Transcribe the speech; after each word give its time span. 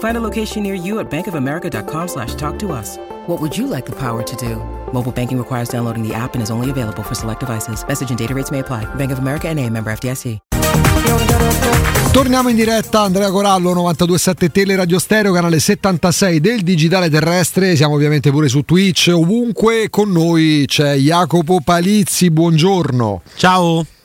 Find 0.00 0.16
a 0.16 0.20
location 0.20 0.62
near 0.62 0.74
you 0.74 0.98
at 0.98 1.10
bankofamerica.com 1.10 2.08
slash 2.08 2.34
talk 2.34 2.58
to 2.58 2.72
us. 2.72 2.98
What 3.26 3.40
would 3.40 3.56
you 3.56 3.66
like 3.66 3.86
the 3.86 3.96
power 3.96 4.22
to 4.22 4.36
do? 4.36 4.56
Mobile 4.92 5.12
banking 5.12 5.38
requires 5.38 5.68
downloading 5.68 6.06
the 6.06 6.12
app 6.14 6.34
and 6.34 6.42
is 6.42 6.50
only 6.50 6.68
available 6.68 7.02
for 7.02 7.14
select 7.14 7.40
devices. 7.40 7.82
Message 7.86 8.10
and 8.10 8.18
data 8.18 8.34
rates 8.34 8.50
may 8.50 8.58
apply. 8.58 8.84
Bank 8.96 9.12
of 9.12 9.18
America 9.18 9.48
and 9.48 9.58
a 9.58 9.68
member 9.70 9.90
FDIC. 9.92 10.38
Torniamo 12.12 12.48
in 12.48 12.56
diretta, 12.56 13.02
Andrea 13.02 13.30
Corallo, 13.30 13.72
927 13.72 14.50
Tele 14.50 14.74
Radio 14.74 14.98
Stereo, 14.98 15.32
canale 15.32 15.60
76 15.60 16.40
del 16.40 16.62
Digitale 16.62 17.08
Terrestre. 17.08 17.76
Siamo 17.76 17.94
ovviamente 17.94 18.30
pure 18.30 18.48
su 18.48 18.62
Twitch, 18.62 19.12
ovunque. 19.14 19.90
Con 19.90 20.10
noi 20.10 20.64
c'è 20.66 20.94
Jacopo 20.96 21.60
Palizzi, 21.62 22.30
buongiorno. 22.30 23.22
Ciao. 23.36 23.99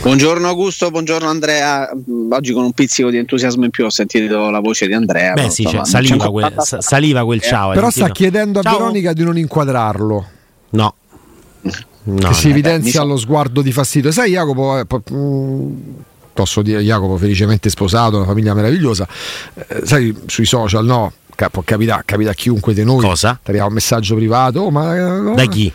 Buongiorno 0.00 0.48
Augusto, 0.48 0.90
buongiorno 0.90 1.28
Andrea. 1.28 1.90
Oggi 2.30 2.52
con 2.52 2.64
un 2.64 2.72
pizzico 2.72 3.10
di 3.10 3.16
entusiasmo 3.16 3.64
in 3.64 3.70
più 3.70 3.84
ho 3.84 3.90
sentito 3.90 4.50
la 4.50 4.60
voce 4.60 4.86
di 4.86 4.92
Andrea. 4.92 5.34
Beh, 5.34 5.50
sì, 5.50 5.64
cioè, 5.64 5.84
saliva, 5.84 6.30
quel, 6.30 6.54
saliva, 6.58 7.24
quel, 7.24 7.40
ciao. 7.40 7.72
Però 7.72 7.90
sta 7.90 8.08
chiedendo 8.10 8.58
a 8.58 8.62
ciao. 8.62 8.78
Veronica 8.78 9.12
di 9.12 9.24
non 9.24 9.38
inquadrarlo. 9.38 10.26
No. 10.70 10.94
no 12.02 12.32
si 12.32 12.48
evidenzia 12.50 13.02
beh, 13.02 13.06
lo 13.06 13.16
sguardo 13.16 13.62
di 13.62 13.72
fastidio. 13.72 14.10
Sai, 14.10 14.32
Jacopo, 14.32 14.78
eh, 14.78 14.86
posso 16.32 16.62
dire 16.62 16.80
Jacopo 16.80 17.16
felicemente 17.16 17.70
sposato, 17.70 18.16
una 18.16 18.26
famiglia 18.26 18.54
meravigliosa. 18.54 19.06
Eh, 19.54 19.82
sai, 19.84 20.14
sui 20.26 20.46
social, 20.46 20.84
no? 20.84 21.12
Può 21.50 21.62
capitare, 21.64 22.02
capita 22.04 22.30
a 22.30 22.34
chiunque 22.34 22.74
di 22.74 22.84
noi. 22.84 23.00
Cosa? 23.00 23.38
Ti 23.42 23.50
arriva 23.50 23.66
un 23.66 23.72
messaggio 23.72 24.14
privato, 24.14 24.60
oh, 24.60 24.70
ma, 24.70 24.94
no? 24.94 25.34
da 25.34 25.46
chi? 25.46 25.72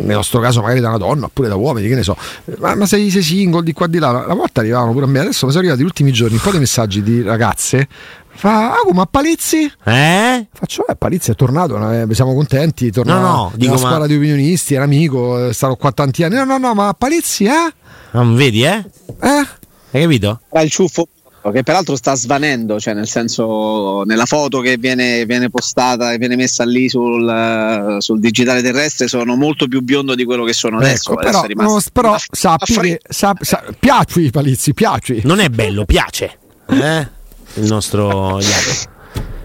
Nel 0.00 0.16
nostro 0.16 0.40
caso 0.40 0.60
magari 0.60 0.80
da 0.80 0.88
una 0.88 0.98
donna 0.98 1.26
oppure 1.26 1.48
da 1.48 1.56
uomini, 1.56 1.88
che 1.88 1.94
ne 1.94 2.02
so, 2.02 2.16
ma, 2.58 2.74
ma 2.74 2.86
sei, 2.86 3.10
sei, 3.10 3.22
single 3.22 3.62
di 3.62 3.72
qua 3.72 3.86
di 3.86 3.98
là, 3.98 4.10
la 4.26 4.34
volta 4.34 4.60
arrivavano 4.60 4.92
pure 4.92 5.04
a 5.04 5.08
me, 5.08 5.20
adesso 5.20 5.46
mi 5.46 5.52
sono 5.52 5.62
arrivati 5.64 5.82
gli 5.82 5.86
ultimi 5.86 6.12
giorni 6.12 6.34
un 6.34 6.42
po' 6.42 6.50
di 6.50 6.58
messaggi 6.58 7.02
di 7.02 7.22
ragazze, 7.22 7.88
fa, 8.28 8.72
ah, 8.72 8.92
ma 8.92 9.06
Palizzi? 9.06 9.70
Eh? 9.84 10.46
Faccio, 10.52 10.86
eh, 10.86 10.96
Palizzi 10.96 11.30
è 11.30 11.34
tornato, 11.34 11.76
eh, 11.90 12.06
siamo 12.12 12.34
contenti, 12.34 12.90
torna 12.90 13.18
no, 13.18 13.20
no, 13.20 13.52
dico, 13.54 13.76
scuola 13.76 14.00
ma... 14.00 14.06
di 14.06 14.16
opinionisti, 14.16 14.74
è 14.74 14.76
un 14.78 14.82
amico, 14.84 15.48
è 15.48 15.52
stato 15.52 15.76
qua 15.76 15.92
tanti 15.92 16.22
anni, 16.24 16.36
no, 16.36 16.44
no, 16.44 16.58
no, 16.58 16.74
ma 16.74 16.94
Palizzi, 16.96 17.44
eh? 17.44 17.72
Non 18.12 18.34
vedi, 18.34 18.64
eh? 18.64 18.84
Eh? 19.20 19.46
Hai 19.92 20.02
capito? 20.02 20.40
Era 20.50 20.62
il 20.62 20.70
ciuffo 20.70 21.08
che 21.42 21.62
peraltro 21.62 21.96
sta 21.96 22.14
svanendo, 22.14 22.78
cioè 22.78 22.92
nel 22.92 23.08
senso 23.08 24.02
nella 24.02 24.26
foto 24.26 24.60
che 24.60 24.76
viene, 24.76 25.24
viene 25.24 25.48
postata 25.48 26.12
e 26.12 26.18
viene 26.18 26.36
messa 26.36 26.64
lì 26.64 26.88
sul, 26.88 27.96
sul, 27.98 28.20
digitale 28.20 28.60
terrestre 28.60 29.08
sono 29.08 29.36
molto 29.36 29.66
più 29.66 29.80
biondo 29.80 30.14
di 30.14 30.24
quello 30.24 30.44
che 30.44 30.52
sono 30.52 30.76
adesso. 30.76 31.12
Ecco, 31.12 31.20
adesso 31.20 31.46
però, 31.46 31.74
no, 31.74 31.80
però 31.92 32.16
sappi 32.30 32.74
che 32.74 33.00
sa, 33.08 33.34
sa, 33.40 33.64
piaci 33.78 34.20
i 34.20 34.30
palizzi, 34.30 34.74
piaci. 34.74 35.22
Non 35.24 35.40
è 35.40 35.48
bello, 35.48 35.84
piace. 35.86 36.38
Eh? 36.68 37.08
Il 37.54 37.66
nostro 37.66 38.38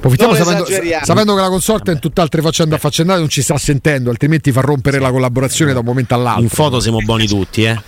Approfittiamo 0.06 0.36
sapendo, 0.36 0.66
sapendo, 1.04 1.36
che 1.36 1.42
la 1.42 1.50
consorte 1.50 1.92
in 1.92 2.00
tutt'altre 2.00 2.42
faccende 2.42 2.76
affaccendate 2.76 3.20
non 3.20 3.30
ci 3.30 3.42
sta 3.42 3.58
sentendo, 3.58 4.12
altrimenti 4.12 4.52
fa 4.52 4.62
rompere 4.62 5.00
la 5.00 5.10
collaborazione 5.10 5.74
da 5.74 5.80
un 5.80 5.86
momento 5.86 6.14
all'altro. 6.14 6.44
In 6.44 6.50
foto 6.50 6.80
siamo 6.80 7.00
buoni 7.00 7.26
tutti, 7.26 7.64
eh. 7.64 7.82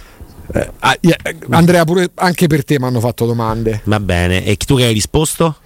Eh, 0.53 0.71
ah, 0.79 0.97
Andrea, 1.49 1.83
pure, 1.83 2.09
anche 2.15 2.47
per 2.47 2.63
te 2.63 2.79
mi 2.79 2.85
hanno 2.85 2.99
fatto 2.99 3.25
domande. 3.25 3.81
Va 3.85 3.99
bene, 3.99 4.45
e 4.45 4.55
tu 4.57 4.75
che 4.75 4.85
hai 4.85 4.93
risposto? 4.93 5.57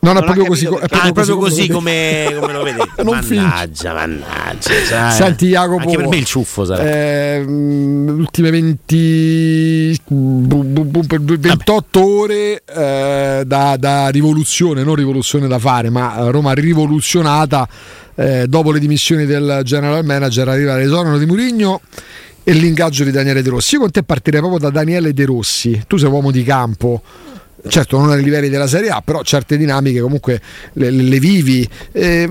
Non, 0.00 0.14
non 0.14 0.22
è 0.22 0.26
proprio 0.26 0.46
così, 0.46 0.64
è 0.64 0.68
proprio 0.68 1.00
ah, 1.00 1.12
proprio 1.12 1.36
così, 1.38 1.68
come, 1.68 2.36
come, 2.38 2.52
lo 2.52 2.62
vedete. 2.62 2.88
non 3.02 3.18
mannaggia, 3.20 3.94
mannaggia. 3.94 4.70
Cioè, 4.86 5.10
Senti, 5.10 5.48
Jacopo. 5.48 5.82
Anche 5.82 5.96
per 5.96 6.06
me 6.06 6.18
il 6.18 6.24
ciuffo 6.24 6.64
sarà. 6.64 6.84
Eh, 6.84 7.40
ultime 7.40 8.50
20, 8.50 10.00
28 10.06 12.06
ore 12.06 12.62
eh, 12.64 13.42
da, 13.44 13.76
da, 13.76 14.08
rivoluzione, 14.10 14.84
non 14.84 14.94
rivoluzione 14.94 15.48
da 15.48 15.58
fare, 15.58 15.90
ma 15.90 16.30
Roma 16.30 16.52
rivoluzionata 16.52 17.68
eh, 18.14 18.46
dopo 18.46 18.70
le 18.70 18.78
dimissioni 18.78 19.26
del 19.26 19.62
general 19.64 20.04
manager. 20.04 20.46
Arriva 20.46 20.76
l'esonero 20.76 21.18
di 21.18 21.26
Murigno 21.26 21.80
e 22.48 22.52
l'ingaggio 22.54 23.04
di 23.04 23.10
Daniele 23.10 23.42
De 23.42 23.50
Rossi. 23.50 23.74
Io 23.74 23.80
con 23.82 23.90
te 23.90 24.02
partirei 24.02 24.40
proprio 24.40 24.58
da 24.58 24.70
Daniele 24.70 25.12
De 25.12 25.26
Rossi. 25.26 25.82
Tu 25.86 25.98
sei 25.98 26.08
uomo 26.08 26.30
di 26.30 26.42
campo. 26.44 27.02
Certo, 27.68 27.98
non 27.98 28.08
ai 28.08 28.22
livelli 28.22 28.48
della 28.48 28.66
Serie 28.66 28.88
A, 28.88 29.02
però 29.04 29.22
certe 29.22 29.58
dinamiche 29.58 30.00
comunque 30.00 30.40
le, 30.72 30.90
le, 30.90 31.18
vivi. 31.18 31.68
Eh, 31.92 32.30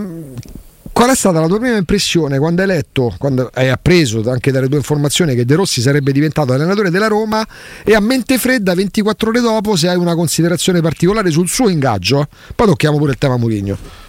qual 0.92 1.12
è 1.12 1.16
stata 1.16 1.40
la 1.40 1.46
tua 1.46 1.60
prima 1.60 1.78
impressione 1.78 2.40
quando 2.40 2.64
hai 2.64 2.68
letto, 2.68 3.14
quando 3.20 3.52
hai 3.54 3.70
appreso 3.70 4.28
anche 4.32 4.52
dalle 4.52 4.68
tue 4.68 4.78
informazioni 4.78 5.36
che 5.36 5.46
De 5.46 5.54
Rossi 5.54 5.82
sarebbe 5.82 6.12
diventato 6.12 6.52
allenatore 6.52 6.90
della 6.90 7.08
Roma 7.08 7.46
e 7.84 7.94
a 7.94 8.00
mente 8.00 8.40
fredda 8.40 8.74
24 8.74 9.30
ore 9.30 9.40
dopo 9.40 9.76
se 9.76 9.88
hai 9.88 9.98
una 9.98 10.16
considerazione 10.16 10.82
particolare 10.82 11.30
sul 11.30 11.48
suo 11.48 11.70
ingaggio? 11.70 12.28
Poi 12.56 12.66
tocchiamo 12.66 12.98
pure 12.98 13.12
il 13.12 13.18
tema 13.20 13.38
Murigno. 13.38 14.07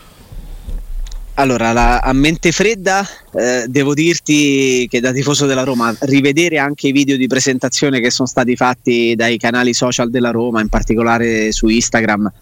Allora, 1.38 1.72
la, 1.72 2.00
a 2.00 2.12
mente 2.12 2.50
fredda 2.50 3.06
eh, 3.32 3.66
devo 3.68 3.94
dirti 3.94 4.88
che 4.90 4.98
da 4.98 5.12
tifoso 5.12 5.46
della 5.46 5.62
Roma 5.62 5.94
rivedere 6.00 6.58
anche 6.58 6.88
i 6.88 6.92
video 6.92 7.16
di 7.16 7.28
presentazione 7.28 8.00
che 8.00 8.10
sono 8.10 8.26
stati 8.26 8.56
fatti 8.56 9.14
dai 9.14 9.38
canali 9.38 9.72
social 9.72 10.10
della 10.10 10.32
Roma, 10.32 10.60
in 10.60 10.68
particolare 10.68 11.52
su 11.52 11.68
Instagram, 11.68 12.32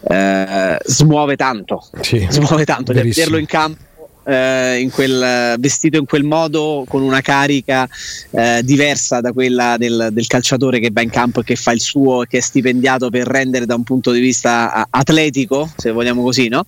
eh, 0.00 0.78
smuove 0.82 1.36
tanto. 1.36 1.84
Sì, 2.00 2.26
smuove 2.30 2.64
tanto. 2.64 2.94
Vederlo 2.94 3.36
in 3.36 3.46
campo 3.46 3.87
eh, 4.28 4.80
in 4.80 4.90
quel, 4.90 5.56
vestito 5.58 5.96
in 5.96 6.04
quel 6.04 6.22
modo 6.22 6.84
con 6.86 7.02
una 7.02 7.22
carica 7.22 7.88
eh, 8.30 8.60
diversa 8.62 9.20
da 9.20 9.32
quella 9.32 9.76
del, 9.78 10.10
del, 10.12 10.26
calciatore 10.26 10.80
che 10.80 10.90
va 10.92 11.00
in 11.00 11.08
campo 11.08 11.40
e 11.40 11.44
che 11.44 11.56
fa 11.56 11.72
il 11.72 11.80
suo 11.80 12.24
che 12.28 12.38
è 12.38 12.40
stipendiato 12.40 13.08
per 13.08 13.26
rendere 13.26 13.64
da 13.64 13.74
un 13.74 13.84
punto 13.84 14.10
di 14.12 14.20
vista 14.20 14.86
atletico, 14.90 15.70
se 15.76 15.90
vogliamo 15.92 16.22
così, 16.22 16.48
no? 16.48 16.66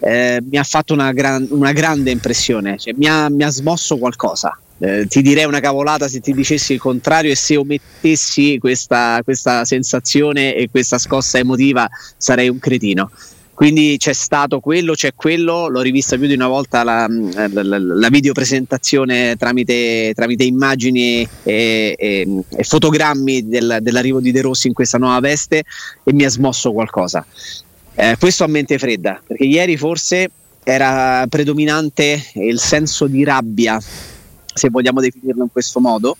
eh, 0.00 0.42
mi 0.48 0.58
ha 0.58 0.64
fatto 0.64 0.92
una, 0.92 1.12
gran, 1.12 1.46
una 1.50 1.72
grande 1.72 2.10
impressione, 2.10 2.76
cioè, 2.78 2.92
mi, 2.96 3.06
ha, 3.06 3.30
mi 3.30 3.42
ha 3.42 3.50
smosso 3.50 3.96
qualcosa. 3.96 4.58
Eh, 4.80 5.06
ti 5.08 5.22
direi 5.22 5.44
una 5.44 5.58
cavolata 5.58 6.06
se 6.06 6.20
ti 6.20 6.32
dicessi 6.32 6.74
il 6.74 6.78
contrario 6.78 7.32
e 7.32 7.34
se 7.34 7.56
omettessi 7.56 8.58
questa, 8.60 9.20
questa 9.24 9.64
sensazione 9.64 10.54
e 10.54 10.68
questa 10.70 10.98
scossa 10.98 11.38
emotiva 11.38 11.88
sarei 12.16 12.48
un 12.48 12.60
cretino 12.60 13.10
quindi 13.58 13.96
c'è 13.98 14.12
stato 14.12 14.60
quello, 14.60 14.92
c'è 14.92 15.14
quello, 15.16 15.66
l'ho 15.66 15.80
rivista 15.80 16.16
più 16.16 16.28
di 16.28 16.34
una 16.34 16.46
volta 16.46 16.84
la, 16.84 17.08
la, 17.08 17.48
la, 17.64 17.78
la 17.80 18.08
videopresentazione 18.08 19.34
tramite, 19.34 20.12
tramite 20.14 20.44
immagini 20.44 21.28
e, 21.42 21.96
e, 21.98 22.42
e 22.50 22.62
fotogrammi 22.62 23.48
del, 23.48 23.78
dell'arrivo 23.80 24.20
di 24.20 24.30
De 24.30 24.42
Rossi 24.42 24.68
in 24.68 24.74
questa 24.74 24.96
nuova 24.96 25.18
veste 25.18 25.64
e 26.04 26.12
mi 26.12 26.24
ha 26.24 26.28
smosso 26.28 26.70
qualcosa. 26.72 27.26
Eh, 27.96 28.14
questo 28.20 28.44
a 28.44 28.46
mente 28.46 28.78
fredda, 28.78 29.20
perché 29.26 29.42
ieri 29.42 29.76
forse 29.76 30.30
era 30.62 31.26
predominante 31.28 32.26
il 32.34 32.60
senso 32.60 33.08
di 33.08 33.24
rabbia, 33.24 33.76
se 34.54 34.68
vogliamo 34.68 35.00
definirlo 35.00 35.42
in 35.42 35.50
questo 35.50 35.80
modo, 35.80 36.16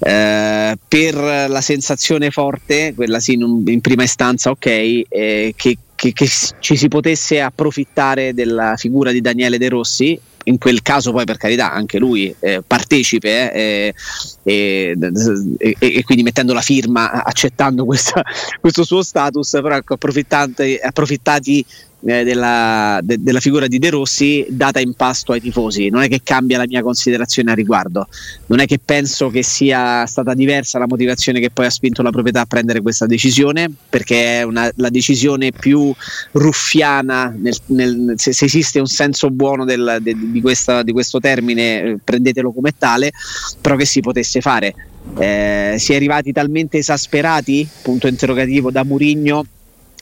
eh, 0.00 0.76
per 0.88 1.14
la 1.14 1.60
sensazione 1.60 2.32
forte, 2.32 2.92
quella 2.96 3.20
sì 3.20 3.34
in, 3.34 3.62
in 3.66 3.80
prima 3.80 4.02
istanza, 4.02 4.50
ok, 4.50 4.66
eh, 4.66 5.54
che 5.54 5.78
che, 6.02 6.12
che, 6.12 6.28
ci 6.58 6.76
si 6.76 6.88
potesse 6.88 7.40
approfittare 7.40 8.34
della 8.34 8.74
figura 8.76 9.12
di 9.12 9.20
Daniele 9.20 9.56
De 9.56 9.68
Rossi 9.68 10.20
in 10.44 10.58
quel 10.58 10.82
caso 10.82 11.12
poi 11.12 11.24
per 11.24 11.36
carità 11.36 11.70
anche 11.70 12.00
lui 12.00 12.34
eh, 12.40 12.60
partecipe 12.66 13.52
eh, 13.52 13.94
e, 14.42 14.96
e, 14.98 15.76
e, 15.78 16.02
quindi 16.02 16.24
mettendo 16.24 16.52
la 16.52 16.60
firma 16.60 17.22
accettando 17.22 17.84
questa, 17.84 18.20
questo 18.60 18.82
suo 18.82 19.04
status 19.04 19.50
però 19.50 19.76
ecco, 19.76 19.94
approfittati 19.94 21.64
eh, 22.04 22.24
della, 22.24 23.00
de, 23.02 23.16
della, 23.20 23.40
figura 23.40 23.66
di 23.66 23.78
De 23.78 23.90
Rossi 23.90 24.44
data 24.48 24.80
in 24.80 24.94
pasto 24.94 25.32
ai 25.32 25.40
tifosi. 25.40 25.88
Non 25.88 26.02
è 26.02 26.08
che 26.08 26.20
cambia 26.22 26.58
la 26.58 26.66
mia 26.66 26.82
considerazione 26.82 27.52
a 27.52 27.54
riguardo, 27.54 28.08
non 28.46 28.60
è 28.60 28.66
che 28.66 28.78
penso 28.84 29.28
che 29.28 29.42
sia 29.42 30.04
stata 30.06 30.34
diversa 30.34 30.78
la 30.78 30.86
motivazione 30.86 31.40
che 31.40 31.50
poi 31.50 31.66
ha 31.66 31.70
spinto 31.70 32.02
la 32.02 32.10
proprietà 32.10 32.40
a 32.40 32.46
prendere 32.46 32.80
questa 32.80 33.06
decisione, 33.06 33.70
perché 33.88 34.40
è 34.40 34.42
una, 34.42 34.70
la 34.76 34.90
decisione 34.90 35.52
più 35.52 35.92
ruffiana, 36.32 37.34
nel, 37.36 37.56
nel, 37.66 38.14
se, 38.16 38.32
se, 38.32 38.44
esiste 38.44 38.80
un 38.80 38.86
senso 38.86 39.30
buono 39.30 39.64
del, 39.64 39.98
de, 40.00 40.14
di, 40.16 40.40
questa, 40.40 40.82
di, 40.82 40.92
questo 40.92 41.20
termine, 41.20 41.82
eh, 41.82 41.98
prendetelo 42.02 42.52
come 42.52 42.72
tale, 42.76 43.12
però 43.60 43.76
che 43.76 43.84
si 43.84 44.00
potesse 44.00 44.40
fare. 44.40 44.74
Eh, 45.18 45.76
si 45.78 45.92
è 45.92 45.96
arrivati 45.96 46.32
talmente 46.32 46.78
esasperati, 46.78 47.68
punto 47.82 48.06
interrogativo, 48.06 48.70
da 48.70 48.84
Murigno 48.84 49.44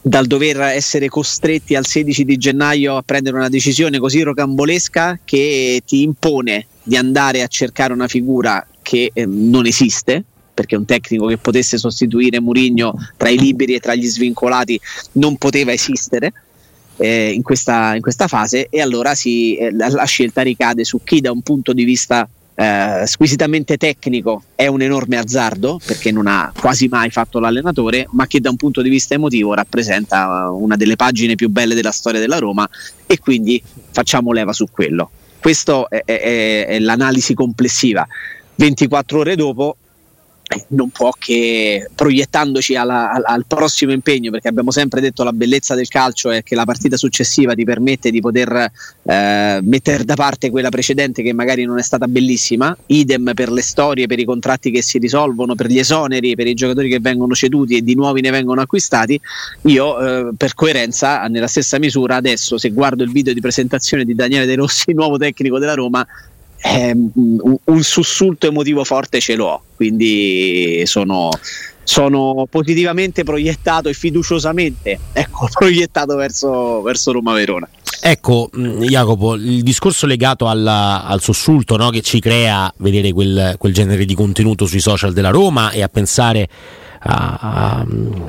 dal 0.02 0.26
dover 0.26 0.61
essere 0.61 1.08
costretti 1.08 1.75
al 1.75 1.87
16 1.87 2.25
di 2.25 2.37
gennaio 2.37 2.97
a 2.97 3.02
prendere 3.02 3.37
una 3.37 3.49
decisione 3.49 3.99
così 3.99 4.23
rocambolesca 4.23 5.20
che 5.25 5.82
ti 5.85 6.02
impone 6.02 6.67
di 6.82 6.97
andare 6.97 7.43
a 7.43 7.47
cercare 7.47 7.93
una 7.93 8.08
figura 8.08 8.67
che 8.82 9.11
eh, 9.12 9.26
non 9.26 9.67
esiste 9.67 10.25
perché 10.55 10.76
un 10.76 10.85
tecnico 10.85 11.26
che 11.26 11.38
potesse 11.38 11.79
sostituire 11.79 12.41
Murigno 12.41 12.94
tra 13.17 13.29
i 13.29 13.38
liberi 13.38 13.75
e 13.75 13.81
tra 13.81 13.94
gli 13.94 14.06
svincolati 14.06 14.79
non 15.12 15.37
poteva 15.37 15.73
esistere 15.73 16.32
eh, 16.97 17.31
in, 17.31 17.43
questa, 17.43 17.94
in, 17.94 18.02
questa, 18.02 18.29
fase. 18.29 18.67
E 18.69 18.81
allora 18.81 19.14
si, 19.14 19.56
eh, 19.56 19.73
la, 19.73 19.88
la 19.88 20.05
scelta 20.05 20.43
ricade 20.43 20.85
su 20.85 21.00
chi 21.02 21.20
da 21.20 21.32
un 21.32 21.41
punto 21.41 21.73
di 21.73 21.85
vista 21.85 22.29
eh, 22.61 23.07
squisitamente 23.07 23.79
tecnico 23.79 24.43
è 24.55 24.67
un 24.67 24.83
enorme 24.83 25.17
azzardo 25.17 25.81
perché 25.83 26.12
non 26.12 26.27
ha 26.27 26.53
quasi 26.55 26.89
mai 26.89 27.09
fatto 27.09 27.39
l'allenatore, 27.39 28.07
ma 28.11 28.27
che 28.27 28.39
da 28.39 28.51
un 28.51 28.57
punto 28.57 28.83
di 28.83 28.91
vista 28.91 29.15
emotivo 29.15 29.55
rappresenta 29.55 30.51
una 30.51 30.77
delle 30.77 30.97
pagine 30.97 31.37
più 31.37 31.49
belle 31.49 31.75
della 31.75 31.91
storia 31.91 32.21
della 32.21 32.37
Roma 32.37 32.69
e 33.07 33.19
quindi 33.19 33.62
facciamo 33.93 34.33
leva 34.33 34.53
su 34.53 34.67
quello. 34.71 35.11
Questa 35.41 35.87
è, 35.89 36.03
è, 36.05 36.67
è 36.67 36.79
l'analisi 36.81 37.33
complessiva. 37.33 38.07
24 38.57 39.19
ore 39.21 39.37
dopo 39.37 39.77
non 40.69 40.91
può 40.91 41.12
che 41.17 41.88
proiettandoci 41.94 42.75
alla, 42.75 43.12
al, 43.12 43.23
al, 43.25 43.44
prossimo 43.47 43.93
impegno, 43.93 44.31
perché 44.31 44.49
abbiamo 44.49 44.70
sempre 44.73 45.00
detto 45.00 45.23
la 45.23 45.32
bellezza 45.32 45.75
del 45.75 45.88
calcio 45.88 46.31
è 46.31 46.43
che 46.43 46.55
la 46.55 46.64
partita 46.64 46.97
successiva 46.97 47.55
ti 47.55 47.64
permette 47.64 48.11
di 48.11 48.20
poter 48.20 48.70
eh, 49.02 49.61
mettere 49.62 50.05
da 50.05 50.14
parte 50.14 50.50
quella 50.50 50.69
precedente 50.69 51.23
che 51.23 51.32
magari 51.32 51.64
non 51.64 51.79
è 51.79 51.82
stata 51.82 52.08
bellissima, 52.08 52.76
idem 52.87 53.32
per 53.35 53.50
le 53.50 53.62
storie, 53.62 54.06
per 54.06 54.19
i 54.19 54.25
contratti 54.25 54.70
che 54.70 54.82
si 54.82 54.99
risolvono, 54.99 55.55
per 55.55 55.69
gli 55.69 55.79
esoneri, 55.79 56.35
per 56.35 56.49
i 56.49 56.55
giocatori 56.55 56.88
che 56.88 56.99
vengono 56.99 57.35
ceduti 57.35 57.76
e 57.76 57.82
di 57.82 57.94
nuovi 57.94 58.20
ne 58.20 58.31
vengono 58.31 58.61
acquistati. 58.61 59.20
Io 59.62 60.00
eh, 60.00 60.31
per 60.37 60.55
coerenza, 60.55 61.26
nella 61.26 61.47
stessa 61.47 61.79
misura, 61.79 62.17
adesso 62.17 62.58
se 62.58 62.70
guardo 62.70 63.05
il 63.05 63.12
video 63.12 63.32
di 63.32 63.41
presentazione 63.41 64.05
di 64.05 64.14
Daniele 64.14 64.47
De 64.47 64.56
Rossi, 64.56 64.93
nuovo 64.93 65.17
tecnico 65.17 65.58
della 65.58 65.75
Roma, 65.75 66.05
eh, 66.62 66.95
un, 66.95 67.83
sussulto 67.83 68.47
emotivo 68.47 68.85
forte 68.85 69.21
ce 69.21 69.35
l'ho, 69.35 69.62
quindi 69.77 70.83
sono, 70.85 71.31
sono 71.83 72.47
positivamente 72.51 73.25
proiettato 73.25 73.89
e 73.89 73.95
fiduciosamente 73.95 74.99
ecco, 75.12 75.49
proiettato 75.53 76.17
verso, 76.17 76.83
verso 76.83 77.12
Roma 77.12 77.33
Verona. 77.33 77.69
Ecco, 78.03 78.51
mm, 78.57 78.83
Jacopo, 78.83 79.35
il 79.35 79.62
discorso 79.62 80.07
legato 80.07 80.49
alla, 80.49 81.05
al 81.05 81.21
sussulto 81.21 81.77
no, 81.77 81.91
che 81.91 82.01
ci 82.01 82.19
crea 82.19 82.73
vedere 82.79 83.12
quel, 83.12 83.57
quel, 83.59 83.73
genere 83.73 84.05
di 84.05 84.15
contenuto 84.15 84.67
sui 84.67 84.81
social 84.81 85.12
della 85.12 85.31
Roma 85.31 85.71
e 85.71 85.83
a 85.83 85.89
pensare 85.89 86.49
a, 87.01 87.39
a 87.41 87.87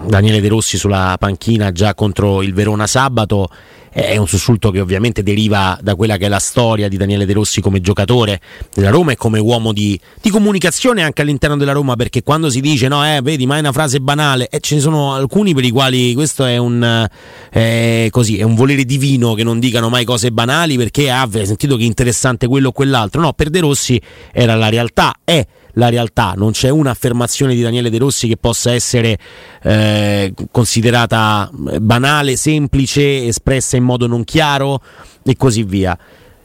Daniele 0.07 0.41
De 0.41 0.47
Rossi 0.47 0.77
sulla 0.77 1.15
panchina 1.19 1.71
già 1.71 1.93
contro 1.93 2.41
il 2.41 2.53
Verona 2.53 2.87
sabato 2.87 3.49
è 3.91 4.17
un 4.17 4.27
sussulto 4.27 4.71
che 4.71 4.79
ovviamente 4.79 5.23
deriva 5.23 5.77
da 5.81 5.95
quella 5.95 6.17
che 6.17 6.25
è 6.25 6.29
la 6.29 6.39
storia 6.39 6.87
di 6.87 6.97
Daniele 6.97 7.25
De 7.25 7.33
Rossi 7.33 7.61
come 7.61 7.81
giocatore 7.81 8.39
della 8.73 8.89
Roma 8.89 9.11
e 9.11 9.15
come 9.15 9.39
uomo 9.39 9.73
di, 9.73 9.99
di 10.21 10.29
comunicazione 10.29 11.03
anche 11.03 11.21
all'interno 11.21 11.57
della 11.57 11.73
Roma 11.73 11.95
perché 11.95 12.23
quando 12.23 12.49
si 12.49 12.61
dice 12.61 12.87
no 12.87 13.05
eh 13.05 13.21
vedi 13.21 13.45
ma 13.45 13.57
è 13.57 13.59
una 13.59 13.71
frase 13.71 13.99
banale 13.99 14.47
eh, 14.47 14.59
ce 14.59 14.75
ne 14.75 14.81
sono 14.81 15.13
alcuni 15.13 15.53
per 15.53 15.65
i 15.65 15.71
quali 15.71 16.13
questo 16.13 16.45
è 16.45 16.57
un, 16.57 17.07
eh, 17.51 18.07
così, 18.11 18.37
è 18.37 18.43
un 18.43 18.55
volere 18.55 18.85
divino 18.85 19.33
che 19.33 19.43
non 19.43 19.59
dicano 19.59 19.89
mai 19.89 20.05
cose 20.05 20.31
banali 20.31 20.77
perché 20.77 21.09
ah, 21.09 21.27
sentito 21.31 21.75
che 21.75 21.83
interessante 21.83 22.47
quello 22.47 22.69
o 22.69 22.71
quell'altro. 22.71 23.21
No 23.21 23.33
per 23.33 23.49
De 23.49 23.59
Rossi 23.59 24.01
era 24.31 24.55
la 24.55 24.69
realtà 24.69 25.15
è 25.23 25.45
la 25.73 25.89
realtà, 25.89 26.33
non 26.35 26.51
c'è 26.51 26.69
un'affermazione 26.69 27.53
di 27.55 27.61
Daniele 27.61 27.89
De 27.89 27.97
Rossi 27.97 28.27
che 28.27 28.37
possa 28.37 28.73
essere 28.73 29.17
eh, 29.63 30.33
considerata 30.51 31.49
banale, 31.51 32.35
semplice, 32.35 33.25
espressa 33.25 33.77
in 33.77 33.83
modo 33.83 34.07
non 34.07 34.23
chiaro 34.23 34.81
e 35.23 35.35
così 35.35 35.63
via. 35.63 35.97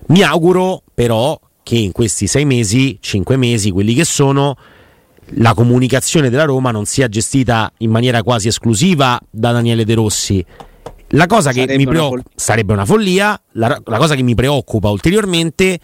Mi 0.08 0.22
auguro 0.22 0.82
però 0.94 1.38
che 1.62 1.76
in 1.76 1.92
questi 1.92 2.26
sei 2.26 2.44
mesi, 2.44 2.98
cinque 3.00 3.36
mesi, 3.36 3.70
quelli 3.70 3.94
che 3.94 4.04
sono, 4.04 4.56
la 5.34 5.54
comunicazione 5.54 6.30
della 6.30 6.44
Roma 6.44 6.70
non 6.70 6.84
sia 6.84 7.08
gestita 7.08 7.72
in 7.78 7.90
maniera 7.90 8.22
quasi 8.22 8.48
esclusiva 8.48 9.20
da 9.28 9.50
Daniele 9.50 9.84
De 9.84 9.94
Rossi. 9.94 10.44
La 11.10 11.26
cosa 11.26 11.52
sarebbe 11.52 11.72
che 11.72 11.78
mi 11.78 11.86
preoccupa 11.86 12.22
sarebbe 12.34 12.72
una 12.72 12.84
follia, 12.84 13.40
la, 13.52 13.80
la 13.84 13.98
cosa 13.98 14.14
che 14.14 14.22
mi 14.22 14.34
preoccupa 14.34 14.90
ulteriormente 14.90 15.78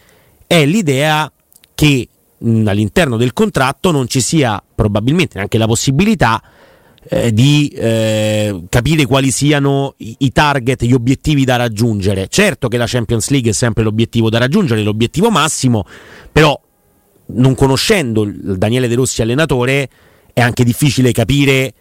è 0.47 0.65
l'idea 0.65 1.31
che 1.75 2.09
mh, 2.43 2.67
all'interno 2.67 3.17
del 3.17 3.33
contratto 3.33 3.91
non 3.91 4.09
ci 4.09 4.21
sia 4.21 4.63
probabilmente 4.75 5.37
neanche 5.37 5.59
la 5.59 5.67
possibilità 5.67 6.43
eh, 7.09 7.33
di 7.33 7.69
eh, 7.69 8.65
capire 8.69 9.07
quali 9.07 9.31
siano 9.31 9.95
i, 9.99 10.17
i, 10.19 10.33
target, 10.33 10.85
gli 10.85 10.93
obiettivi 10.93 11.45
da 11.45 11.57
raggiungere. 11.57 12.29
Certo 12.29 12.69
che 12.69 12.77
la 12.77 12.87
Champions 12.87 13.29
League 13.31 13.51
è 13.51 13.55
sempre 13.55 13.83
l'obiettivo 13.83 14.31
da 14.31 14.39
raggiungere, 14.39 14.83
l'obiettivo 14.83 15.31
massimo, 15.31 15.85
però 16.31 16.59
non 17.35 17.55
conoscendo 17.55 18.23
il 18.23 18.57
Daniele 18.59 18.89
De 18.89 18.95
Rossi 18.95 19.23
allenatore 19.23 19.89
è 20.33 20.41
anche 20.41 20.65
difficile 20.65 21.13
capire 21.13 21.75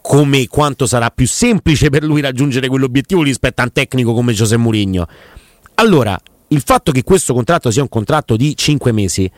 come 0.00 0.46
quanto 0.46 0.86
sarà 0.86 1.10
più 1.10 1.26
semplice 1.26 1.90
per 1.90 2.04
lui 2.04 2.20
raggiungere 2.20 2.68
quell'obiettivo 2.68 3.22
rispetto 3.22 3.60
a 3.60 3.64
un 3.64 3.72
tecnico 3.72 4.14
come 4.14 4.32
José 4.32 4.56
Mourinho. 4.56 5.06
Allora, 5.74 6.18
il 6.48 6.62
fatto 6.64 6.92
che 6.92 7.02
questo 7.02 7.34
contratto 7.34 7.70
sia 7.70 7.82
un 7.82 7.88
contratto 7.88 8.36
di 8.36 8.54
5 8.56 8.92
mesi 8.92 9.30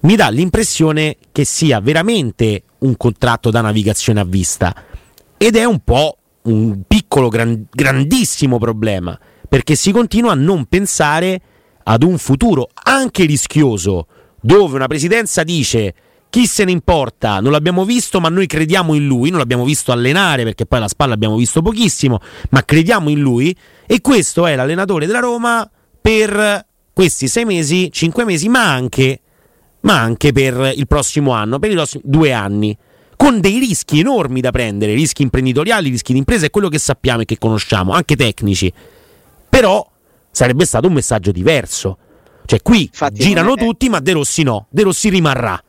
mi 0.00 0.16
dà 0.16 0.28
l'impressione 0.28 1.16
che 1.32 1.44
sia 1.44 1.80
veramente 1.80 2.62
un 2.78 2.96
contratto 2.96 3.50
da 3.50 3.60
navigazione 3.60 4.20
a 4.20 4.24
vista. 4.24 4.74
Ed 5.36 5.56
è 5.56 5.64
un 5.64 5.80
po' 5.80 6.16
un 6.42 6.82
piccolo, 6.86 7.28
gran, 7.28 7.66
grandissimo 7.70 8.58
problema 8.58 9.18
perché 9.48 9.74
si 9.74 9.90
continua 9.90 10.32
a 10.32 10.36
non 10.36 10.66
pensare 10.66 11.40
ad 11.82 12.04
un 12.04 12.18
futuro 12.18 12.68
anche 12.84 13.24
rischioso 13.24 14.06
dove 14.40 14.76
una 14.76 14.86
presidenza 14.86 15.42
dice 15.42 15.94
chi 16.30 16.46
se 16.46 16.64
ne 16.64 16.70
importa, 16.70 17.40
non 17.40 17.50
l'abbiamo 17.50 17.84
visto 17.84 18.20
ma 18.20 18.28
noi 18.28 18.46
crediamo 18.46 18.94
in 18.94 19.04
lui, 19.06 19.30
non 19.30 19.40
l'abbiamo 19.40 19.64
visto 19.64 19.90
allenare 19.90 20.44
perché 20.44 20.64
poi 20.64 20.78
la 20.78 20.86
spalla 20.86 21.14
abbiamo 21.14 21.36
visto 21.36 21.60
pochissimo, 21.60 22.20
ma 22.50 22.64
crediamo 22.64 23.10
in 23.10 23.18
lui. 23.18 23.54
E 23.84 24.00
questo 24.00 24.46
è 24.46 24.54
l'allenatore 24.54 25.06
della 25.06 25.18
Roma 25.18 25.68
per 26.00 26.64
questi 26.92 27.26
sei 27.26 27.44
mesi, 27.44 27.90
cinque 27.90 28.24
mesi, 28.24 28.48
ma 28.48 28.72
anche 28.72 29.20
ma 29.80 30.00
anche 30.00 30.32
per 30.32 30.72
il 30.74 30.86
prossimo 30.86 31.32
anno, 31.32 31.58
per 31.58 31.70
i 31.70 31.74
prossimi 31.74 32.02
due 32.04 32.32
anni, 32.32 32.76
con 33.16 33.40
dei 33.40 33.58
rischi 33.58 34.00
enormi 34.00 34.40
da 34.40 34.50
prendere, 34.50 34.94
rischi 34.94 35.22
imprenditoriali, 35.22 35.90
rischi 35.90 36.12
di 36.12 36.18
impresa, 36.18 36.46
è 36.46 36.50
quello 36.50 36.68
che 36.68 36.78
sappiamo 36.78 37.22
e 37.22 37.24
che 37.26 37.38
conosciamo, 37.38 37.92
anche 37.92 38.16
tecnici. 38.16 38.72
Però 39.48 39.86
sarebbe 40.30 40.64
stato 40.64 40.86
un 40.86 40.94
messaggio 40.94 41.30
diverso. 41.30 41.98
Cioè 42.46 42.62
qui 42.62 42.84
Infatti, 42.84 43.20
girano 43.20 43.54
tutti, 43.54 43.88
ma 43.88 44.00
De 44.00 44.12
Rossi 44.12 44.42
no, 44.42 44.66
De 44.70 44.82
Rossi 44.82 45.08
rimarrà. 45.08 45.62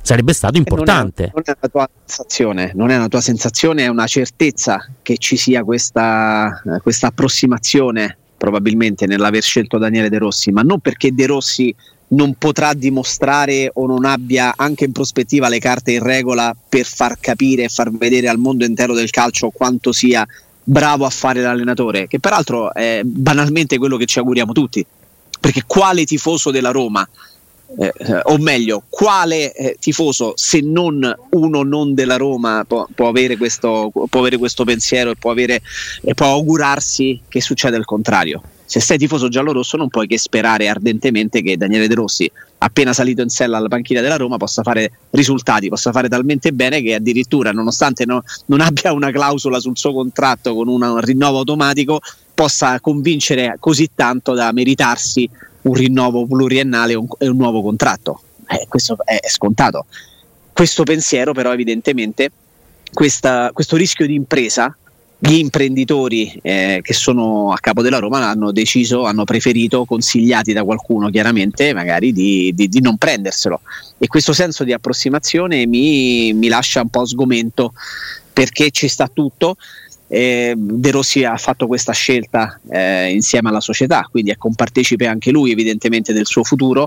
Sarebbe 0.00 0.32
stato 0.32 0.56
importante. 0.56 1.30
Non 1.34 1.42
è, 1.44 1.52
non 1.54 1.54
è, 1.54 1.58
una 1.58 1.68
tua 1.68 1.90
sensazione, 2.06 2.72
non 2.74 2.90
è 2.90 2.96
una 2.96 3.08
tua 3.08 3.20
sensazione, 3.20 3.84
è 3.84 3.88
una 3.88 4.06
certezza 4.06 4.88
che 5.02 5.18
ci 5.18 5.36
sia 5.36 5.64
questa, 5.64 6.62
questa 6.82 7.08
approssimazione 7.08 8.16
probabilmente 8.38 9.06
nell'aver 9.06 9.42
scelto 9.42 9.76
Daniele 9.76 10.08
De 10.08 10.18
Rossi, 10.18 10.50
ma 10.52 10.62
non 10.62 10.80
perché 10.80 11.12
De 11.12 11.26
Rossi 11.26 11.74
non 12.08 12.34
potrà 12.38 12.72
dimostrare 12.74 13.70
o 13.74 13.86
non 13.86 14.04
abbia 14.04 14.54
anche 14.56 14.84
in 14.84 14.92
prospettiva 14.92 15.48
le 15.48 15.58
carte 15.58 15.92
in 15.92 16.02
regola 16.02 16.54
per 16.68 16.86
far 16.86 17.18
capire 17.20 17.64
e 17.64 17.68
far 17.68 17.90
vedere 17.90 18.28
al 18.28 18.38
mondo 18.38 18.64
intero 18.64 18.94
del 18.94 19.10
calcio 19.10 19.50
quanto 19.50 19.92
sia 19.92 20.26
bravo 20.62 21.06
a 21.06 21.10
fare 21.10 21.40
l'allenatore, 21.40 22.06
che 22.06 22.20
peraltro 22.20 22.72
è 22.74 23.00
banalmente 23.02 23.78
quello 23.78 23.96
che 23.96 24.06
ci 24.06 24.18
auguriamo 24.18 24.52
tutti. 24.52 24.84
Perché 25.40 25.62
quale 25.66 26.04
tifoso 26.04 26.50
della 26.50 26.70
Roma, 26.70 27.08
eh, 27.78 27.92
eh 27.96 28.20
o 28.24 28.38
meglio, 28.38 28.82
quale 28.88 29.52
eh, 29.52 29.76
tifoso 29.78 30.32
se 30.34 30.60
non 30.60 31.16
uno 31.30 31.62
non 31.62 31.94
della 31.94 32.16
Roma 32.16 32.64
può, 32.66 32.86
può, 32.94 33.08
avere, 33.08 33.36
questo, 33.36 33.90
può 34.08 34.20
avere, 34.20 34.36
questo, 34.36 34.64
pensiero 34.64 35.10
e 35.10 35.16
può, 35.16 35.30
avere, 35.30 35.62
e 36.02 36.14
può 36.14 36.26
augurarsi 36.26 37.20
che 37.28 37.40
succeda 37.40 37.76
il 37.76 37.84
contrario? 37.84 38.42
Se 38.68 38.80
sei 38.80 38.98
tifoso 38.98 39.28
giallo-rosso 39.28 39.78
non 39.78 39.88
puoi 39.88 40.06
che 40.06 40.18
sperare 40.18 40.68
ardentemente 40.68 41.40
che 41.40 41.56
Daniele 41.56 41.88
De 41.88 41.94
Rossi, 41.94 42.30
appena 42.58 42.92
salito 42.92 43.22
in 43.22 43.30
sella 43.30 43.56
alla 43.56 43.68
panchina 43.68 44.02
della 44.02 44.16
Roma, 44.16 44.36
possa 44.36 44.62
fare 44.62 44.92
risultati, 45.12 45.70
possa 45.70 45.90
fare 45.90 46.10
talmente 46.10 46.52
bene 46.52 46.82
che 46.82 46.92
addirittura, 46.92 47.50
nonostante 47.50 48.04
no, 48.04 48.22
non 48.46 48.60
abbia 48.60 48.92
una 48.92 49.10
clausola 49.10 49.58
sul 49.58 49.78
suo 49.78 49.94
contratto 49.94 50.54
con 50.54 50.68
una, 50.68 50.92
un 50.92 51.00
rinnovo 51.00 51.38
automatico, 51.38 52.00
possa 52.34 52.78
convincere 52.80 53.56
così 53.58 53.88
tanto 53.94 54.34
da 54.34 54.52
meritarsi 54.52 55.26
un 55.62 55.72
rinnovo 55.72 56.26
pluriennale 56.26 56.92
e 56.92 56.96
un, 56.96 57.06
un, 57.18 57.36
nuovo 57.38 57.62
contratto. 57.62 58.20
Eh, 58.48 58.66
questo 58.68 58.98
è, 59.02 59.18
è, 59.18 59.28
scontato. 59.30 59.86
Questo 60.52 60.82
pensiero, 60.82 61.32
però, 61.32 61.54
evidentemente, 61.54 62.30
questa, 62.92 63.50
questo 63.54 63.76
rischio 63.76 64.06
di 64.06 64.14
impresa 64.14 64.76
gli 65.20 65.34
imprenditori 65.34 66.38
eh, 66.42 66.78
che 66.80 66.92
sono 66.92 67.52
a 67.52 67.58
capo 67.58 67.82
della 67.82 67.98
Roma 67.98 68.28
hanno 68.28 68.52
deciso, 68.52 69.04
hanno 69.04 69.24
preferito, 69.24 69.84
consigliati 69.84 70.52
da 70.52 70.62
qualcuno 70.62 71.10
chiaramente, 71.10 71.74
magari 71.74 72.12
di, 72.12 72.52
di, 72.54 72.68
di 72.68 72.80
non 72.80 72.96
prenderselo. 72.96 73.60
E 73.98 74.06
questo 74.06 74.32
senso 74.32 74.62
di 74.62 74.72
approssimazione 74.72 75.66
mi, 75.66 76.32
mi 76.34 76.46
lascia 76.46 76.82
un 76.82 76.88
po' 76.88 77.04
sgomento 77.04 77.72
perché 78.32 78.70
ci 78.70 78.86
sta 78.86 79.10
tutto. 79.12 79.56
Eh, 80.10 80.54
De 80.56 80.90
Rossi 80.92 81.24
ha 81.24 81.36
fatto 81.36 81.66
questa 81.66 81.92
scelta 81.92 82.58
eh, 82.70 83.10
insieme 83.10 83.48
alla 83.48 83.60
società, 83.60 84.06
quindi 84.08 84.30
è 84.30 84.36
compartecipe 84.36 85.06
anche 85.06 85.32
lui 85.32 85.50
evidentemente 85.50 86.12
del 86.12 86.26
suo 86.26 86.44
futuro, 86.44 86.86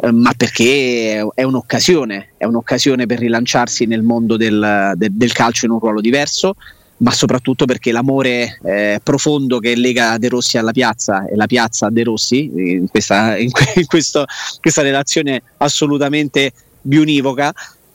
eh, 0.00 0.10
ma 0.10 0.32
perché 0.36 1.24
è 1.32 1.42
un'occasione, 1.44 2.30
è 2.36 2.44
un'occasione 2.44 3.06
per 3.06 3.20
rilanciarsi 3.20 3.86
nel 3.86 4.02
mondo 4.02 4.36
del, 4.36 4.94
del, 4.96 5.12
del 5.12 5.32
calcio 5.32 5.64
in 5.64 5.70
un 5.70 5.78
ruolo 5.78 6.00
diverso 6.00 6.56
ma 6.98 7.12
soprattutto 7.12 7.64
perché 7.64 7.92
l'amore 7.92 8.58
eh, 8.64 9.00
profondo 9.02 9.58
che 9.58 9.76
lega 9.76 10.18
De 10.18 10.28
Rossi 10.28 10.58
alla 10.58 10.72
piazza 10.72 11.26
e 11.26 11.36
la 11.36 11.46
piazza 11.46 11.86
a 11.86 11.90
De 11.90 12.02
Rossi 12.02 12.50
in 12.54 12.88
questa, 12.88 13.36
in 13.36 13.50
in 13.76 13.86
questo, 13.86 14.24
questa 14.60 14.82
relazione 14.82 15.42
assolutamente 15.58 16.52
biunivoca 16.80 17.52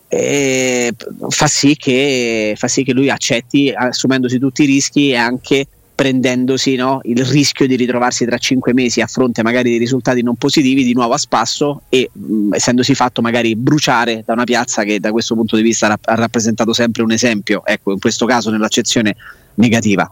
eh, 0.08 0.94
fa, 1.30 1.48
sì 1.48 1.76
che, 1.76 2.54
fa 2.56 2.68
sì 2.68 2.84
che 2.84 2.94
lui 2.94 3.10
accetti 3.10 3.74
assumendosi 3.76 4.38
tutti 4.38 4.64
i 4.64 4.68
rischi 4.68 5.10
e 5.10 5.16
anche 5.16 5.68
prendendosi 5.96 6.76
no, 6.76 7.00
il 7.04 7.24
rischio 7.24 7.68
di 7.68 7.76
ritrovarsi 7.76 8.26
tra 8.26 8.38
cinque 8.38 8.74
mesi 8.74 9.02
a 9.02 9.08
fronte 9.08 9.44
magari 9.44 9.70
di 9.72 9.78
risultati 9.78 10.22
non 10.22 10.36
positivi 10.36 10.84
di 10.84 10.94
nuovo 10.94 11.14
a 11.14 11.18
spasso 11.18 11.84
e 11.90 12.10
mh, 12.12 12.56
essendosi 12.56 12.96
fatto 12.96 13.22
magari 13.22 13.56
bruciare 13.56 14.24
da 14.26 14.34
una 14.34 14.44
piazza 14.44 14.84
che 14.84 15.00
da 15.00 15.12
questo 15.12 15.36
punto 15.36 15.56
di 15.56 15.62
vista 15.62 15.88
ha 15.88 16.16
rappresentato 16.16 16.74
sempre 16.74 17.04
un 17.04 17.12
esempio, 17.12 17.64
ecco 17.66 17.92
in 17.92 18.00
questo 18.00 18.26
caso 18.26 18.50
nell'accezione 18.50 19.16
negativa. 19.56 20.12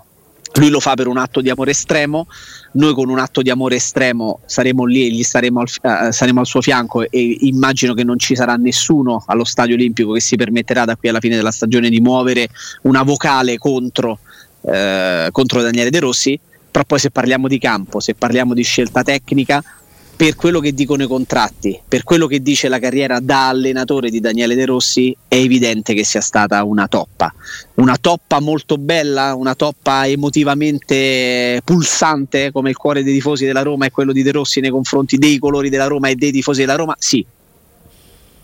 Lui 0.55 0.69
lo 0.69 0.81
fa 0.81 0.95
per 0.95 1.07
un 1.07 1.17
atto 1.17 1.39
di 1.39 1.50
amore 1.50 1.71
estremo, 1.71 2.27
noi 2.73 2.93
con 2.93 3.09
un 3.09 3.19
atto 3.19 3.41
di 3.41 3.50
amore 3.50 3.75
estremo 3.75 4.41
saremo 4.45 4.83
lì 4.83 5.05
e 5.05 5.09
gli 5.09 5.23
staremo 5.23 5.61
al, 5.61 5.67
uh, 5.81 6.11
saremo 6.11 6.41
al 6.41 6.45
suo 6.45 6.61
fianco 6.61 7.09
e 7.09 7.38
immagino 7.41 7.93
che 7.93 8.03
non 8.03 8.19
ci 8.19 8.35
sarà 8.35 8.55
nessuno 8.55 9.23
allo 9.27 9.45
stadio 9.45 9.75
olimpico 9.75 10.11
che 10.11 10.19
si 10.19 10.35
permetterà 10.35 10.83
da 10.83 10.97
qui 10.97 11.07
alla 11.07 11.21
fine 11.21 11.38
della 11.38 11.51
stagione 11.51 11.89
di 11.89 12.01
muovere 12.01 12.50
una 12.83 13.03
vocale 13.03 13.57
contro 13.57 14.19
eh, 14.61 15.29
contro 15.31 15.61
Daniele 15.61 15.89
De 15.89 15.99
Rossi, 15.99 16.39
però 16.69 16.85
poi 16.85 16.99
se 16.99 17.11
parliamo 17.11 17.47
di 17.47 17.59
campo, 17.59 17.99
se 17.99 18.13
parliamo 18.15 18.53
di 18.53 18.63
scelta 18.63 19.03
tecnica, 19.03 19.63
per 20.21 20.35
quello 20.35 20.59
che 20.59 20.71
dicono 20.73 21.01
i 21.01 21.07
contratti, 21.07 21.81
per 21.87 22.03
quello 22.03 22.27
che 22.27 22.43
dice 22.43 22.67
la 22.67 22.77
carriera 22.77 23.19
da 23.19 23.47
allenatore 23.47 24.11
di 24.11 24.19
Daniele 24.19 24.53
De 24.53 24.65
Rossi, 24.65 25.17
è 25.27 25.33
evidente 25.33 25.95
che 25.95 26.03
sia 26.03 26.21
stata 26.21 26.63
una 26.63 26.87
toppa. 26.87 27.33
Una 27.75 27.97
toppa 27.99 28.39
molto 28.39 28.77
bella, 28.77 29.33
una 29.33 29.55
toppa 29.55 30.05
emotivamente 30.05 31.61
pulsante 31.63 32.51
come 32.51 32.69
il 32.69 32.77
cuore 32.77 33.01
dei 33.03 33.15
tifosi 33.15 33.47
della 33.47 33.63
Roma 33.63 33.87
e 33.87 33.89
quello 33.89 34.11
di 34.11 34.21
De 34.21 34.31
Rossi 34.31 34.59
nei 34.59 34.69
confronti 34.69 35.17
dei 35.17 35.39
colori 35.39 35.69
della 35.69 35.87
Roma 35.87 36.09
e 36.09 36.15
dei 36.15 36.31
tifosi 36.31 36.59
della 36.59 36.75
Roma, 36.75 36.95
sì, 36.99 37.25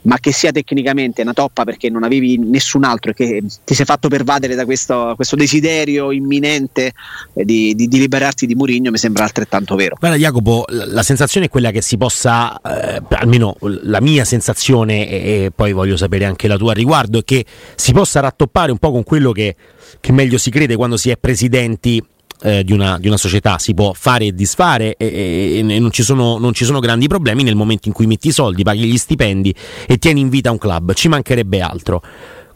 ma 0.03 0.19
che 0.19 0.31
sia 0.31 0.51
tecnicamente 0.51 1.21
una 1.21 1.33
toppa 1.33 1.63
perché 1.63 1.89
non 1.89 2.03
avevi 2.03 2.37
nessun 2.37 2.83
altro 2.83 3.11
e 3.11 3.13
che 3.13 3.43
ti 3.63 3.73
sei 3.73 3.85
fatto 3.85 4.07
pervadere 4.07 4.55
da 4.55 4.65
questo, 4.65 5.13
questo 5.15 5.35
desiderio 5.35 6.11
imminente 6.11 6.93
di, 7.33 7.75
di, 7.75 7.87
di, 7.87 7.99
liberarti 7.99 8.45
di 8.45 8.55
Murigno 8.55 8.91
mi 8.91 8.97
sembra 8.97 9.23
altrettanto 9.23 9.75
vero. 9.75 9.95
Guarda 9.99 10.17
Jacopo, 10.17 10.65
la 10.69 11.03
sensazione 11.03 11.47
è 11.47 11.49
quella 11.49 11.71
che 11.71 11.81
si 11.81 11.97
possa, 11.97 12.59
eh, 12.61 13.01
almeno 13.09 13.57
la 13.59 13.99
mia 14.01 14.23
sensazione 14.23 15.09
e, 15.09 15.51
poi 15.53 15.73
voglio 15.73 15.97
sapere 15.97 16.25
anche 16.25 16.47
la 16.47 16.57
tua 16.57 16.73
riguardo, 16.73 17.19
è 17.19 17.23
che 17.23 17.45
si 17.75 17.91
possa 17.91 18.19
rattoppare 18.19 18.71
un 18.71 18.77
po' 18.77 18.91
con 18.91 19.03
quello 19.03 19.31
che, 19.31 19.55
che 19.99 20.11
meglio 20.11 20.37
si 20.37 20.49
crede 20.49 20.75
quando 20.75 20.97
si 20.97 21.09
è 21.09 21.17
presidenti 21.17 22.01
eh, 22.41 22.63
di, 22.63 22.71
una, 22.71 22.97
di, 22.99 23.07
una, 23.07 23.17
società 23.17 23.57
si 23.57 23.73
può 23.73 23.93
fare 23.93 24.25
e 24.25 24.33
disfare 24.33 24.95
e, 24.97 25.05
e, 25.05 25.57
e 25.57 25.79
non, 25.79 25.91
ci 25.91 26.03
sono, 26.03 26.37
non, 26.37 26.53
ci 26.53 26.65
sono, 26.65 26.79
grandi 26.79 27.07
problemi 27.07 27.43
nel 27.43 27.55
momento 27.55 27.87
in 27.87 27.93
cui 27.93 28.05
metti 28.05 28.27
i 28.27 28.31
soldi, 28.31 28.63
paghi 28.63 28.85
gli 28.85 28.97
stipendi 28.97 29.53
e 29.87 29.97
tieni 29.97 30.21
in 30.21 30.29
vita 30.29 30.51
un 30.51 30.57
club, 30.57 30.93
ci 30.93 31.07
mancherebbe 31.07 31.61
altro. 31.61 32.01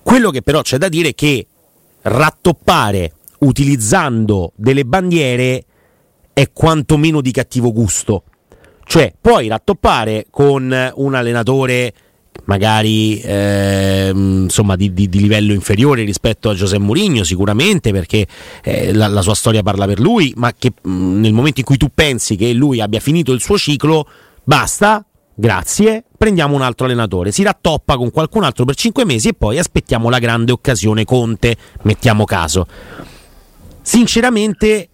Quello 0.03 0.29
che 0.31 0.41
però 0.41 0.61
c'è 0.61 0.77
da 0.77 0.89
dire 0.89 1.09
è 1.09 1.15
che 1.15 1.47
rattoppare 2.03 3.13
utilizzando 3.39 4.51
delle 4.55 4.85
bandiere 4.85 5.65
è 6.33 6.51
quantomeno 6.51 7.21
di 7.21 7.31
cattivo 7.31 7.71
gusto. 7.71 8.23
Cioè, 8.83 9.13
puoi 9.19 9.47
rattoppare 9.47 10.25
con 10.29 10.91
un 10.95 11.15
allenatore 11.15 11.93
magari 12.45 13.19
eh, 13.21 14.09
insomma 14.13 14.75
di, 14.75 14.93
di, 14.93 15.07
di, 15.07 15.19
livello 15.19 15.53
inferiore 15.53 16.03
rispetto 16.03 16.49
a 16.49 16.53
Giuseppe 16.53 16.81
Mourinho 16.81 17.23
sicuramente 17.23 17.91
perché 17.91 18.25
eh, 18.63 18.93
la, 18.93 19.07
la, 19.07 19.21
sua 19.21 19.35
storia 19.35 19.61
parla 19.61 19.85
per 19.85 19.99
lui 19.99 20.33
ma 20.37 20.53
che 20.57 20.73
mh, 20.81 21.19
nel 21.19 21.33
momento 21.33 21.59
in 21.59 21.65
cui 21.65 21.77
tu 21.77 21.89
pensi 21.93 22.35
che 22.35 22.51
lui 22.53 22.81
abbia 22.81 22.99
finito 22.99 23.31
il 23.31 23.41
suo 23.41 23.57
ciclo 23.57 24.07
basta 24.43 25.05
grazie 25.33 26.05
prendiamo 26.17 26.55
un 26.55 26.61
altro 26.61 26.85
allenatore. 26.85 27.31
Si 27.31 27.43
rattoppa 27.43 27.97
con 27.97 28.11
qualcun 28.11 28.43
altro 28.43 28.65
per 28.65 28.75
5 28.75 29.05
mesi 29.05 29.29
e 29.29 29.33
poi 29.33 29.57
aspettiamo 29.57 30.09
la 30.09 30.19
grande 30.19 30.51
occasione 30.51 31.05
Conte 31.05 31.55
mettiamo 31.83 32.25
caso. 32.25 32.67
Sinceramente 33.81 34.89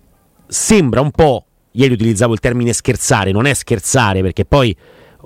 sembra 0.48 1.01
un 1.01 1.12
po' 1.12 1.44
ieri 1.72 1.94
utilizzavo 1.94 2.34
il 2.34 2.39
termine 2.39 2.74
scherzare 2.74 3.32
non 3.32 3.46
è 3.46 3.54
scherzare 3.54 4.22
perché 4.22 4.46
poi 4.46 4.75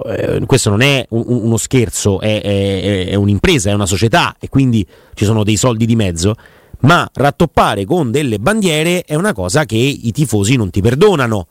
eh, 0.03 0.41
questo 0.45 0.69
non 0.69 0.81
è 0.81 1.05
un, 1.09 1.23
uno 1.27 1.57
scherzo, 1.57 2.19
è, 2.19 2.41
è, 2.41 3.07
è 3.07 3.15
un'impresa, 3.15 3.69
è 3.69 3.73
una 3.73 3.85
società 3.85 4.35
e 4.39 4.49
quindi 4.49 4.85
ci 5.13 5.25
sono 5.25 5.43
dei 5.43 5.57
soldi 5.57 5.85
di 5.85 5.95
mezzo 5.95 6.35
ma 6.81 7.09
rattoppare 7.13 7.85
con 7.85 8.11
delle 8.11 8.39
bandiere 8.39 9.03
è 9.03 9.15
una 9.15 9.33
cosa 9.33 9.65
che 9.65 9.75
i 9.75 10.11
tifosi 10.11 10.55
non 10.55 10.69
ti 10.69 10.81
perdonano. 10.81 11.47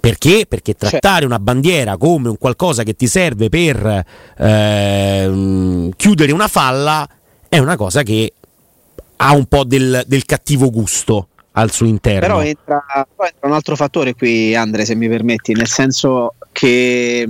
Perché? 0.00 0.46
Perché 0.48 0.74
trattare 0.74 1.24
una 1.24 1.40
bandiera 1.40 1.96
come 1.96 2.28
un 2.28 2.38
qualcosa 2.38 2.84
che 2.84 2.94
ti 2.94 3.08
serve 3.08 3.48
per 3.48 4.04
eh, 4.38 5.90
chiudere 5.96 6.32
una 6.32 6.48
falla 6.48 7.08
è 7.48 7.58
una 7.58 7.76
cosa 7.76 8.02
che 8.02 8.32
ha 9.16 9.32
un 9.32 9.46
po' 9.46 9.64
del, 9.64 10.04
del 10.06 10.24
cattivo 10.24 10.70
gusto 10.70 11.28
al 11.52 11.72
suo 11.72 11.86
interno. 11.86 12.20
Però 12.20 12.42
entra, 12.42 12.84
entra, 12.94 13.48
un 13.48 13.52
altro 13.52 13.74
fattore 13.74 14.14
qui, 14.14 14.54
Andre, 14.54 14.84
se 14.84 14.94
mi 14.94 15.08
permetti, 15.08 15.52
nel 15.52 15.66
senso 15.66 16.34
che 16.52 17.28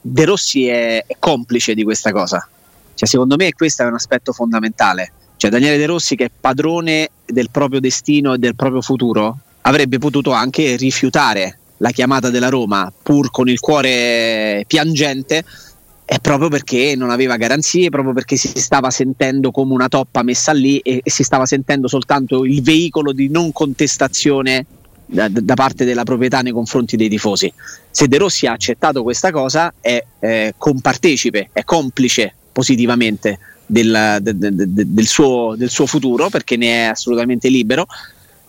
De 0.00 0.24
Rossi 0.24 0.66
è, 0.66 1.04
è 1.06 1.16
complice 1.18 1.74
di 1.74 1.82
questa 1.82 2.12
cosa. 2.12 2.46
Cioè, 2.94 3.08
secondo 3.08 3.36
me 3.36 3.52
questo 3.52 3.82
è 3.82 3.86
un 3.86 3.94
aspetto 3.94 4.32
fondamentale. 4.32 5.12
Cioè, 5.36 5.50
Daniele 5.50 5.78
De 5.78 5.86
Rossi, 5.86 6.16
che 6.16 6.26
è 6.26 6.30
padrone 6.38 7.10
del 7.24 7.50
proprio 7.50 7.80
destino 7.80 8.34
e 8.34 8.38
del 8.38 8.54
proprio 8.54 8.82
futuro, 8.82 9.38
avrebbe 9.62 9.98
potuto 9.98 10.32
anche 10.32 10.76
rifiutare 10.76 11.58
la 11.78 11.90
chiamata 11.90 12.28
della 12.30 12.48
Roma, 12.48 12.92
pur 13.02 13.30
con 13.30 13.48
il 13.48 13.58
cuore 13.58 14.64
piangente, 14.66 15.44
è 16.04 16.18
proprio 16.18 16.48
perché 16.48 16.94
non 16.96 17.10
aveva 17.10 17.36
garanzie, 17.36 17.88
proprio 17.88 18.12
perché 18.12 18.36
si 18.36 18.48
stava 18.56 18.90
sentendo 18.90 19.50
come 19.50 19.72
una 19.72 19.88
toppa 19.88 20.22
messa 20.22 20.52
lì 20.52 20.78
e, 20.78 21.00
e 21.02 21.10
si 21.10 21.22
stava 21.22 21.46
sentendo 21.46 21.88
soltanto 21.88 22.44
il 22.44 22.62
veicolo 22.62 23.12
di 23.12 23.30
non 23.30 23.52
contestazione 23.52 24.66
da, 25.10 25.28
da, 25.28 25.54
parte 25.54 25.84
della 25.84 26.04
proprietà 26.04 26.40
nei 26.40 26.52
confronti 26.52 26.96
dei 26.96 27.08
tifosi. 27.08 27.52
Se 27.90 28.06
De 28.06 28.16
Rossi 28.18 28.46
ha 28.46 28.52
accettato 28.52 29.02
questa 29.02 29.30
cosa 29.30 29.74
è 29.80 30.02
eh, 30.20 30.54
compartecipe, 30.56 31.50
è 31.52 31.64
complice 31.64 32.32
positivamente 32.52 33.38
del, 33.66 34.18
de, 34.20 34.38
de, 34.38 34.50
de, 34.54 34.66
del, 34.86 35.06
suo, 35.06 35.54
del, 35.56 35.70
suo, 35.70 35.86
futuro 35.86 36.28
perché 36.28 36.56
ne 36.56 36.66
è 36.66 36.82
assolutamente 36.86 37.48
libero 37.48 37.86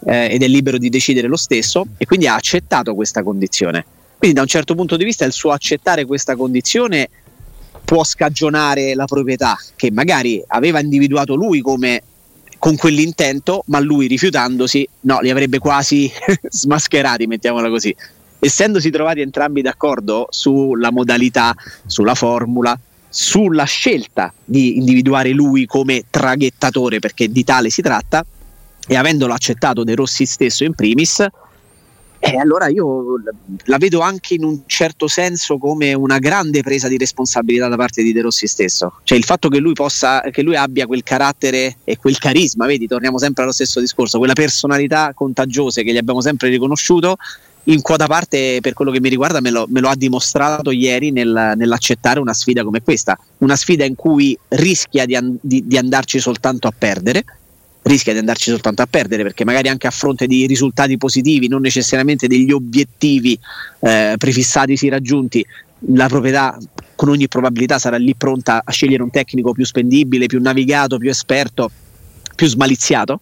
eh, 0.06 0.30
ed 0.32 0.44
è 0.44 0.48
libero 0.48 0.77
di 0.77 0.89
decidere 0.89 1.27
lo 1.27 1.38
stesso 1.38 1.86
e 1.98 2.06
quindi 2.06 2.27
ha 2.27 2.36
accettato 2.36 2.94
questa 2.96 3.24
condizione. 3.24 3.86
Quindi 4.18 4.36
da 4.36 4.44
un 4.44 4.48
certo 4.48 4.75
punto 4.75 4.98
di 4.98 5.03
vista 5.03 5.25
il 5.25 5.32
suo 5.32 5.51
accettare 5.51 6.06
questa 6.06 6.36
condizione 6.36 7.10
può 7.84 8.03
scagionare 8.03 8.94
la 8.94 9.06
proprietà 9.06 9.58
che 9.75 9.91
magari 9.91 10.44
aveva 10.48 10.80
individuato 10.80 11.34
lui 11.36 11.62
come 11.62 12.03
con 12.62 12.75
quell'intento, 12.75 13.63
ma 13.70 13.80
lui 13.80 14.06
rifiutandosi, 14.06 14.88
no, 15.01 15.20
li 15.22 15.32
avrebbe 15.32 15.58
quasi 15.58 16.12
smascherati, 16.48 17.25
mettiamola 17.25 17.70
così. 17.70 17.94
Essendosi 18.38 18.91
trovati 18.91 19.22
entrambi 19.22 19.63
d'accordo 19.63 20.27
sulla 20.30 20.91
modalità, 20.91 21.56
sulla 21.88 22.13
formula, 22.13 22.80
sulla 23.10 23.63
scelta 23.63 24.32
di 24.46 24.77
individuare 24.77 25.32
lui 25.32 25.65
come 25.65 26.03
traghettatore, 26.08 27.00
perché 27.00 27.32
di 27.32 27.44
tale 27.44 27.72
si 27.72 27.82
tratta, 27.82 28.24
e 28.88 28.96
avendolo 28.96 29.34
accettato 29.34 29.84
De 29.84 29.96
Rossi 29.96 30.27
stesso 30.27 30.63
in 30.63 30.75
primis, 30.75 31.25
E 32.24 32.38
allora 32.38 32.68
io 32.68 33.16
la 33.66 33.78
vedo 33.78 34.01
anche 34.01 34.36
in 34.36 34.44
un 34.44 34.62
certo 34.68 35.08
senso 35.08 35.58
come 35.58 35.94
una 35.94 36.20
grande 36.20 36.62
presa 36.62 36.88
di 36.88 36.96
responsabilità 36.96 37.68
da 37.68 37.75
parte 37.75 38.04
di 38.04 38.13
De 38.13 38.22
Rossi 38.22 38.46
stesso. 38.46 39.00
Cioè 39.04 39.18
il 39.18 39.24
fatto 39.24 39.50
che 39.50 39.58
lui 39.58 39.74
possa, 39.74 40.22
che 40.30 40.44
lui 40.44 40.56
abbia 40.56 40.86
quel 40.86 41.01
carattere 41.01 41.78
e 41.84 41.98
quel 41.98 42.20
carisma, 42.20 42.68
vedi, 42.68 42.86
torniamo 42.86 43.18
sempre 43.18 43.42
allo 43.42 43.51
stesso 43.51 43.80
discorso, 43.80 44.20
quella 44.20 44.34
personalità 44.34 45.13
contagiosa 45.16 45.82
che 45.82 45.92
gli 45.92 45.98
abbiamo 45.98 46.22
sempre 46.22 46.50
riconosciuto, 46.50 47.18
in 47.66 47.82
quota 47.82 48.06
parte 48.06 48.60
per 48.62 48.74
quello 48.74 48.92
che 48.92 49.00
mi 49.00 49.10
riguarda 49.10 49.40
me 49.40 49.50
lo, 49.50 49.66
me 49.70 49.82
lo 49.82 49.90
ha 49.90 49.96
dimostrato 49.96 50.72
ieri 50.72 51.12
nel, 51.12 51.54
nell'accettare 51.56 52.20
una 52.20 52.34
sfida 52.34 52.63
come 52.63 52.82
questa, 52.82 53.18
una 53.40 53.56
sfida 53.56 53.84
in 53.84 53.96
cui 53.96 54.38
rischia 54.50 55.06
di, 55.06 55.18
di, 55.42 55.63
di 55.66 55.78
andarci 55.78 56.20
soltanto 56.20 56.68
a 56.68 56.74
perdere, 56.75 57.24
rischia 57.84 58.14
di 58.14 58.20
andarci 58.20 58.50
soltanto 58.52 58.82
a 58.82 58.88
perdere 58.88 59.24
perché 59.24 59.44
magari 59.44 59.68
anche 59.68 59.88
a 59.88 59.92
fronte 59.92 60.28
di 60.28 60.46
risultati 60.46 60.98
positivi, 60.98 61.48
non 61.48 61.62
necessariamente 61.62 62.28
degli 62.28 62.52
obiettivi 62.52 63.38
eh, 63.80 64.16
prefissati 64.18 64.90
raggiunti, 64.90 65.46
la 65.94 66.08
proprietà 66.08 66.58
con 66.96 67.10
ogni 67.10 67.28
probabilità 67.28 67.80
sarà 67.80 67.98
lì 67.98 68.14
pronta 68.16 68.62
a 68.64 68.72
scegliere 68.72 69.02
un 69.02 69.10
tecnico 69.10 69.54
più 69.54 69.66
spendibile, 69.66 70.28
più 70.28 70.40
navigato, 70.40 70.98
più 70.98 71.10
esperto, 71.10 71.72
più 72.36 72.48
smaliziato. 72.48 73.22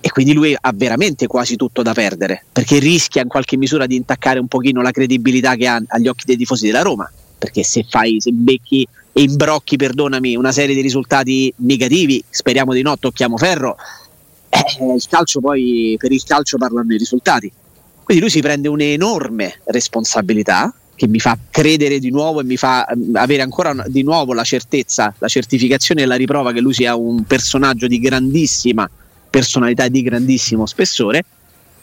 E 0.00 0.10
quindi 0.10 0.34
lui 0.34 0.56
ha 0.58 0.72
veramente 0.72 1.26
quasi 1.26 1.56
tutto 1.56 1.82
da 1.82 1.92
perdere 1.92 2.44
perché 2.52 2.78
rischia 2.78 3.22
in 3.22 3.28
qualche 3.28 3.56
misura 3.56 3.86
di 3.86 3.96
intaccare 3.96 4.38
un 4.38 4.46
pochino 4.46 4.80
la 4.80 4.92
credibilità 4.92 5.56
che 5.56 5.66
ha 5.66 5.82
agli 5.88 6.06
occhi 6.06 6.24
dei 6.26 6.36
tifosi 6.36 6.66
della 6.66 6.82
Roma. 6.82 7.10
Perché 7.38 7.64
se 7.64 7.84
fai 7.88 8.20
se 8.20 8.30
becchi 8.30 8.86
e 9.16 9.22
imbrocchi 9.22 9.76
perdonami 9.76 10.36
una 10.36 10.52
serie 10.52 10.74
di 10.74 10.82
risultati 10.82 11.50
negativi 11.58 12.22
speriamo 12.28 12.74
di 12.74 12.82
no 12.82 12.98
tocchiamo 12.98 13.38
ferro 13.38 13.76
eh, 14.50 14.94
il 14.94 15.04
calcio 15.08 15.40
poi 15.40 15.96
per 15.98 16.12
il 16.12 16.22
calcio 16.22 16.58
parlano 16.58 16.92
i 16.92 16.98
risultati 16.98 17.50
quindi 18.02 18.22
lui 18.22 18.30
si 18.30 18.40
prende 18.40 18.68
un'enorme 18.68 19.60
responsabilità 19.64 20.70
che 20.94 21.08
mi 21.08 21.18
fa 21.18 21.38
credere 21.50 21.98
di 21.98 22.10
nuovo 22.10 22.40
e 22.40 22.44
mi 22.44 22.58
fa 22.58 22.86
mm, 22.94 23.16
avere 23.16 23.42
ancora 23.42 23.74
di 23.86 24.02
nuovo 24.02 24.32
la 24.32 24.44
certezza, 24.44 25.14
la 25.18 25.28
certificazione 25.28 26.02
e 26.02 26.06
la 26.06 26.14
riprova 26.14 26.52
che 26.52 26.60
lui 26.60 26.72
sia 26.72 26.94
un 26.94 27.24
personaggio 27.24 27.86
di 27.86 27.98
grandissima 27.98 28.88
personalità 29.28 29.88
di 29.88 30.02
grandissimo 30.02 30.64
spessore, 30.66 31.24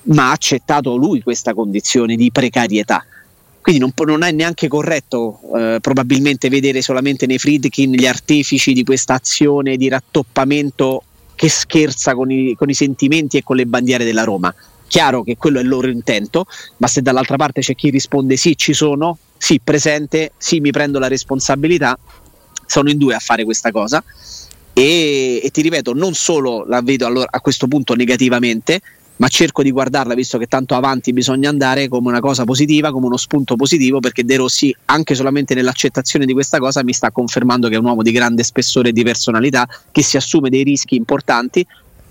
ma 0.03 0.29
ha 0.29 0.31
accettato 0.31 0.95
lui 0.95 1.21
questa 1.21 1.53
condizione 1.53 2.15
di 2.15 2.31
precarietà. 2.31 3.05
Quindi 3.63 3.79
non, 3.79 3.93
non 4.05 4.23
è 4.23 4.31
neanche 4.31 4.67
corretto 4.67 5.39
eh, 5.55 5.77
probabilmente 5.79 6.49
vedere 6.49 6.81
solamente 6.81 7.25
nei 7.25 7.39
Friedkin 7.39 7.93
gli 7.93 8.05
artefici 8.05 8.73
di 8.73 8.83
questa 8.83 9.13
azione 9.13 9.77
di 9.77 9.87
rattoppamento 9.87 11.03
che 11.33 11.47
scherza 11.47 12.13
con 12.13 12.29
i, 12.29 12.55
con 12.55 12.69
i 12.69 12.73
sentimenti 12.73 13.37
e 13.37 13.43
con 13.43 13.55
le 13.55 13.65
bandiere 13.65 14.03
della 14.03 14.25
Roma. 14.25 14.53
Chiaro 14.85 15.23
che 15.23 15.37
quello 15.37 15.59
è 15.59 15.61
il 15.61 15.69
loro 15.69 15.87
intento, 15.87 16.45
ma 16.77 16.87
se 16.87 17.01
dall'altra 17.01 17.37
parte 17.37 17.61
c'è 17.61 17.73
chi 17.73 17.89
risponde 17.89 18.35
sì, 18.35 18.57
ci 18.57 18.73
sono, 18.73 19.17
sì, 19.37 19.61
presente, 19.63 20.33
sì, 20.37 20.59
mi 20.59 20.71
prendo 20.71 20.99
la 20.99 21.07
responsabilità, 21.07 21.97
sono 22.65 22.89
in 22.89 22.97
due 22.97 23.15
a 23.15 23.19
fare 23.19 23.45
questa 23.45 23.71
cosa 23.71 24.03
e, 24.73 25.39
e, 25.41 25.49
ti 25.51 25.61
ripeto, 25.61 25.93
non 25.93 26.15
solo 26.15 26.65
la 26.67 26.81
vedo 26.81 27.05
allora, 27.05 27.27
a 27.29 27.39
questo 27.39 27.67
punto 27.67 27.93
negativamente, 27.93 28.81
ma 29.17 29.27
cerco 29.27 29.63
di 29.63 29.71
guardarla, 29.71 30.13
visto 30.13 30.37
che 30.37 30.47
tanto 30.47 30.75
avanti 30.75 31.13
bisogna 31.13 31.49
andare, 31.49 31.87
come 31.87 32.09
una 32.09 32.19
cosa 32.19 32.43
positiva, 32.43 32.91
come 32.91 33.05
uno 33.05 33.17
spunto 33.17 33.55
positivo, 33.55 33.99
perché 33.99 34.23
De 34.23 34.37
Rossi, 34.37 34.75
anche 34.85 35.15
solamente 35.15 35.53
nell'accettazione 35.53 36.25
di 36.25 36.33
questa 36.33 36.57
cosa, 36.59 36.83
mi 36.83 36.93
sta 36.93 37.11
confermando 37.11 37.67
che 37.69 37.75
è 37.75 37.77
un 37.77 37.85
uomo 37.85 38.01
di 38.01 38.11
grande 38.11 38.43
spessore 38.43 38.89
e 38.89 38.91
di 38.91 39.03
personalità, 39.03 39.67
che 39.91 40.01
si 40.01 40.17
assume 40.17 40.49
dei 40.49 40.63
rischi 40.63 40.95
importanti, 40.95 41.65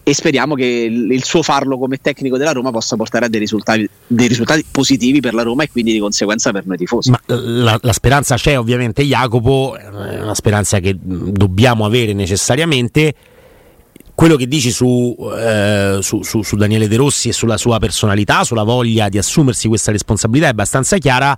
e 0.05 0.15
speriamo 0.15 0.55
che 0.57 0.65
il 0.65 1.23
suo 1.23 1.43
farlo 1.43 1.79
come 1.79 1.99
tecnico 1.99 2.37
della 2.37 2.51
Roma 2.51 2.73
possa 2.73 2.97
portare 2.97 3.27
a 3.27 3.29
dei 3.29 3.39
risultati, 3.39 3.89
dei 4.07 4.27
risultati 4.27 4.65
positivi 4.69 5.21
per 5.21 5.33
la 5.33 5.43
Roma 5.43 5.63
e 5.63 5.71
quindi 5.71 5.93
di 5.93 6.01
conseguenza 6.01 6.51
per 6.51 6.67
noi 6.67 6.77
tifosi. 6.77 7.11
Ma 7.11 7.21
la, 7.27 7.79
la, 7.81 7.93
speranza 7.93 8.35
c'è 8.35 8.59
ovviamente 8.59 9.05
Jacopo, 9.05 9.77
è 9.77 10.21
una 10.21 10.35
speranza 10.35 10.81
che 10.81 10.97
dobbiamo 11.01 11.85
avere 11.85 12.15
necessariamente. 12.15 13.15
Quello 14.15 14.37
che 14.37 14.47
dici 14.47 14.71
su, 14.71 15.17
eh, 15.37 15.99
su, 16.01 16.23
su, 16.23 16.43
su 16.43 16.57
Daniele 16.57 16.87
De 16.87 16.97
Rossi 16.97 17.29
e 17.29 17.33
sulla 17.33 17.57
sua 17.57 17.79
personalità, 17.79 18.45
sulla 18.45 18.63
voglia 18.63 19.09
di 19.09 19.19
assumersi 19.19 19.69
questa 19.69 19.91
responsabilità 19.91 20.47
è 20.47 20.51
abbastanza 20.51 20.99
chiara. 20.99 21.37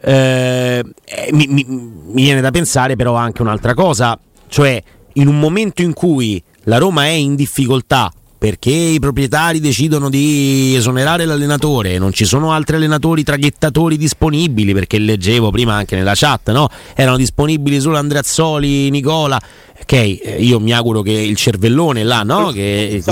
Eh, 0.00 0.84
mi, 1.32 1.46
mi, 1.48 1.64
mi 1.66 2.22
viene 2.22 2.40
da 2.40 2.50
pensare 2.50 2.96
però 2.96 3.14
anche 3.14 3.42
un'altra 3.42 3.74
cosa, 3.74 4.18
cioè 4.48 4.82
in 5.14 5.28
un 5.28 5.38
momento 5.38 5.82
in 5.82 5.92
cui 5.92 6.42
la 6.64 6.78
Roma 6.78 7.04
è 7.04 7.10
in 7.10 7.34
difficoltà 7.34 8.12
perché 8.38 8.70
i 8.70 8.98
proprietari 8.98 9.60
decidono 9.60 10.10
di 10.10 10.74
esonerare 10.76 11.24
l'allenatore, 11.24 11.98
non 11.98 12.12
ci 12.12 12.24
sono 12.24 12.52
altri 12.52 12.76
allenatori 12.76 13.22
traghettatori 13.22 13.96
disponibili, 13.96 14.72
perché 14.72 14.98
leggevo 14.98 15.50
prima 15.50 15.74
anche 15.74 15.96
nella 15.96 16.14
chat, 16.14 16.50
no? 16.52 16.68
erano 16.94 17.16
disponibili 17.16 17.80
solo 17.80 17.96
Andreazzoli, 17.96 18.90
Nicola. 18.90 19.40
Ok, 19.80 19.92
eh, 19.92 20.36
io 20.40 20.58
mi 20.60 20.72
auguro 20.72 21.02
che 21.02 21.12
il 21.12 21.36
cervellone 21.36 22.02
là, 22.02 22.22
no? 22.22 22.50
Che, 22.50 23.02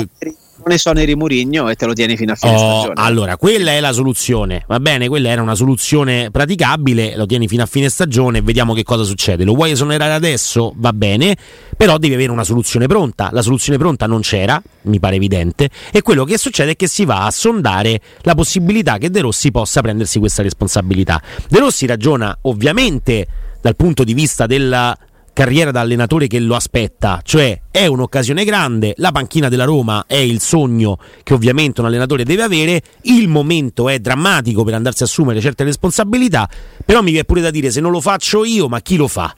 non 0.65 0.73
esoneri 0.73 1.15
Murigno 1.15 1.69
e 1.69 1.75
te 1.75 1.85
lo 1.85 1.93
tieni 1.93 2.17
fino 2.17 2.33
a 2.33 2.35
fine 2.37 2.55
oh, 2.55 2.59
stagione. 2.59 2.95
Allora, 2.97 3.37
quella 3.37 3.73
è 3.73 3.81
la 3.81 3.93
soluzione, 3.93 4.65
va 4.67 4.81
bene? 4.81 5.09
Quella 5.09 5.29
era 5.29 5.43
una 5.43 5.55
soluzione 5.55 6.31
praticabile, 6.31 7.17
lo 7.17 7.27
tieni 7.27 7.47
fino 7.47 7.63
a 7.63 7.67
fine 7.67 7.89
stagione 7.89 8.39
e 8.39 8.43
vediamo 8.43 8.73
che 8.73 8.83
cosa 8.83 9.05
succede. 9.05 9.45
Lo 9.45 9.55
vuoi 9.55 9.73
esonerare 9.73 10.15
adesso? 10.15 10.73
Va 10.77 10.93
bene, 10.93 11.37
però 11.77 11.99
devi 11.99 12.15
avere 12.15 12.33
una 12.33 12.45
soluzione 12.45 12.87
pronta. 12.87 13.29
La 13.33 13.43
soluzione 13.43 13.79
pronta 13.79 14.07
non 14.07 14.23
c'era, 14.23 14.61
mi 14.83 14.99
pare 14.99 15.17
evidente, 15.17 15.69
e 15.93 16.03
quello 16.03 16.25
che 16.25 16.39
succede 16.39 16.73
è 16.73 16.77
che 16.77 16.89
si 16.89 17.05
va 17.05 17.27
a 17.27 17.31
sondare 17.31 18.01
la 18.23 18.35
possibilità 18.35 18.97
che 18.99 19.11
De 19.11 19.21
Rossi 19.21 19.51
possa 19.51 19.83
prendersi 19.83 20.19
questa 20.19 20.43
responsabilità. 20.43 21.21
De 21.49 21.59
Rossi 21.59 21.87
ragiona 21.87 22.37
ovviamente 22.43 23.27
dal 23.61 23.77
punto 23.77 24.05
di 24.05 24.15
vista 24.15 24.47
della 24.47 24.97
carriera 25.35 25.73
da 25.73 25.81
allenatore 25.81 26.29
che 26.29 26.39
lo 26.39 26.55
aspetta, 26.55 27.21
cioè 27.23 27.61
è 27.71 27.87
un'occasione 27.87 28.45
grande, 28.45 28.95
la 28.99 29.11
panchina 29.11 29.49
della 29.51 29.65
Roma 29.65 30.05
è 30.07 30.17
il 30.17 30.41
sogno 30.41 30.97
che 31.23 31.35
ovviamente 31.35 31.81
un 31.81 31.89
allenatore 31.89 32.25
deve 32.25 32.45
avere, 32.45 32.81
il 33.03 33.29
momento 33.29 33.89
è 33.89 33.99
drammatico 33.99 34.63
per 34.63 34.75
andarsi 34.75 35.03
a 35.03 35.07
assumere 35.07 35.41
certe 35.41 35.65
responsabilità, 35.65 36.49
però 36.87 37.03
mi 37.03 37.11
viene 37.11 37.25
pure 37.25 37.41
da 37.41 37.51
dire 37.51 37.71
se 37.71 37.81
non 37.81 37.91
lo 37.91 38.01
faccio 38.01 38.45
io, 38.45 38.69
ma 38.69 38.81
chi 38.81 38.97
lo 38.97 39.09
fa? 39.09 39.35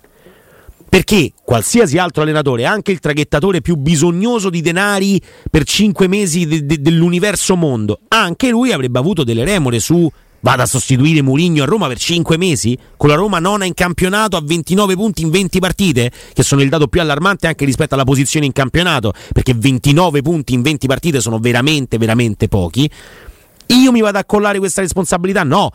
Perché 0.88 1.32
qualsiasi 1.42 1.98
altro 1.98 2.22
allenatore, 2.22 2.66
anche 2.66 2.92
il 2.92 3.00
traghettatore 3.00 3.61
più 3.61 3.76
bisognoso 3.76 4.50
di 4.50 4.61
denari 4.61 5.20
per 5.50 5.64
5 5.64 6.06
mesi 6.09 6.46
de- 6.46 6.64
de- 6.64 6.80
dell'universo 6.80 7.56
mondo, 7.56 8.00
anche 8.09 8.50
lui 8.50 8.70
avrebbe 8.70 8.98
avuto 8.98 9.24
delle 9.24 9.44
remore 9.44 9.80
su 9.80 10.11
vada 10.46 10.62
a 10.62 10.66
sostituire 10.66 11.22
Mourinho 11.22 11.64
a 11.64 11.66
Roma 11.66 11.88
per 11.88 11.98
5 11.98 12.37
mesi, 12.37 12.78
con 12.96 13.09
la 13.09 13.16
Roma 13.16 13.40
nona 13.40 13.64
in 13.64 13.74
campionato 13.74 14.37
a 14.37 14.40
29 14.44 14.94
punti 14.94 15.22
in 15.22 15.30
20 15.30 15.59
partite, 15.59 16.12
che 16.32 16.44
sono 16.44 16.62
il 16.62 16.68
dato 16.68 16.87
più 16.87 17.00
allarmante 17.00 17.48
anche 17.48 17.64
rispetto 17.64 17.94
alla 17.94 18.04
posizione 18.04 18.46
in 18.46 18.52
campionato, 18.52 19.12
perché 19.32 19.54
29 19.54 20.22
punti 20.22 20.54
in 20.54 20.62
20 20.62 20.87
partite 20.87 21.20
sono 21.20 21.40
veramente, 21.40 21.98
veramente 21.98 22.46
pochi. 22.46 22.88
Io 23.66 23.90
mi 23.90 24.00
vado 24.00 24.18
a 24.18 24.24
collare 24.24 24.61
questa 24.61 24.82
responsabilità? 24.82 25.42
No. 25.42 25.72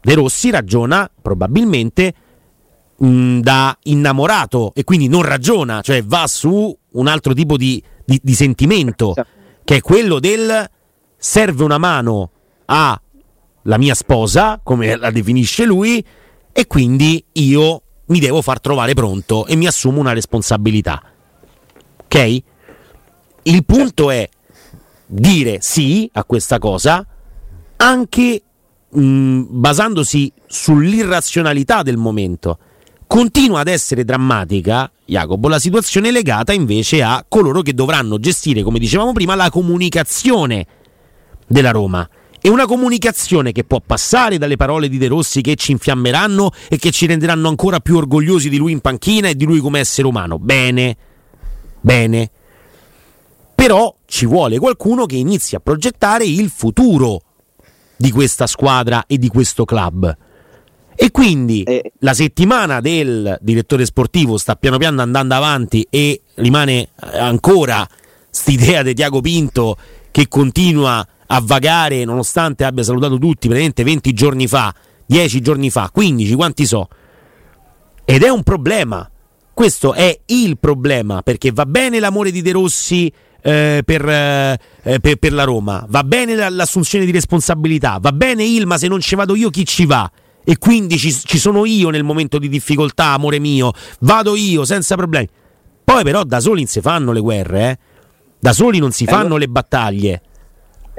De 0.00 0.14
Rossi 0.14 0.48
ragiona 0.48 1.10
probabilmente 1.20 2.14
mh, 2.96 3.40
da 3.40 3.76
innamorato 3.82 4.72
e 4.74 4.84
quindi 4.84 5.08
non 5.08 5.20
ragiona, 5.20 5.82
cioè 5.82 6.02
va 6.02 6.26
su 6.26 6.74
un 6.92 7.06
altro 7.08 7.34
tipo 7.34 7.58
di, 7.58 7.82
di, 8.06 8.18
di 8.22 8.34
sentimento, 8.34 9.14
che 9.64 9.76
è 9.76 9.80
quello 9.82 10.18
del 10.18 10.66
serve 11.18 11.62
una 11.62 11.76
mano 11.76 12.30
a 12.64 12.98
la 13.68 13.78
mia 13.78 13.94
sposa, 13.94 14.60
come 14.62 14.96
la 14.96 15.10
definisce 15.10 15.64
lui, 15.64 16.04
e 16.52 16.66
quindi 16.66 17.22
io 17.32 17.82
mi 18.06 18.18
devo 18.18 18.40
far 18.40 18.60
trovare 18.60 18.94
pronto 18.94 19.46
e 19.46 19.56
mi 19.56 19.66
assumo 19.66 20.00
una 20.00 20.14
responsabilità. 20.14 21.02
Ok? 22.02 22.42
Il 23.42 23.64
punto 23.64 24.10
è 24.10 24.28
dire 25.06 25.58
sì 25.60 26.08
a 26.14 26.24
questa 26.24 26.58
cosa 26.58 27.06
anche 27.76 28.42
mh, 28.88 29.42
basandosi 29.48 30.32
sull'irrazionalità 30.46 31.82
del 31.82 31.98
momento. 31.98 32.58
Continua 33.06 33.60
ad 33.60 33.68
essere 33.68 34.04
drammatica, 34.04 34.90
Jacopo, 35.04 35.48
la 35.48 35.58
situazione 35.58 36.10
legata 36.10 36.54
invece 36.54 37.02
a 37.02 37.24
coloro 37.28 37.60
che 37.60 37.74
dovranno 37.74 38.18
gestire, 38.18 38.62
come 38.62 38.78
dicevamo 38.78 39.12
prima, 39.12 39.34
la 39.34 39.50
comunicazione 39.50 40.66
della 41.46 41.70
Roma 41.70 42.08
e 42.48 42.50
una 42.50 42.64
comunicazione 42.64 43.52
che 43.52 43.62
può 43.62 43.82
passare 43.84 44.38
dalle 44.38 44.56
parole 44.56 44.88
di 44.88 44.96
De 44.96 45.06
Rossi 45.06 45.42
che 45.42 45.54
ci 45.54 45.72
infiammeranno 45.72 46.50
e 46.70 46.78
che 46.78 46.90
ci 46.90 47.04
renderanno 47.04 47.46
ancora 47.46 47.78
più 47.78 47.98
orgogliosi 47.98 48.48
di 48.48 48.56
lui 48.56 48.72
in 48.72 48.80
panchina 48.80 49.28
e 49.28 49.34
di 49.34 49.44
lui 49.44 49.60
come 49.60 49.80
essere 49.80 50.08
umano. 50.08 50.38
Bene, 50.38 50.96
bene. 51.78 52.30
Però 53.54 53.94
ci 54.06 54.24
vuole 54.24 54.58
qualcuno 54.58 55.04
che 55.04 55.16
inizi 55.16 55.56
a 55.56 55.60
progettare 55.60 56.24
il 56.24 56.48
futuro 56.48 57.20
di 57.94 58.10
questa 58.10 58.46
squadra 58.46 59.04
e 59.06 59.18
di 59.18 59.28
questo 59.28 59.66
club. 59.66 60.16
E 60.94 61.10
quindi 61.10 61.64
eh. 61.64 61.92
la 61.98 62.14
settimana 62.14 62.80
del 62.80 63.36
direttore 63.42 63.84
sportivo 63.84 64.38
sta 64.38 64.56
piano 64.56 64.78
piano 64.78 65.02
andando 65.02 65.34
avanti 65.34 65.86
e 65.90 66.22
rimane 66.36 66.88
ancora 66.96 67.86
quest'idea 68.30 68.82
di 68.82 68.94
Tiago 68.94 69.20
Pinto 69.20 69.76
che 70.10 70.28
continua 70.28 71.06
a 71.28 71.40
vagare 71.42 72.04
nonostante 72.04 72.64
abbia 72.64 72.82
salutato 72.82 73.18
tutti 73.18 73.48
praticamente 73.48 73.84
20 73.84 74.12
giorni 74.12 74.46
fa, 74.46 74.74
10 75.06 75.40
giorni 75.40 75.70
fa, 75.70 75.90
15, 75.92 76.34
quanti 76.34 76.66
so. 76.66 76.88
Ed 78.04 78.22
è 78.22 78.28
un 78.28 78.42
problema. 78.42 79.10
Questo 79.52 79.92
è 79.92 80.20
il 80.26 80.56
problema, 80.58 81.22
perché 81.22 81.50
va 81.50 81.66
bene 81.66 81.98
l'amore 81.98 82.30
di 82.30 82.42
De 82.42 82.52
Rossi 82.52 83.12
eh, 83.42 83.82
per, 83.84 84.08
eh, 84.08 84.58
per, 85.00 85.16
per, 85.16 85.32
la 85.32 85.44
Roma, 85.44 85.84
va 85.88 86.04
bene 86.04 86.34
l'assunzione 86.48 87.04
di 87.04 87.10
responsabilità, 87.10 87.98
va 88.00 88.12
bene 88.12 88.44
Ilma 88.44 88.78
se 88.78 88.86
non 88.86 89.00
ci 89.00 89.16
vado 89.16 89.34
io 89.34 89.50
chi 89.50 89.64
ci 89.64 89.84
va. 89.84 90.10
E 90.44 90.56
quindi 90.58 90.96
ci, 90.96 91.12
ci 91.12 91.38
sono 91.38 91.66
io 91.66 91.90
nel 91.90 92.04
momento 92.04 92.38
di 92.38 92.48
difficoltà, 92.48 93.06
amore 93.06 93.38
mio, 93.38 93.72
vado 94.00 94.34
io 94.34 94.64
senza 94.64 94.94
problemi. 94.94 95.28
Poi 95.84 96.04
però 96.04 96.22
da 96.22 96.40
soli 96.40 96.60
non 96.60 96.68
si 96.68 96.80
fanno 96.80 97.12
le 97.12 97.20
guerre, 97.20 97.70
eh? 97.70 97.78
da 98.38 98.52
soli 98.52 98.78
non 98.78 98.92
si 98.92 99.04
eh, 99.04 99.08
fanno 99.08 99.36
le 99.36 99.48
battaglie. 99.48 100.22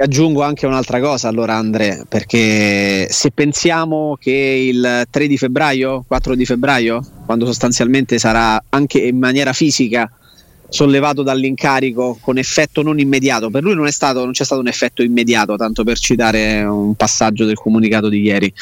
Aggiungo 0.00 0.42
anche 0.42 0.64
un'altra 0.64 0.98
cosa 0.98 1.28
allora 1.28 1.56
Andre, 1.56 2.04
perché 2.08 3.06
se 3.10 3.30
pensiamo 3.32 4.16
che 4.18 4.30
il 4.32 5.06
3 5.10 5.26
di 5.26 5.36
febbraio, 5.36 6.04
4 6.08 6.34
di 6.34 6.46
febbraio, 6.46 7.04
quando 7.26 7.44
sostanzialmente 7.44 8.18
sarà 8.18 8.58
anche 8.70 8.98
in 8.98 9.18
maniera 9.18 9.52
fisica 9.52 10.10
sollevato 10.70 11.22
dall'incarico 11.22 12.16
con 12.20 12.38
effetto 12.38 12.82
non 12.82 12.98
immediato. 12.98 13.50
Per 13.50 13.62
lui 13.62 13.74
non, 13.74 13.90
stato, 13.90 14.20
non, 14.24 14.32
c'è 14.32 14.44
stato 14.44 14.60
un 14.60 14.68
effetto 14.68 15.02
immediato, 15.02 15.56
tanto 15.56 15.84
per 15.84 15.98
citare 15.98 16.62
un 16.62 16.94
passaggio 16.94 17.44
del 17.44 17.56
comunicato 17.56 18.08
di 18.08 18.22
ieri. 18.22 18.52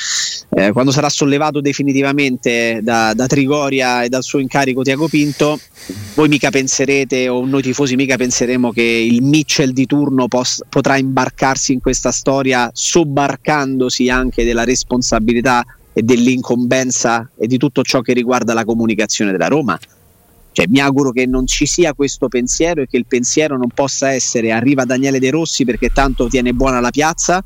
Eh, 0.50 0.72
quando 0.72 0.90
sarà 0.90 1.08
sollevato 1.08 1.60
definitivamente 1.60 2.80
da, 2.82 3.12
da, 3.14 3.26
Trigoria 3.26 4.02
e 4.02 4.08
dal 4.08 4.22
suo 4.22 4.38
incarico 4.38 4.82
Tiago 4.82 5.06
Pinto, 5.06 5.60
voi 6.14 6.28
mica 6.28 6.50
penserete, 6.50 7.28
o 7.28 7.44
noi 7.44 7.62
tifosi 7.62 7.94
mica 7.94 8.16
penseremo 8.16 8.72
che 8.72 8.82
il 8.82 9.22
Mitchell 9.22 9.70
di 9.70 9.86
turno 9.86 10.26
pos- 10.26 10.62
potrà 10.68 10.96
imbarcarsi 10.96 11.74
in 11.74 11.80
questa 11.80 12.10
storia 12.10 12.70
sobbarcandosi 12.72 14.08
anche 14.08 14.44
della 14.44 14.64
responsabilità 14.64 15.64
e 15.92 16.02
dell'incombenza 16.02 17.30
e 17.38 17.46
di 17.46 17.58
tutto 17.58 17.82
ciò 17.82 18.00
che 18.00 18.14
riguarda 18.14 18.54
la 18.54 18.64
comunicazione 18.64 19.30
della 19.32 19.48
Roma 19.48 19.78
cioè, 20.52 20.66
mi 20.68 20.80
auguro 20.80 21.10
che 21.10 21.26
non 21.26 21.46
ci 21.46 21.66
sia 21.66 21.94
questo 21.94 22.28
pensiero 22.28 22.82
e 22.82 22.86
che 22.86 22.96
il 22.96 23.06
pensiero 23.06 23.56
non 23.56 23.68
possa 23.72 24.10
essere 24.10 24.50
arriva 24.50 24.84
Daniele 24.84 25.18
De 25.18 25.30
Rossi 25.30 25.64
perché 25.64 25.90
tanto 25.90 26.26
tiene 26.26 26.52
buona 26.52 26.80
la 26.80 26.90
piazza 26.90 27.44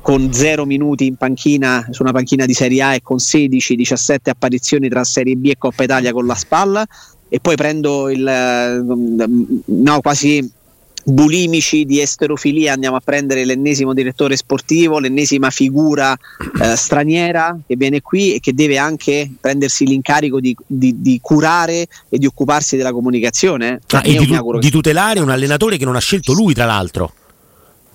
con 0.00 0.32
zero 0.32 0.64
minuti 0.64 1.06
in 1.06 1.16
panchina 1.16 1.86
su 1.90 2.02
una 2.02 2.12
panchina 2.12 2.46
di 2.46 2.54
Serie 2.54 2.82
A 2.82 2.94
e 2.94 3.02
con 3.02 3.16
16-17 3.16 4.16
apparizioni 4.24 4.88
tra 4.88 5.04
Serie 5.04 5.36
B 5.36 5.46
e 5.46 5.58
Coppa 5.58 5.82
Italia 5.82 6.12
con 6.12 6.26
la 6.26 6.34
spalla. 6.34 6.86
E 7.28 7.40
poi 7.40 7.56
prendo 7.56 8.10
il 8.10 9.62
no, 9.64 10.00
quasi 10.00 10.50
bulimici 11.04 11.84
di 11.84 12.00
esterofilia 12.00 12.72
andiamo 12.72 12.96
a 12.96 13.00
prendere 13.00 13.44
l'ennesimo 13.44 13.92
direttore 13.94 14.36
sportivo, 14.36 14.98
l'ennesima 14.98 15.50
figura 15.50 16.16
eh, 16.60 16.76
straniera 16.76 17.58
che 17.66 17.76
viene 17.76 18.00
qui 18.00 18.34
e 18.34 18.40
che 18.40 18.52
deve 18.52 18.78
anche 18.78 19.30
prendersi 19.40 19.86
l'incarico 19.86 20.40
di, 20.40 20.54
di, 20.66 21.00
di 21.00 21.18
curare 21.20 21.86
e 22.08 22.18
di 22.18 22.26
occuparsi 22.26 22.76
della 22.76 22.92
comunicazione. 22.92 23.80
Ah, 23.90 24.02
e 24.04 24.16
di, 24.16 24.26
tu, 24.26 24.58
di 24.58 24.70
tutelare 24.70 25.20
un 25.20 25.30
allenatore 25.30 25.76
che 25.76 25.84
non 25.84 25.96
ha 25.96 26.00
scelto 26.00 26.32
lui, 26.32 26.54
tra 26.54 26.64
l'altro. 26.64 27.12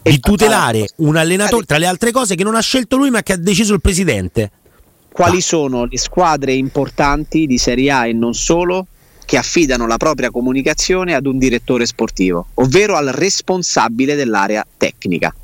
Di 0.02 0.20
tutelare 0.20 0.88
un 0.98 1.17
allenatore, 1.17 1.65
tra 1.65 1.78
le 1.78 1.86
altre 1.86 2.12
cose, 2.12 2.36
che 2.36 2.43
non 2.43 2.56
ha 2.56 2.62
scelto 2.62 2.96
lui 2.96 3.10
ma 3.10 3.24
che 3.24 3.34
ha 3.34 3.38
deciso 3.38 3.74
il 3.74 3.82
presidente. 3.82 4.52
Quali 5.12 5.41
sono 5.41 5.86
le 5.86 5.98
squadre 5.98 6.54
importanti 6.54 7.48
di 7.48 7.58
Serie 7.58 7.91
A 7.91 8.08
e 8.08 8.13
non 8.13 8.34
solo 8.34 8.88
che 9.27 9.35
affidano 9.35 9.87
la 9.87 9.97
propria 9.97 10.31
comunicazione 10.31 11.13
ad 11.13 11.25
un 11.25 11.37
direttore 11.37 11.85
sportivo, 11.85 12.47
ovvero 12.53 12.95
al 12.95 13.07
responsabile 13.07 14.15
dell'area 14.15 14.65
tecnica. 14.77 15.35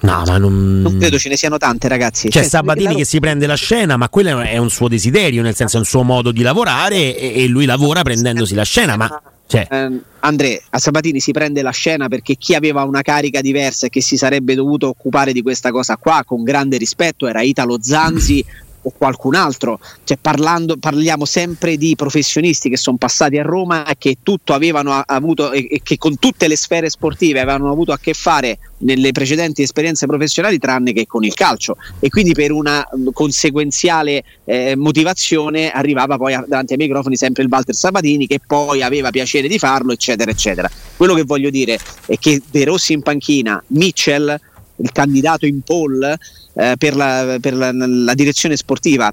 No, 0.00 0.24
ma 0.26 0.36
non... 0.36 0.82
non 0.82 0.98
credo 0.98 1.16
ce 1.16 1.30
ne 1.30 1.38
siano 1.38 1.56
tante, 1.56 1.88
ragazzi. 1.88 2.28
C'è 2.28 2.40
cioè, 2.40 2.48
Sabatini 2.48 2.92
che, 2.92 2.96
che 2.96 3.04
si 3.06 3.18
prende 3.18 3.46
la 3.46 3.54
scena, 3.54 3.96
ma 3.96 4.10
quello 4.10 4.40
è 4.40 4.58
un 4.58 4.68
suo 4.68 4.88
desiderio, 4.88 5.40
nel 5.40 5.54
senso 5.54 5.76
è 5.76 5.78
un 5.78 5.86
suo 5.86 6.02
modo 6.02 6.32
di 6.32 6.42
lavorare 6.42 7.16
e, 7.16 7.32
e 7.42 7.46
lui 7.46 7.64
lavora 7.64 8.02
prendendosi 8.02 8.54
la 8.54 8.64
scena. 8.64 8.98
Ma 8.98 9.22
cioè... 9.46 9.66
eh, 9.70 10.00
Andrea, 10.20 10.60
a 10.68 10.78
Sabatini 10.78 11.20
si 11.20 11.32
prende 11.32 11.62
la 11.62 11.70
scena 11.70 12.08
perché 12.08 12.36
chi 12.36 12.54
aveva 12.54 12.82
una 12.82 13.00
carica 13.00 13.40
diversa 13.40 13.86
e 13.86 13.88
che 13.88 14.02
si 14.02 14.18
sarebbe 14.18 14.54
dovuto 14.54 14.88
occupare 14.88 15.32
di 15.32 15.40
questa 15.40 15.70
cosa 15.70 15.96
qua 15.96 16.22
con 16.26 16.42
grande 16.42 16.76
rispetto 16.76 17.26
era 17.26 17.40
Italo 17.40 17.78
Zanzi 17.80 18.44
o 18.84 18.92
qualcun 18.96 19.34
altro, 19.34 19.80
cioè 20.04 20.18
parlando, 20.20 20.76
parliamo 20.76 21.24
sempre 21.24 21.76
di 21.76 21.94
professionisti 21.96 22.68
che 22.68 22.76
sono 22.76 22.96
passati 22.96 23.38
a 23.38 23.42
Roma 23.42 23.86
e 23.86 23.96
che 23.98 24.18
tutto 24.22 24.52
avevano 24.52 24.92
avuto 25.04 25.52
e 25.52 25.80
che 25.82 25.96
con 25.96 26.18
tutte 26.18 26.48
le 26.48 26.56
sfere 26.56 26.90
sportive 26.90 27.40
avevano 27.40 27.70
avuto 27.70 27.92
a 27.92 27.98
che 27.98 28.14
fare 28.14 28.58
nelle 28.78 29.12
precedenti 29.12 29.62
esperienze 29.62 30.06
professionali 30.06 30.58
tranne 30.58 30.92
che 30.92 31.06
con 31.06 31.24
il 31.24 31.34
calcio. 31.34 31.76
E 32.00 32.08
quindi 32.08 32.32
per 32.32 32.52
una 32.52 32.86
conseguenziale 33.12 34.24
eh, 34.44 34.76
motivazione 34.76 35.70
arrivava 35.70 36.16
poi 36.16 36.32
davanti 36.46 36.72
ai 36.72 36.78
microfoni 36.78 37.16
sempre 37.16 37.42
il 37.42 37.48
Walter 37.50 37.74
Sabatini 37.74 38.26
che 38.26 38.40
poi 38.46 38.82
aveva 38.82 39.10
piacere 39.10 39.48
di 39.48 39.58
farlo 39.58 39.92
eccetera 39.92 40.30
eccetera. 40.30 40.70
Quello 40.96 41.14
che 41.14 41.24
voglio 41.24 41.50
dire 41.50 41.78
è 42.06 42.18
che 42.18 42.42
De 42.50 42.64
Rossi 42.64 42.92
in 42.92 43.02
panchina 43.02 43.62
Mitchell 43.68 44.38
il 44.76 44.92
candidato 44.92 45.46
in 45.46 45.60
poll 45.62 46.02
eh, 46.02 46.74
per, 46.78 46.96
la, 46.96 47.36
per 47.40 47.54
la, 47.54 47.72
la 47.72 48.14
direzione 48.14 48.56
sportiva 48.56 49.12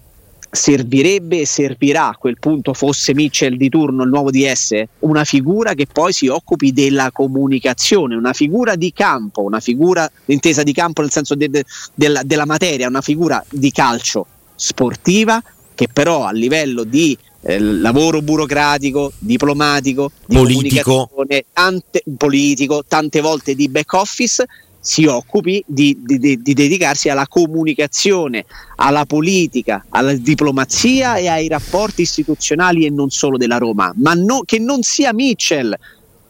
servirebbe 0.53 1.39
e 1.39 1.45
servirà 1.45 2.09
a 2.09 2.17
quel 2.17 2.37
punto 2.37 2.73
fosse 2.73 3.13
Mitchell 3.13 3.55
di 3.55 3.69
turno 3.69 4.03
il 4.03 4.09
nuovo 4.09 4.31
DS 4.31 4.83
una 4.99 5.23
figura 5.23 5.73
che 5.73 5.87
poi 5.91 6.11
si 6.11 6.27
occupi 6.27 6.73
della 6.73 7.09
comunicazione 7.11 8.15
una 8.15 8.33
figura 8.33 8.75
di 8.75 8.91
campo 8.91 9.43
una 9.43 9.61
figura 9.61 10.09
intesa 10.25 10.63
di 10.63 10.73
campo 10.73 11.01
nel 11.01 11.11
senso 11.11 11.35
de, 11.35 11.49
de, 11.49 11.63
della, 11.93 12.21
della 12.23 12.45
materia 12.45 12.89
una 12.89 12.99
figura 12.99 13.43
di 13.49 13.71
calcio 13.71 14.25
sportiva 14.53 15.41
che 15.73 15.87
però 15.91 16.25
a 16.25 16.31
livello 16.31 16.83
di 16.83 17.17
eh, 17.43 17.59
lavoro 17.59 18.21
burocratico, 18.21 19.13
diplomatico, 19.17 20.11
di 20.25 20.35
politico. 20.35 21.09
Tante, 21.51 22.03
politico, 22.17 22.83
tante 22.87 23.21
volte 23.21 23.55
di 23.55 23.67
back 23.67 23.93
office 23.93 24.45
si 24.83 25.05
occupi 25.05 25.63
di, 25.65 25.95
di, 26.01 26.17
di, 26.17 26.41
di, 26.41 26.53
dedicarsi 26.53 27.09
alla 27.09 27.27
comunicazione, 27.27 28.45
alla 28.77 29.05
politica, 29.05 29.85
alla 29.89 30.13
diplomazia 30.13 31.17
e 31.17 31.27
ai 31.27 31.47
rapporti 31.47 32.01
istituzionali 32.01 32.85
e 32.85 32.89
non 32.89 33.11
solo 33.11 33.37
della 33.37 33.59
Roma, 33.59 33.93
ma 33.97 34.13
no, 34.15 34.41
che 34.43 34.57
non 34.57 34.81
sia 34.81 35.13
Mitchell, 35.13 35.77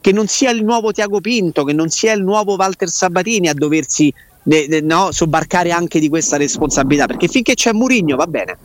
che 0.01 0.11
non 0.11 0.27
sia 0.27 0.51
il 0.51 0.65
nuovo 0.65 0.91
Tiago 0.91 1.21
Pinto, 1.21 1.63
che 1.63 1.73
non 1.73 1.89
sia 1.89 2.11
il 2.11 2.23
nuovo 2.23 2.55
Walter 2.55 2.89
Sabatini 2.89 3.47
a 3.47 3.53
doversi 3.53 4.13
ne, 4.43 4.81
no, 4.81 5.11
sobbarcare 5.11 5.71
anche 5.71 5.99
di 5.99 6.09
questa 6.09 6.35
responsabilità, 6.35 7.05
perché 7.05 7.29
finché 7.29 7.53
c'è 7.53 7.71
Murigno 7.71 8.17
va 8.17 8.27
bene 8.27 8.57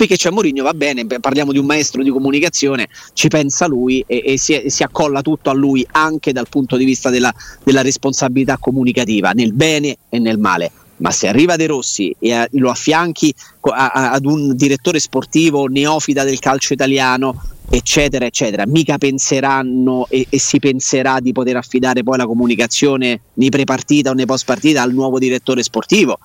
finché 0.00 0.16
c'è 0.16 0.30
Mourinho 0.30 0.62
va 0.62 0.72
bene, 0.72 1.04
parliamo 1.04 1.52
di 1.52 1.58
un 1.58 1.66
maestro 1.66 2.02
di 2.02 2.08
comunicazione, 2.08 2.88
ci 3.12 3.28
pensa 3.28 3.66
lui 3.66 4.02
e, 4.06 4.22
e 4.24 4.38
si, 4.38 4.62
si, 4.68 4.82
accolla 4.82 5.20
tutto 5.20 5.50
a 5.50 5.52
lui 5.52 5.86
anche 5.90 6.32
dal 6.32 6.48
punto 6.48 6.78
di 6.78 6.86
vista 6.86 7.10
della, 7.10 7.30
della 7.62 7.82
responsabilità 7.82 8.56
comunicativa, 8.56 9.32
nel 9.32 9.52
bene 9.52 9.98
e 10.08 10.18
nel 10.18 10.38
male. 10.38 10.70
Ma 10.98 11.10
se 11.10 11.28
arriva 11.28 11.56
De 11.56 11.66
Rossi 11.66 12.14
e 12.18 12.32
a, 12.32 12.48
lo 12.52 12.70
affianchi 12.70 13.34
ad 13.60 14.24
un 14.24 14.54
direttore 14.56 15.00
sportivo 15.00 15.66
neofita 15.66 16.24
del 16.24 16.38
calcio 16.38 16.72
italiano, 16.72 17.38
eccetera, 17.68 18.24
eccetera, 18.24 18.66
mica 18.66 18.96
penseranno 18.96 20.06
e, 20.08 20.26
e, 20.30 20.38
si 20.38 20.58
penserà 20.58 21.20
di 21.20 21.32
poter 21.32 21.56
affidare 21.56 22.02
poi 22.02 22.16
la 22.16 22.26
comunicazione 22.26 23.20
nei 23.34 23.50
pre-partita 23.50 24.10
o 24.10 24.14
nei 24.14 24.26
post-partita 24.26 24.80
al 24.80 24.94
nuovo 24.94 25.18
direttore 25.18 25.62
sportivo 25.62 26.18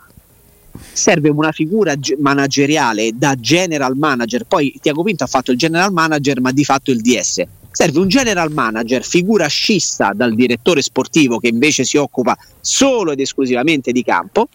serve 0.96 1.30
una 1.30 1.52
figura 1.52 1.94
manageriale 2.20 3.12
da 3.14 3.36
general 3.36 3.96
manager. 3.96 4.46
Poi 4.46 4.78
Tiago 4.82 5.04
Pinto 5.04 5.26
ha 5.26 5.28
fatto 5.28 5.52
il 5.52 5.58
general 5.58 5.92
manager, 5.92 6.40
ma 6.40 6.52
di 6.52 6.64
fatto 6.64 6.92
il 6.92 7.02
DS. 7.02 7.44
Serve 7.72 8.00
un 8.00 8.08
general 8.08 8.52
manager, 8.52 9.04
figura 9.04 9.48
scissa 9.48 10.12
dal 10.16 10.34
direttore 10.34 10.82
sportivo 10.82 11.40
che 11.40 11.50
invece 11.50 11.84
si 11.84 11.98
occupa 11.98 12.38
solo 12.62 13.12
ed 13.12 13.20
esclusivamente 13.20 13.92
di 13.92 14.04
campo. 14.04 14.48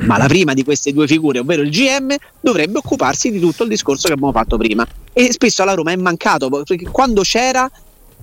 Ma 0.00 0.16
la 0.16 0.26
prima 0.26 0.54
di 0.54 0.62
queste 0.62 0.92
due 0.92 1.08
figure, 1.08 1.40
ovvero 1.40 1.62
il 1.62 1.70
GM, 1.70 2.14
dovrebbe 2.40 2.78
occuparsi 2.78 3.32
di 3.32 3.40
tutto 3.40 3.64
il 3.64 3.70
discorso 3.70 4.06
che 4.06 4.12
abbiamo 4.12 4.32
fatto 4.32 4.56
prima. 4.56 4.86
E 5.12 5.32
spesso 5.32 5.62
alla 5.62 5.74
Roma 5.74 5.90
è 5.90 5.96
mancato 5.96 6.48
perché 6.48 6.84
quando 6.84 7.22
c'era 7.22 7.68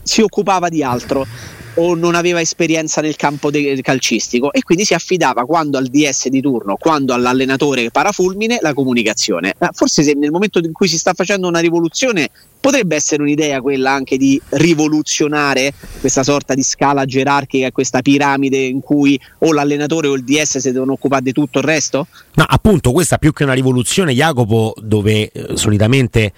si 0.01 0.21
occupava 0.21 0.69
di 0.69 0.84
altro 0.84 1.25
o 1.75 1.95
non 1.95 2.15
aveva 2.15 2.41
esperienza 2.41 3.01
nel 3.01 3.15
campo 3.15 3.51
de- 3.51 3.79
calcistico 3.81 4.51
e 4.51 4.61
quindi 4.63 4.85
si 4.85 4.93
affidava 4.93 5.45
quando 5.45 5.77
al 5.77 5.88
DS 5.88 6.27
di 6.29 6.41
turno, 6.41 6.75
quando 6.77 7.13
all'allenatore 7.13 7.91
parafulmine 7.91 8.59
la 8.61 8.73
comunicazione. 8.73 9.53
Forse 9.71 10.03
se 10.03 10.13
nel 10.13 10.31
momento 10.31 10.59
in 10.59 10.71
cui 10.71 10.88
si 10.88 10.97
sta 10.97 11.13
facendo 11.13 11.47
una 11.47 11.59
rivoluzione 11.59 12.29
potrebbe 12.59 12.95
essere 12.95 13.21
un'idea 13.21 13.61
quella 13.61 13.91
anche 13.91 14.17
di 14.17 14.41
rivoluzionare 14.49 15.73
questa 15.99 16.23
sorta 16.23 16.55
di 16.55 16.63
scala 16.63 17.05
gerarchica, 17.05 17.71
questa 17.71 18.01
piramide 18.01 18.57
in 18.57 18.81
cui 18.81 19.19
o 19.39 19.53
l'allenatore 19.53 20.07
o 20.07 20.15
il 20.15 20.23
DS 20.23 20.57
si 20.57 20.71
devono 20.71 20.93
occupare 20.93 21.21
di 21.21 21.31
tutto 21.31 21.59
il 21.59 21.65
resto? 21.65 22.07
No, 22.33 22.45
appunto, 22.47 22.91
questa 22.91 23.17
più 23.17 23.33
che 23.33 23.43
una 23.43 23.53
rivoluzione, 23.53 24.13
Jacopo, 24.13 24.73
dove 24.77 25.29
eh, 25.31 25.57
solitamente 25.57 26.33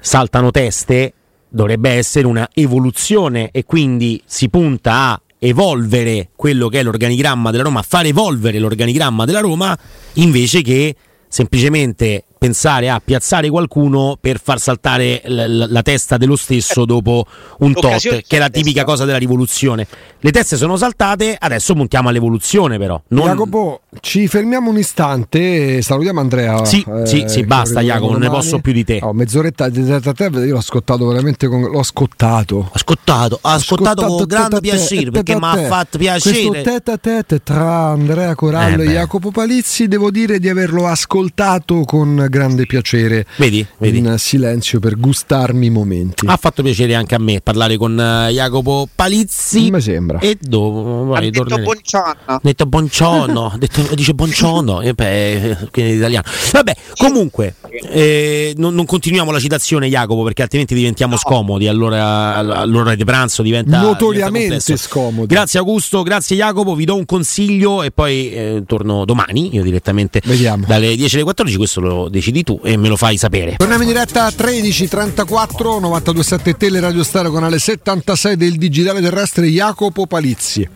saltano 0.00 0.50
teste, 0.50 1.12
dovrebbe 1.48 1.90
essere 1.90 2.26
una 2.26 2.48
evoluzione 2.52 3.50
e 3.52 3.64
quindi 3.64 4.20
si 4.24 4.48
punta 4.48 4.92
a 4.92 5.22
evolvere 5.38 6.30
quello 6.34 6.68
che 6.68 6.80
è 6.80 6.82
l'organigramma 6.82 7.50
della 7.50 7.62
Roma, 7.62 7.82
far 7.82 8.06
evolvere 8.06 8.58
l'organigramma 8.58 9.24
della 9.24 9.40
Roma 9.40 9.78
invece 10.14 10.62
che 10.62 10.94
semplicemente 11.28 12.24
pensare 12.38 12.88
a 12.88 13.00
piazzare 13.04 13.50
qualcuno 13.50 14.16
per 14.20 14.40
far 14.42 14.60
saltare 14.60 15.22
la, 15.24 15.46
la, 15.46 15.66
la 15.68 15.82
testa 15.82 16.16
dello 16.16 16.36
stesso 16.36 16.84
dopo 16.84 17.26
un 17.58 17.72
tot, 17.74 17.98
che 17.98 18.36
è 18.36 18.38
la 18.38 18.48
tipica 18.48 18.84
cosa 18.84 19.04
della 19.04 19.18
rivoluzione. 19.18 19.86
Le 20.20 20.30
teste 20.30 20.56
sono 20.56 20.76
saltate, 20.76 21.36
adesso 21.38 21.74
montiamo 21.74 22.08
all'evoluzione 22.08 22.78
però. 22.78 23.00
Non... 23.08 23.26
Jacopo, 23.26 23.82
ci 24.00 24.26
fermiamo 24.28 24.70
un 24.70 24.78
istante, 24.78 25.82
salutiamo 25.82 26.20
Andrea. 26.20 26.64
Sì, 26.64 26.84
eh, 26.88 27.06
sì, 27.06 27.24
sì, 27.26 27.44
basta 27.44 27.80
Jacopo, 27.80 28.12
non 28.12 28.20
ne 28.20 28.30
posso 28.30 28.60
più 28.60 28.72
di 28.72 28.84
te. 28.84 29.00
Oh, 29.02 29.12
mezz'oretta 29.12 29.68
di 29.68 29.84
te, 29.84 30.24
io 30.24 30.54
l'ho 30.54 30.60
scottato 30.60 31.06
veramente 31.06 31.48
con... 31.48 31.62
l'ho 31.62 31.82
scottato. 31.82 32.70
Ho 32.72 32.78
scottato, 32.78 33.38
ho 33.40 33.58
scottato 33.58 34.06
con 34.06 34.24
grande 34.26 34.60
piacere 34.60 35.10
perché 35.10 35.34
mi 35.34 35.44
ha 35.44 35.66
fatto 35.66 35.98
piacere. 35.98 36.46
Questo 36.46 36.70
tete 36.70 36.90
a 36.90 36.98
tete 36.98 37.42
tra 37.42 37.88
Andrea 37.88 38.34
Corallo 38.34 38.82
eh 38.82 38.86
e 38.86 38.90
Jacopo 38.90 39.30
Palizzi, 39.30 39.88
devo 39.88 40.10
dire 40.10 40.38
di 40.38 40.48
averlo 40.48 40.86
ascoltato 40.86 41.82
con 41.84 42.26
grande 42.28 42.66
piacere. 42.66 43.26
Vedi, 43.36 43.66
vedi. 43.78 43.98
In 43.98 44.14
silenzio 44.18 44.80
per 44.80 44.98
gustarmi 44.98 45.66
i 45.66 45.70
momenti. 45.70 46.26
Ha 46.26 46.36
fatto 46.36 46.62
piacere 46.62 46.94
anche 46.94 47.14
a 47.14 47.18
me 47.18 47.40
parlare 47.40 47.76
con 47.76 47.92
uh, 47.92 48.30
Jacopo 48.30 48.88
Palizzi. 48.94 49.70
Mi 49.70 49.80
sembra. 49.80 50.18
E 50.18 50.36
dove? 50.40 51.06
Vai, 51.06 51.26
ha 51.26 51.30
detto 51.30 51.56
Bonciano. 51.58 52.16
Ha 52.24 52.40
detto 52.42 52.66
Bonciano, 52.66 53.54
detto, 53.58 53.94
dice 53.94 54.14
Bonciano, 54.14 54.80
e 54.80 54.94
beh, 54.94 55.68
in 55.74 55.86
italiano. 55.86 56.26
Vabbè, 56.52 56.76
comunque, 56.96 57.54
eh, 57.70 58.54
non, 58.56 58.74
non, 58.74 58.86
continuiamo 58.86 59.30
la 59.30 59.40
citazione 59.40 59.88
Jacopo 59.88 60.22
perché 60.22 60.42
altrimenti 60.42 60.74
diventiamo 60.74 61.12
no. 61.12 61.18
scomodi, 61.18 61.68
allora 61.68 62.34
all'ora 62.34 62.94
di 62.94 63.04
pranzo 63.04 63.42
diventa 63.42 63.80
notoriamente 63.80 64.58
diventa 64.58 64.76
scomodi. 64.76 65.26
Grazie 65.26 65.58
Augusto, 65.58 66.02
grazie 66.02 66.36
Jacopo, 66.36 66.74
vi 66.74 66.84
do 66.84 66.96
un 66.96 67.04
consiglio 67.04 67.82
e 67.82 67.90
poi 67.90 68.30
eh, 68.30 68.62
torno 68.66 69.04
domani, 69.04 69.54
io 69.54 69.62
direttamente 69.62 70.20
Vediamo. 70.24 70.64
dalle 70.66 70.94
10 70.94 71.16
alle 71.16 71.24
14, 71.24 71.56
questo 71.56 71.80
lo 71.80 72.08
decidi 72.18 72.42
tu 72.42 72.60
e 72.62 72.76
me 72.76 72.88
lo 72.88 72.96
fai 72.96 73.16
sapere. 73.16 73.56
Torniamo 73.56 73.82
in 73.82 73.88
diretta 73.88 74.26
a 74.26 74.28
13.34, 74.28 75.80
927 75.80 76.56
Tele 76.56 76.80
Radio 76.80 77.02
Stereo 77.02 77.30
con 77.30 77.44
alle 77.44 77.58
76 77.58 78.36
del 78.36 78.56
digitale 78.56 79.00
terrestre 79.00 79.46
Jacopo 79.46 80.06
Palizzi. 80.06 80.68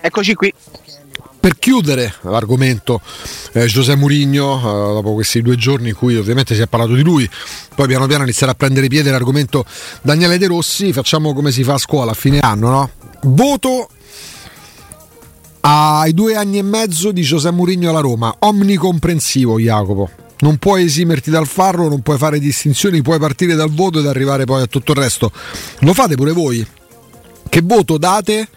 Eccoci 0.00 0.34
qui. 0.34 0.52
Per 1.40 1.56
chiudere 1.56 2.14
l'argomento 2.22 3.00
eh, 3.52 3.66
José 3.66 3.94
Murigno, 3.94 4.58
eh, 4.58 4.92
dopo 4.94 5.14
questi 5.14 5.40
due 5.40 5.56
giorni 5.56 5.90
in 5.90 5.94
cui 5.94 6.16
ovviamente 6.16 6.54
si 6.54 6.60
è 6.60 6.66
parlato 6.66 6.94
di 6.94 7.02
lui, 7.02 7.30
poi 7.74 7.86
piano 7.86 8.06
piano 8.06 8.24
inizierà 8.24 8.52
a 8.52 8.54
prendere 8.54 8.88
piede 8.88 9.10
l'argomento 9.10 9.64
Daniele 10.02 10.36
De 10.36 10.48
Rossi, 10.48 10.92
facciamo 10.92 11.32
come 11.34 11.52
si 11.52 11.62
fa 11.62 11.74
a 11.74 11.78
scuola 11.78 12.10
a 12.10 12.14
fine 12.14 12.40
anno, 12.40 12.70
no? 12.70 12.90
Voto 13.22 13.88
ai 15.60 16.12
due 16.14 16.34
anni 16.34 16.58
e 16.58 16.62
mezzo 16.62 17.12
di 17.12 17.22
José 17.22 17.50
Murigno 17.50 17.90
alla 17.90 18.00
Roma, 18.00 18.34
omnicomprensivo 18.38 19.58
Jacopo. 19.58 20.10
Non 20.40 20.56
puoi 20.58 20.84
esimerti 20.84 21.30
dal 21.30 21.46
farlo, 21.46 21.88
non 21.88 22.00
puoi 22.00 22.16
fare 22.16 22.38
distinzioni, 22.38 23.02
puoi 23.02 23.18
partire 23.18 23.54
dal 23.54 23.70
voto 23.70 23.98
ed 23.98 24.06
arrivare 24.06 24.44
poi 24.44 24.62
a 24.62 24.66
tutto 24.66 24.92
il 24.92 24.98
resto. 24.98 25.32
Lo 25.80 25.92
fate 25.94 26.14
pure 26.14 26.32
voi. 26.32 26.64
Che 27.48 27.60
voto 27.62 27.98
date 27.98 28.48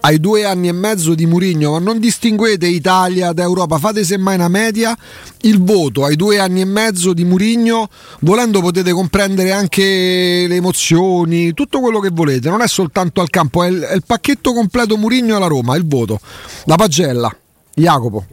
ai 0.00 0.20
due 0.20 0.44
anni 0.44 0.68
e 0.68 0.72
mezzo 0.72 1.14
di 1.14 1.26
Murigno, 1.26 1.72
ma 1.72 1.78
non 1.78 1.98
distinguete 1.98 2.66
Italia 2.66 3.32
da 3.32 3.42
Europa, 3.42 3.78
fate 3.78 4.04
semmai 4.04 4.36
una 4.36 4.48
media, 4.48 4.96
il 5.42 5.62
voto 5.62 6.04
ai 6.04 6.16
due 6.16 6.38
anni 6.38 6.60
e 6.60 6.64
mezzo 6.64 7.12
di 7.12 7.24
Murigno, 7.24 7.88
volendo 8.20 8.60
potete 8.60 8.92
comprendere 8.92 9.52
anche 9.52 10.46
le 10.48 10.54
emozioni, 10.54 11.52
tutto 11.52 11.80
quello 11.80 12.00
che 12.00 12.10
volete, 12.12 12.48
non 12.48 12.62
è 12.62 12.68
soltanto 12.68 13.20
al 13.20 13.30
campo, 13.30 13.62
è 13.64 13.68
il, 13.68 13.80
è 13.80 13.94
il 13.94 14.04
pacchetto 14.06 14.52
completo 14.52 14.96
Murigno 14.96 15.36
alla 15.36 15.46
Roma, 15.46 15.76
il 15.76 15.86
voto, 15.86 16.20
la 16.64 16.76
pagella, 16.76 17.34
Jacopo. 17.74 18.24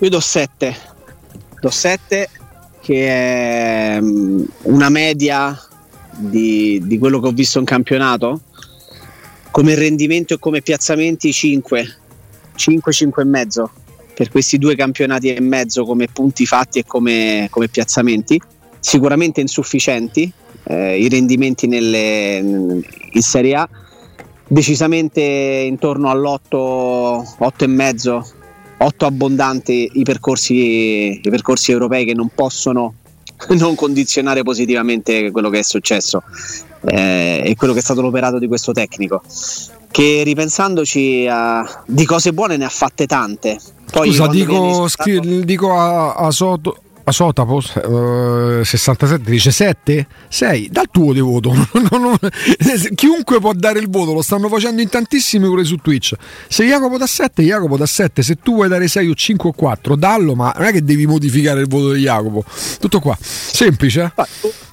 Io 0.00 0.10
do 0.10 0.20
7, 0.20 0.76
do 1.60 1.70
7 1.70 2.28
che 2.84 3.08
è 3.08 3.98
mm, 3.98 4.44
una 4.64 4.90
media 4.90 5.58
di, 6.16 6.80
di 6.84 6.98
quello 6.98 7.18
che 7.18 7.28
ho 7.28 7.32
visto 7.32 7.58
in 7.58 7.64
campionato 7.64 8.42
come 9.54 9.76
rendimento 9.76 10.34
e 10.34 10.38
come 10.40 10.62
piazzamenti 10.62 11.32
5, 11.32 11.96
5, 12.56 12.92
5 12.92 13.22
e 13.22 13.24
mezzo. 13.24 13.70
Per 14.12 14.28
questi 14.28 14.58
due 14.58 14.74
campionati 14.74 15.32
e 15.32 15.40
mezzo 15.40 15.84
come 15.84 16.08
punti 16.08 16.44
fatti 16.44 16.80
e 16.80 16.84
come, 16.84 17.46
come 17.50 17.68
piazzamenti, 17.68 18.40
sicuramente 18.80 19.40
insufficienti 19.40 20.30
eh, 20.64 20.98
i 20.98 21.08
rendimenti 21.08 21.68
nelle, 21.68 22.36
in 22.38 23.22
Serie 23.22 23.54
A, 23.54 23.68
decisamente 24.44 25.20
intorno 25.20 26.10
all'8, 26.10 27.34
8 27.38 27.64
e 27.64 27.68
mezzo, 27.68 28.26
8 28.78 29.06
abbondanti 29.06 29.88
i 29.94 30.02
percorsi, 30.02 31.20
i 31.22 31.30
percorsi 31.30 31.70
europei 31.70 32.04
che 32.04 32.14
non 32.14 32.28
possono 32.34 32.94
non 33.56 33.76
condizionare 33.76 34.42
positivamente 34.42 35.30
quello 35.30 35.48
che 35.48 35.60
è 35.60 35.62
successo 35.62 36.24
eh, 36.86 37.42
e 37.44 37.54
quello 37.56 37.72
che 37.72 37.80
è 37.80 37.82
stato 37.82 38.00
l'operato 38.00 38.38
di 38.38 38.46
questo 38.46 38.72
tecnico 38.72 39.22
che 39.94 40.22
ripensandoci 40.24 41.28
a, 41.30 41.84
di 41.86 42.04
cose 42.04 42.32
buone 42.32 42.56
ne 42.56 42.64
ha 42.64 42.68
fatte 42.68 43.06
tante. 43.06 43.60
Poi 43.92 44.08
Scusa, 44.08 44.26
dico, 44.26 44.88
scri- 44.88 45.44
dico 45.44 45.78
a, 45.78 46.14
a, 46.14 46.32
Soto, 46.32 46.78
Sotapos 47.12 47.74
uh, 47.84 48.62
67 48.62 49.30
dice 49.30 49.50
7 49.50 50.06
6 50.28 50.68
dal 50.70 50.88
tuo 50.90 51.12
di 51.12 51.20
voto. 51.20 51.52
Chiunque 52.94 53.40
può 53.40 53.52
dare 53.52 53.78
il 53.78 53.90
voto 53.90 54.12
lo 54.12 54.22
stanno 54.22 54.48
facendo 54.48 54.80
in 54.80 54.88
tantissimi 54.88 55.46
pure 55.46 55.64
su 55.64 55.76
Twitch. 55.76 56.14
Se 56.48 56.64
Jacopo 56.64 56.96
da 56.96 57.06
7 57.06 57.42
Jacopo 57.42 57.76
da 57.76 57.86
7 57.86 58.22
se 58.22 58.36
tu 58.36 58.54
vuoi 58.54 58.68
dare 58.68 58.88
6 58.88 59.08
o 59.08 59.14
5 59.14 59.50
o 59.50 59.52
4 59.52 59.96
dallo 59.96 60.34
ma 60.34 60.54
non 60.56 60.66
è 60.66 60.72
che 60.72 60.82
devi 60.82 61.06
modificare 61.06 61.60
il 61.60 61.68
voto 61.68 61.92
di 61.92 62.00
Jacopo. 62.02 62.44
Tutto 62.80 63.00
qua. 63.00 63.16
Semplice 63.20 64.12
eh? 64.16 64.24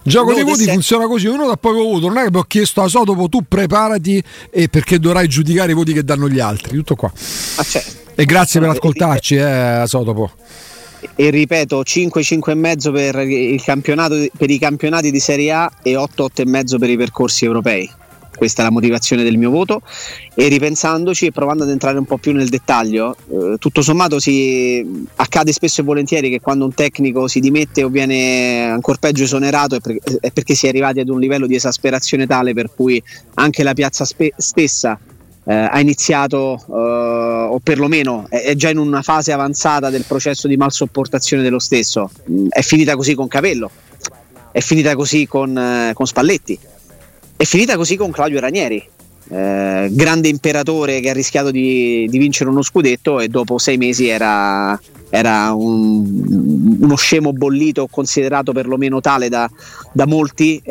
gioco 0.03 0.33
dei 0.33 0.43
voti 0.43 0.65
funziona 0.65 1.07
così 1.07 1.27
uno 1.27 1.47
dà 1.47 1.57
poco 1.57 1.83
voto. 1.83 2.07
Non 2.07 2.17
è 2.17 2.29
che 2.29 2.37
ho 2.37 2.43
chiesto 2.43 2.81
a 2.81 2.87
Sotopo 2.87 3.27
tu 3.27 3.43
preparati 3.47 4.23
e 4.49 4.69
perché 4.69 4.99
dovrai 4.99 5.27
giudicare 5.27 5.71
i 5.71 5.75
voti 5.75 5.91
che 5.91 6.03
danno 6.03 6.29
gli 6.29 6.39
altri. 6.39 6.77
Tutto 6.77 6.95
qua. 6.95 7.11
Ah, 7.57 7.63
certo. 7.63 7.99
e 8.15 8.25
grazie 8.25 8.59
per 8.59 8.69
ascoltarci 8.69 9.35
eh, 9.35 9.83
Sotopo 9.85 10.31
e 11.15 11.29
ripeto 11.29 11.83
5 11.83 12.21
5,5 12.21 12.91
per, 12.91 13.15
il 13.27 13.61
campionato, 13.61 14.27
per 14.37 14.49
i 14.49 14.57
campionati 14.57 15.11
di 15.11 15.19
Serie 15.19 15.51
A 15.51 15.71
e 15.81 15.95
8 15.95 16.31
8,5 16.35 16.79
per 16.79 16.89
i 16.89 16.97
percorsi 16.97 17.45
europei. 17.45 17.89
Questa 18.35 18.61
è 18.61 18.65
la 18.65 18.71
motivazione 18.71 19.21
del 19.21 19.37
mio 19.37 19.51
voto. 19.51 19.81
E 20.33 20.47
ripensandoci 20.47 21.27
e 21.27 21.31
provando 21.31 21.63
ad 21.63 21.69
entrare 21.69 21.97
un 21.97 22.05
po' 22.05 22.17
più 22.17 22.31
nel 22.33 22.49
dettaglio 22.49 23.15
eh, 23.29 23.57
tutto 23.59 23.81
sommato 23.81 24.19
si, 24.19 25.05
accade 25.15 25.51
spesso 25.51 25.81
e 25.81 25.83
volentieri 25.83 26.29
che 26.29 26.39
quando 26.39 26.65
un 26.65 26.73
tecnico 26.73 27.27
si 27.27 27.39
dimette 27.39 27.83
o 27.83 27.89
viene 27.89 28.63
ancora 28.63 28.97
peggio 28.99 29.23
esonerato 29.23 29.75
è, 29.75 29.79
per, 29.79 29.97
è 30.19 30.31
perché 30.31 30.55
si 30.55 30.65
è 30.65 30.69
arrivati 30.69 30.99
ad 31.01 31.09
un 31.09 31.19
livello 31.19 31.45
di 31.45 31.55
esasperazione 31.55 32.25
tale 32.25 32.53
per 32.53 32.71
cui 32.73 33.01
anche 33.35 33.61
la 33.61 33.73
piazza 33.73 34.05
spe- 34.05 34.33
stessa 34.37 34.97
eh, 35.45 35.53
ha 35.53 35.79
iniziato 35.79 36.63
eh, 36.69 37.47
o 37.49 37.59
perlomeno 37.59 38.27
è, 38.29 38.53
già 38.55 38.69
in 38.69 38.77
una 38.77 39.01
fase 39.01 39.31
avanzata 39.31 39.89
del 39.89 40.03
processo 40.07 40.47
di 40.47 40.57
malsopportazione 40.57 41.43
dello 41.43 41.59
stesso. 41.59 42.11
Mm, 42.29 42.47
è 42.49 42.61
finita 42.61 42.95
così 42.95 43.15
con 43.15 43.27
Capello, 43.27 43.71
è 44.51 44.59
finita 44.59 44.95
così 44.95 45.27
con, 45.27 45.57
eh, 45.57 45.91
con 45.93 46.05
Spalletti, 46.05 46.57
è 47.35 47.43
finita 47.43 47.75
così 47.75 47.95
con 47.95 48.11
Claudio 48.11 48.39
Ranieri. 48.39 48.89
Eh, 49.33 49.87
grande 49.91 50.27
imperatore 50.27 50.99
che 50.99 51.09
ha 51.09 51.13
rischiato 51.13 51.51
di, 51.51 52.05
di, 52.09 52.17
vincere 52.17 52.49
uno 52.49 52.61
scudetto 52.61 53.21
e 53.21 53.29
dopo 53.29 53.57
sei 53.59 53.77
mesi 53.77 54.09
era, 54.09 54.77
era 55.09 55.53
un, 55.53 56.77
uno 56.81 56.95
scemo 56.97 57.31
bollito 57.31 57.87
considerato 57.87 58.51
perlomeno 58.51 58.99
tale 58.99 59.29
da, 59.29 59.49
da 59.93 60.05
molti 60.05 60.61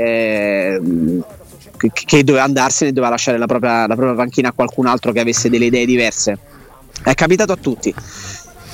che 1.88 2.24
doveva 2.24 2.44
andarsene 2.44 2.90
e 2.90 2.92
doveva 2.92 3.12
lasciare 3.12 3.38
la 3.38 3.46
propria, 3.46 3.86
la 3.86 3.94
propria 3.94 4.16
panchina 4.16 4.48
a 4.48 4.52
qualcun 4.52 4.86
altro 4.86 5.12
che 5.12 5.20
avesse 5.20 5.48
delle 5.48 5.66
idee 5.66 5.86
diverse. 5.86 6.38
È 7.02 7.14
capitato 7.14 7.52
a 7.52 7.56
tutti. 7.56 7.94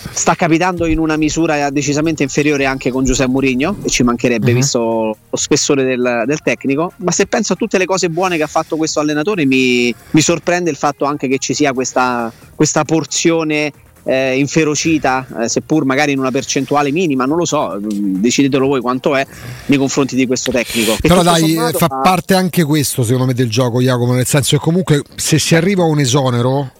Sta 0.08 0.34
capitando 0.34 0.86
in 0.86 0.98
una 0.98 1.16
misura 1.16 1.68
decisamente 1.70 2.22
inferiore 2.22 2.64
anche 2.64 2.90
con 2.90 3.04
Giuseppe 3.04 3.30
Mourinho, 3.30 3.76
e 3.84 3.88
ci 3.88 4.02
mancherebbe 4.02 4.50
uh-huh. 4.50 4.56
visto 4.56 5.16
lo 5.28 5.36
spessore 5.36 5.84
del, 5.84 6.22
del, 6.26 6.40
tecnico. 6.40 6.92
Ma 6.98 7.10
se 7.10 7.26
penso 7.26 7.52
a 7.52 7.56
tutte 7.56 7.76
le 7.78 7.84
cose 7.84 8.08
buone 8.08 8.36
che 8.36 8.42
ha 8.42 8.48
fatto 8.48 8.76
questo 8.76 9.00
allenatore, 9.00 9.44
mi, 9.44 9.94
mi 10.10 10.20
sorprende 10.20 10.70
il 10.70 10.76
fatto 10.76 11.04
anche 11.04 11.28
che 11.28 11.38
ci 11.38 11.54
sia 11.54 11.72
questa, 11.72 12.32
questa 12.54 12.84
porzione 12.84 13.72
eh, 14.06 14.38
inferocita, 14.38 15.26
eh, 15.42 15.48
seppur 15.48 15.84
magari 15.84 16.12
in 16.12 16.20
una 16.20 16.30
percentuale 16.30 16.92
minima, 16.92 17.24
non 17.24 17.36
lo 17.36 17.44
so, 17.44 17.76
mm, 17.78 18.16
decidetelo 18.20 18.66
voi 18.66 18.80
quanto 18.80 19.16
è 19.16 19.26
nei 19.66 19.78
confronti 19.78 20.14
di 20.14 20.26
questo 20.26 20.52
tecnico. 20.52 20.96
Però 21.00 21.22
dai, 21.22 21.54
sommato, 21.54 21.78
fa 21.78 21.88
parte 21.88 22.34
anche 22.34 22.62
questo 22.62 23.02
secondo 23.02 23.26
me 23.26 23.34
del 23.34 23.50
gioco, 23.50 23.80
Jacopo, 23.80 24.12
nel 24.12 24.26
senso 24.26 24.56
che 24.56 24.62
comunque 24.62 25.02
se 25.16 25.38
si 25.38 25.56
arriva 25.56 25.82
a 25.82 25.86
un 25.86 25.98
esonero 25.98 26.70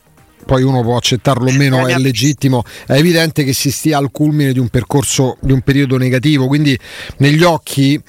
poi 0.46 0.62
uno 0.62 0.80
può 0.82 0.96
accettarlo 0.96 1.50
o 1.50 1.52
meno, 1.52 1.86
è 1.86 1.98
legittimo, 1.98 2.62
è 2.86 2.92
evidente 2.92 3.42
che 3.42 3.52
si 3.52 3.72
stia 3.72 3.98
al 3.98 4.10
culmine 4.12 4.52
di 4.52 4.60
un 4.60 4.68
percorso, 4.68 5.36
di 5.40 5.52
un 5.52 5.60
periodo 5.60 5.98
negativo, 5.98 6.46
quindi 6.46 6.78
negli 7.18 7.42
occhi, 7.42 8.00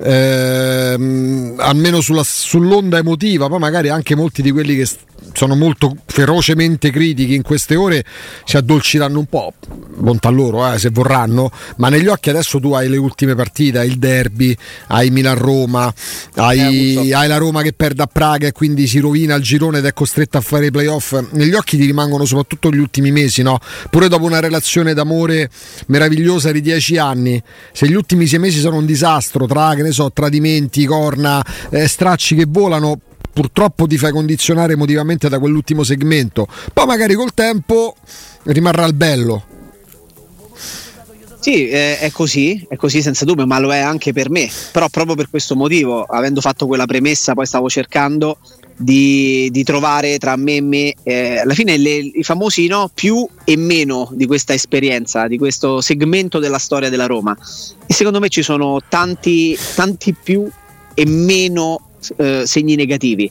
ehm, 0.00 1.56
almeno 1.58 2.00
sulla, 2.00 2.24
sull'onda 2.24 2.96
emotiva, 2.96 3.48
poi 3.48 3.58
magari 3.58 3.90
anche 3.90 4.14
molti 4.14 4.40
di 4.40 4.50
quelli 4.50 4.74
che 4.74 4.88
sono 5.32 5.54
molto 5.54 5.96
ferocemente 6.06 6.90
critichi 6.90 7.34
in 7.34 7.42
queste 7.42 7.76
ore 7.76 8.04
si 8.44 8.56
addolciranno 8.56 9.18
un 9.18 9.26
po', 9.26 9.52
bontà 9.96 10.28
loro 10.28 10.70
eh, 10.72 10.78
se 10.78 10.90
vorranno, 10.90 11.50
ma 11.76 11.88
negli 11.88 12.08
occhi 12.08 12.30
adesso 12.30 12.58
tu 12.58 12.72
hai 12.72 12.88
le 12.88 12.96
ultime 12.96 13.34
partite, 13.34 13.78
hai 13.78 13.88
il 13.88 13.98
derby, 13.98 14.56
hai 14.88 15.10
Milan-Roma, 15.10 15.92
hai, 16.36 17.08
eh, 17.08 17.14
hai 17.14 17.28
la 17.28 17.36
Roma 17.36 17.62
che 17.62 17.72
perde 17.72 18.02
a 18.02 18.06
Praga 18.06 18.48
e 18.48 18.52
quindi 18.52 18.86
si 18.86 18.98
rovina 18.98 19.34
il 19.34 19.42
girone 19.42 19.78
ed 19.78 19.84
è 19.84 19.92
costretta 19.92 20.38
a 20.38 20.40
fare 20.40 20.66
i 20.66 20.70
playoff. 20.70 21.18
Negli 21.32 21.54
occhi 21.54 21.76
ti 21.82 21.86
rimangono 21.86 22.24
soprattutto 22.24 22.70
gli 22.70 22.78
ultimi 22.78 23.10
mesi, 23.10 23.42
no? 23.42 23.58
pure 23.90 24.08
dopo 24.08 24.24
una 24.24 24.40
relazione 24.40 24.94
d'amore 24.94 25.50
meravigliosa 25.86 26.52
di 26.52 26.60
dieci 26.60 26.96
anni, 26.96 27.42
se 27.72 27.88
gli 27.88 27.94
ultimi 27.94 28.26
sei 28.26 28.38
mesi 28.38 28.60
sono 28.60 28.76
un 28.76 28.86
disastro 28.86 29.46
tra, 29.46 29.74
che 29.74 29.82
ne 29.82 29.90
so, 29.90 30.10
tradimenti, 30.12 30.86
corna, 30.86 31.44
eh, 31.70 31.88
stracci 31.88 32.36
che 32.36 32.46
volano, 32.48 32.98
purtroppo 33.32 33.86
ti 33.86 33.98
fai 33.98 34.12
condizionare 34.12 34.74
emotivamente 34.74 35.28
da 35.28 35.38
quell'ultimo 35.38 35.82
segmento. 35.82 36.46
Poi 36.72 36.86
magari 36.86 37.14
col 37.14 37.34
tempo 37.34 37.96
rimarrà 38.44 38.84
il 38.84 38.94
bello. 38.94 39.46
Sì, 41.40 41.66
è 41.68 42.08
così, 42.12 42.64
è 42.68 42.76
così 42.76 43.02
senza 43.02 43.24
dubbio, 43.24 43.48
ma 43.48 43.58
lo 43.58 43.72
è 43.72 43.78
anche 43.78 44.12
per 44.12 44.30
me. 44.30 44.48
Però 44.70 44.88
proprio 44.88 45.16
per 45.16 45.28
questo 45.28 45.56
motivo, 45.56 46.04
avendo 46.04 46.40
fatto 46.40 46.68
quella 46.68 46.86
premessa, 46.86 47.34
poi 47.34 47.46
stavo 47.46 47.68
cercando 47.68 48.38
di, 48.76 49.48
di 49.50 49.62
trovare 49.64 50.18
tra 50.18 50.36
me 50.36 50.56
e 50.56 50.60
me, 50.60 50.94
eh, 51.02 51.38
alla 51.38 51.54
fine 51.54 51.76
le, 51.76 51.96
i 51.96 52.22
famosi 52.22 52.66
no, 52.66 52.90
più 52.92 53.26
e 53.44 53.56
meno 53.56 54.10
di 54.12 54.26
questa 54.26 54.54
esperienza, 54.54 55.26
di 55.26 55.38
questo 55.38 55.80
segmento 55.80 56.38
della 56.38 56.58
storia 56.58 56.90
della 56.90 57.06
Roma. 57.06 57.36
E 57.86 57.92
secondo 57.92 58.20
me 58.20 58.28
ci 58.28 58.42
sono 58.42 58.80
tanti, 58.88 59.56
tanti 59.74 60.14
più 60.14 60.48
e 60.94 61.06
meno 61.06 61.90
eh, 62.16 62.42
segni 62.46 62.74
negativi. 62.74 63.30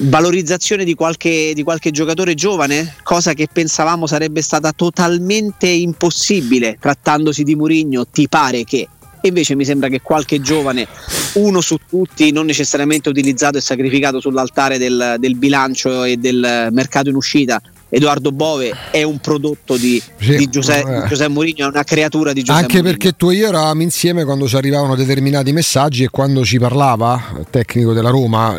Valorizzazione 0.00 0.84
di 0.84 0.94
qualche, 0.94 1.52
di 1.54 1.62
qualche 1.62 1.90
giocatore 1.90 2.34
giovane, 2.34 2.94
cosa 3.02 3.32
che 3.32 3.48
pensavamo 3.50 4.06
sarebbe 4.06 4.42
stata 4.42 4.72
totalmente 4.72 5.66
impossibile 5.66 6.76
trattandosi 6.78 7.42
di 7.42 7.56
Murigno, 7.56 8.06
ti 8.06 8.28
pare 8.28 8.64
che 8.64 8.86
e 9.20 9.28
invece 9.28 9.54
mi 9.54 9.64
sembra 9.64 9.88
che 9.88 10.00
qualche 10.00 10.40
giovane, 10.40 10.86
uno 11.34 11.60
su 11.60 11.78
tutti, 11.88 12.30
non 12.32 12.46
necessariamente 12.46 13.08
utilizzato 13.08 13.58
e 13.58 13.60
sacrificato 13.60 14.20
sull'altare 14.20 14.78
del, 14.78 15.16
del 15.18 15.36
bilancio 15.36 16.04
e 16.04 16.16
del 16.16 16.68
mercato 16.70 17.08
in 17.08 17.16
uscita, 17.16 17.60
Edoardo 17.90 18.32
Bove 18.32 18.70
è 18.90 19.02
un 19.02 19.18
prodotto 19.18 19.76
di, 19.76 20.02
sì, 20.18 20.36
di 20.36 20.48
Giuseppe, 20.48 21.04
eh. 21.04 21.08
Giuseppe 21.08 21.30
Mourinho, 21.30 21.64
è 21.64 21.68
una 21.70 21.84
creatura 21.84 22.32
di 22.32 22.40
Giuseppe 22.40 22.60
Anche 22.64 22.76
Mourinho. 22.78 22.98
perché 22.98 23.16
tu 23.16 23.30
e 23.30 23.36
io 23.36 23.48
eravamo 23.48 23.82
insieme 23.82 24.24
quando 24.24 24.46
ci 24.46 24.56
arrivavano 24.56 24.94
determinati 24.94 25.52
messaggi 25.52 26.04
e 26.04 26.10
quando 26.10 26.44
ci 26.44 26.58
parlava, 26.58 27.36
il 27.38 27.46
tecnico 27.48 27.94
della 27.94 28.10
Roma, 28.10 28.58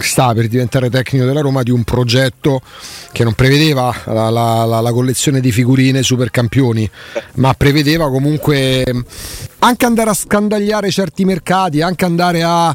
sta 0.00 0.34
per 0.34 0.48
diventare 0.48 0.90
tecnico 0.90 1.24
della 1.24 1.40
Roma, 1.40 1.62
di 1.62 1.70
un 1.70 1.84
progetto 1.84 2.60
che 3.12 3.24
non 3.24 3.32
prevedeva 3.32 3.94
la, 4.06 4.28
la, 4.28 4.64
la, 4.64 4.80
la 4.80 4.92
collezione 4.92 5.40
di 5.40 5.50
figurine 5.50 6.02
super 6.02 6.30
campioni, 6.30 6.88
ma 7.36 7.54
prevedeva 7.54 8.10
comunque 8.10 8.84
anche 9.64 9.86
andare 9.86 10.10
a 10.10 10.14
scandagliare 10.14 10.90
certi 10.90 11.24
mercati, 11.24 11.80
anche 11.80 12.04
andare 12.04 12.42
a, 12.42 12.74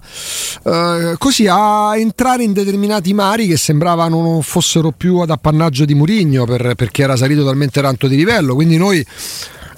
eh, 0.63 1.15
così, 1.17 1.47
a 1.47 1.95
entrare 1.95 2.43
in 2.43 2.51
determinati 2.51 3.13
mari 3.13 3.47
che 3.47 3.57
sembravano 3.57 4.21
non 4.21 4.41
fossero 4.41 4.91
più 4.91 5.19
ad 5.19 5.29
appannaggio 5.29 5.85
di 5.85 5.93
Murigno 5.93 6.45
per, 6.45 6.73
perché 6.75 7.03
era 7.03 7.15
salito 7.15 7.45
talmente 7.45 7.79
tanto 7.81 8.07
di 8.07 8.15
livello. 8.15 8.55
Quindi 8.55 8.77
noi 8.77 9.05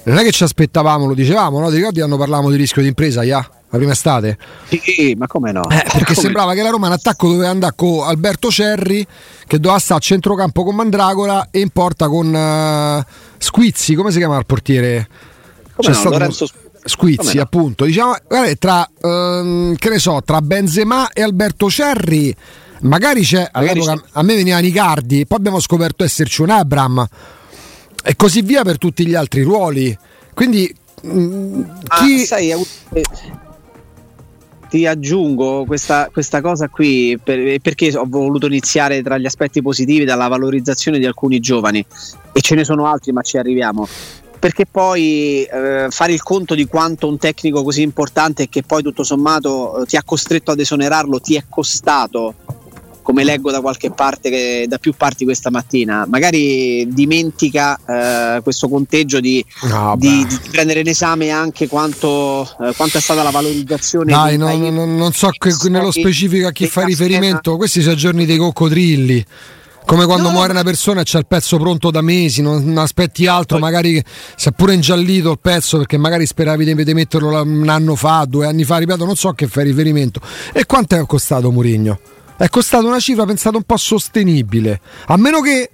non 0.04 0.16
è 0.16 0.22
che 0.22 0.32
ci 0.32 0.42
aspettavamo, 0.42 1.06
lo 1.06 1.14
dicevamo, 1.14 1.60
no? 1.60 1.68
Ti 1.68 1.76
ricordi 1.76 1.98
quando 1.98 2.16
parlavamo 2.16 2.50
di 2.50 2.56
rischio 2.56 2.80
di 2.80 2.88
impresa, 2.88 3.22
yeah? 3.22 3.46
la 3.68 3.78
prima 3.78 3.92
estate? 3.92 4.38
Sì, 4.68 5.14
ma 5.16 5.26
come 5.26 5.52
no? 5.52 5.62
Eh, 5.64 5.82
perché 5.84 6.14
come? 6.14 6.16
sembrava 6.16 6.54
che 6.54 6.62
la 6.62 6.70
Roma 6.70 6.86
in 6.86 6.94
attacco 6.94 7.28
doveva 7.28 7.50
andare 7.50 7.74
con 7.76 8.06
Alberto 8.06 8.50
Cerri, 8.50 9.06
che 9.46 9.58
doveva 9.58 9.78
stare 9.78 10.00
a 10.00 10.02
centrocampo 10.02 10.64
con 10.64 10.74
Mandragola 10.74 11.48
e 11.50 11.60
in 11.60 11.68
porta 11.68 12.08
con 12.08 12.32
uh, 12.32 13.12
Squizzi, 13.36 13.94
come 13.94 14.10
si 14.10 14.18
chiama 14.18 14.38
il 14.38 14.46
portiere? 14.46 15.08
Come 15.74 15.88
C'è 15.88 15.94
no, 15.94 15.94
stato 15.94 16.18
Lorenzo 16.18 16.46
Squizzi, 16.84 17.36
no? 17.36 17.42
appunto. 17.42 17.84
Diciamo, 17.84 18.16
guarda, 18.26 18.54
tra, 18.56 18.90
um, 19.02 19.74
che 19.76 19.88
ne 19.88 19.98
so, 19.98 20.20
tra 20.24 20.40
Benzema 20.40 21.10
e 21.12 21.22
Alberto 21.22 21.70
Cerri, 21.70 22.34
magari 22.80 23.22
c'è, 23.22 23.48
magari 23.52 23.80
c'è. 23.80 23.94
a 24.12 24.22
me 24.22 24.34
veniva 24.34 24.58
Nicardi, 24.58 25.26
poi 25.26 25.38
abbiamo 25.38 25.60
scoperto 25.60 26.04
esserci 26.04 26.42
un 26.42 26.50
Abram 26.50 27.06
e 28.04 28.16
così 28.16 28.42
via 28.42 28.62
per 28.62 28.78
tutti 28.78 29.06
gli 29.06 29.14
altri 29.14 29.42
ruoli. 29.42 29.96
Quindi, 30.34 30.74
mh, 31.02 31.62
chi... 32.00 32.22
Ah, 32.22 32.24
sai, 32.24 32.54
ti 34.72 34.86
aggiungo 34.86 35.66
questa, 35.66 36.08
questa 36.10 36.40
cosa 36.40 36.70
qui 36.70 37.18
per, 37.22 37.60
perché 37.60 37.94
ho 37.94 38.06
voluto 38.08 38.46
iniziare 38.46 39.02
tra 39.02 39.18
gli 39.18 39.26
aspetti 39.26 39.60
positivi 39.60 40.06
dalla 40.06 40.28
valorizzazione 40.28 40.98
di 40.98 41.04
alcuni 41.04 41.40
giovani 41.40 41.84
e 42.32 42.40
ce 42.40 42.54
ne 42.54 42.64
sono 42.64 42.86
altri 42.86 43.12
ma 43.12 43.20
ci 43.20 43.36
arriviamo 43.36 43.86
perché 44.42 44.66
poi 44.66 45.44
eh, 45.44 45.86
fare 45.88 46.12
il 46.12 46.20
conto 46.20 46.56
di 46.56 46.66
quanto 46.66 47.06
un 47.06 47.16
tecnico 47.16 47.62
così 47.62 47.82
importante 47.82 48.48
che 48.48 48.64
poi 48.64 48.82
tutto 48.82 49.04
sommato 49.04 49.82
eh, 49.82 49.86
ti 49.86 49.94
ha 49.94 50.02
costretto 50.02 50.50
ad 50.50 50.58
esonerarlo 50.58 51.20
ti 51.20 51.36
è 51.36 51.44
costato 51.48 52.34
come 53.02 53.22
leggo 53.22 53.52
da 53.52 53.60
qualche 53.60 53.90
parte, 53.90 54.30
che, 54.30 54.66
da 54.68 54.78
più 54.78 54.94
parti 54.96 55.24
questa 55.24 55.50
mattina, 55.50 56.06
magari 56.08 56.88
dimentica 56.88 57.78
eh, 57.86 58.40
questo 58.42 58.68
conteggio 58.68 59.20
di, 59.20 59.44
no, 59.62 59.96
di, 59.98 60.24
di, 60.24 60.38
prendere 60.50 60.80
in 60.80 60.88
esame 60.88 61.30
anche 61.30 61.66
quanto, 61.66 62.42
eh, 62.60 62.72
quanto 62.76 62.98
è 62.98 63.00
stata 63.00 63.24
la 63.24 63.30
valorizzazione. 63.30 64.12
Dai, 64.12 64.36
no, 64.36 64.56
no, 64.56 64.84
non 64.84 65.12
so 65.12 65.30
che, 65.36 65.52
nello 65.68 65.90
specifico 65.90 66.46
a 66.46 66.52
chi 66.52 66.68
fa 66.68 66.84
riferimento, 66.84 67.56
questi 67.56 67.82
sono 67.82 67.96
giorni 67.96 68.24
dei 68.24 68.38
coccodrilli 68.38 69.26
come 69.84 70.06
quando 70.06 70.28
no, 70.28 70.34
muore 70.34 70.52
una 70.52 70.62
persona 70.62 71.00
e 71.00 71.04
c'è 71.04 71.18
il 71.18 71.26
pezzo 71.26 71.58
pronto 71.58 71.90
da 71.90 72.00
mesi, 72.00 72.42
non 72.42 72.76
aspetti 72.78 73.26
altro, 73.26 73.58
poi, 73.58 73.70
magari 73.70 74.04
si 74.36 74.48
è 74.48 74.52
pure 74.52 74.74
ingiallito 74.74 75.30
il 75.30 75.38
pezzo 75.40 75.78
perché 75.78 75.98
magari 75.98 76.26
speravi 76.26 76.64
di, 76.64 76.84
di 76.84 76.94
metterlo 76.94 77.42
un 77.42 77.68
anno 77.68 77.94
fa, 77.94 78.24
due 78.28 78.46
anni 78.46 78.64
fa, 78.64 78.78
ripeto, 78.78 79.04
non 79.04 79.16
so 79.16 79.32
che 79.32 79.46
fai 79.46 79.64
riferimento. 79.64 80.20
E 80.52 80.66
quanto 80.66 80.96
è 80.96 81.06
costato 81.06 81.50
Murigno? 81.50 81.98
è 82.42 82.48
costata 82.48 82.84
una 82.84 82.98
cifra 82.98 83.24
pensata 83.24 83.56
un 83.56 83.62
po' 83.62 83.76
sostenibile. 83.76 84.80
A 85.06 85.16
meno 85.16 85.40
che 85.40 85.70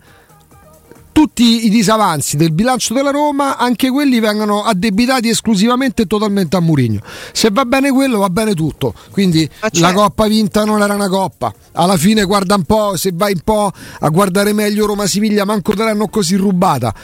tutti 1.19 1.67
i 1.67 1.69
disavanzi 1.69 2.37
del 2.37 2.53
bilancio 2.53 2.95
della 2.95 3.11
Roma, 3.11 3.57
anche 3.57 3.91
quelli 3.91 4.21
vengano 4.21 4.63
addebitati 4.63 5.29
esclusivamente 5.29 6.03
e 6.03 6.07
totalmente 6.07 6.55
a 6.57 6.61
Murigno. 6.61 7.01
Se 7.33 7.49
va 7.51 7.65
bene 7.65 7.91
quello, 7.91 8.19
va 8.19 8.31
bene 8.31 8.55
tutto. 8.55 8.95
Quindi 9.11 9.51
la 9.81 9.93
coppa 9.93 10.29
vinta 10.29 10.65
non 10.65 10.81
era 10.81 10.95
una 10.95 11.09
coppa. 11.09 11.53
Alla 11.73 11.97
fine 11.97 12.23
guarda 12.23 12.55
un 12.55 12.63
po', 12.63 12.97
se 12.97 13.11
vai 13.13 13.33
un 13.33 13.41
po' 13.43 13.73
a 13.99 14.09
guardare 14.11 14.53
meglio 14.53 14.87
Roma 14.87 15.09
Siviglia, 15.09 15.45
manco 15.45 15.75
te 15.75 15.83
l'hanno 15.83 16.07
così 16.07 16.37
rubata. 16.37 16.95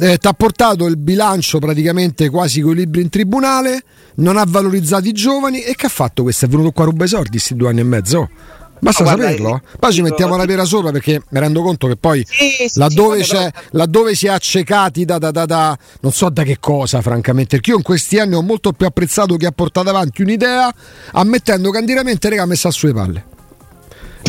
Eh, 0.00 0.16
Ti 0.16 0.26
ha 0.26 0.32
portato 0.32 0.86
il 0.86 0.96
bilancio 0.96 1.58
praticamente 1.58 2.30
quasi 2.30 2.62
con 2.62 2.72
i 2.72 2.76
libri 2.76 3.02
in 3.02 3.10
tribunale, 3.10 3.82
non 4.14 4.38
ha 4.38 4.46
valorizzato 4.48 5.08
i 5.08 5.12
giovani 5.12 5.60
e 5.60 5.74
che 5.74 5.84
ha 5.84 5.90
fatto 5.90 6.22
questo? 6.22 6.46
È 6.46 6.48
venuto 6.48 6.70
qua 6.70 6.84
a 6.84 6.86
rubare 6.86 7.04
i 7.04 7.08
soldi 7.08 7.30
questi 7.32 7.54
due 7.54 7.68
anni 7.68 7.80
e 7.80 7.84
mezzo. 7.84 8.30
Basta 8.80 9.04
no, 9.04 9.10
saperlo. 9.10 9.48
Guarda, 9.48 9.68
Poi 9.78 9.92
ci 9.92 10.02
mettiamo 10.02 10.36
la 10.36 10.44
pera 10.44 10.64
sopra 10.64 10.90
perché 10.90 11.22
mi 11.28 11.40
rendo 11.40 11.62
conto 11.62 11.86
che 11.86 11.96
poi 11.96 12.24
sì, 12.28 12.68
sì, 12.68 12.78
laddove, 12.78 13.22
sì, 13.22 13.36
laddove, 13.70 14.14
si 14.14 14.26
è 14.26 14.30
accecati 14.30 15.04
da, 15.04 15.18
da, 15.18 15.30
da, 15.30 15.46
da, 15.46 15.78
non 16.00 16.12
so 16.12 16.28
da 16.28 16.42
che 16.42 16.58
cosa, 16.60 17.00
francamente, 17.00 17.56
perché 17.56 17.70
io 17.70 17.76
in 17.76 17.82
questi 17.82 18.18
anni 18.18 18.34
ho 18.34 18.42
molto 18.42 18.72
più 18.72 18.86
apprezzato 18.86 19.36
chi 19.36 19.46
ha 19.46 19.52
portato 19.52 19.88
avanti 19.88 20.22
un'idea 20.22 20.72
ammettendo 21.12 21.70
candidamente 21.70 22.28
che 22.28 22.38
ha 22.38 22.46
messo 22.46 22.68
a 22.68 22.70
sue 22.70 22.92
palle. 22.92 23.36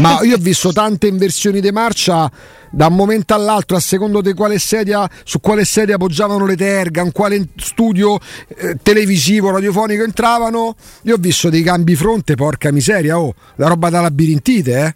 Ma 0.01 0.21
io 0.21 0.35
ho 0.35 0.39
visto 0.39 0.71
tante 0.71 1.07
inversioni 1.07 1.61
di 1.61 1.71
marcia 1.71 2.31
da 2.71 2.87
un 2.87 2.95
momento 2.95 3.33
all'altro, 3.33 3.77
a 3.77 3.79
secondo 3.79 4.21
di 4.21 4.33
quale 4.33 4.59
sedia, 4.59 5.09
su 5.23 5.39
quale 5.39 5.65
sedia 5.65 5.95
appoggiavano 5.95 6.45
le 6.45 6.55
terga, 6.55 7.01
in 7.01 7.11
quale 7.11 7.49
studio 7.55 8.19
eh, 8.47 8.77
televisivo, 8.81 9.49
radiofonico 9.49 10.03
entravano. 10.03 10.75
Io 11.03 11.15
ho 11.15 11.17
visto 11.17 11.49
dei 11.49 11.63
cambi 11.63 11.95
fronte, 11.95 12.35
porca 12.35 12.71
miseria, 12.71 13.19
oh, 13.19 13.33
la 13.55 13.67
roba 13.67 13.89
da 13.89 14.01
labirintite, 14.01 14.79
eh. 14.79 14.95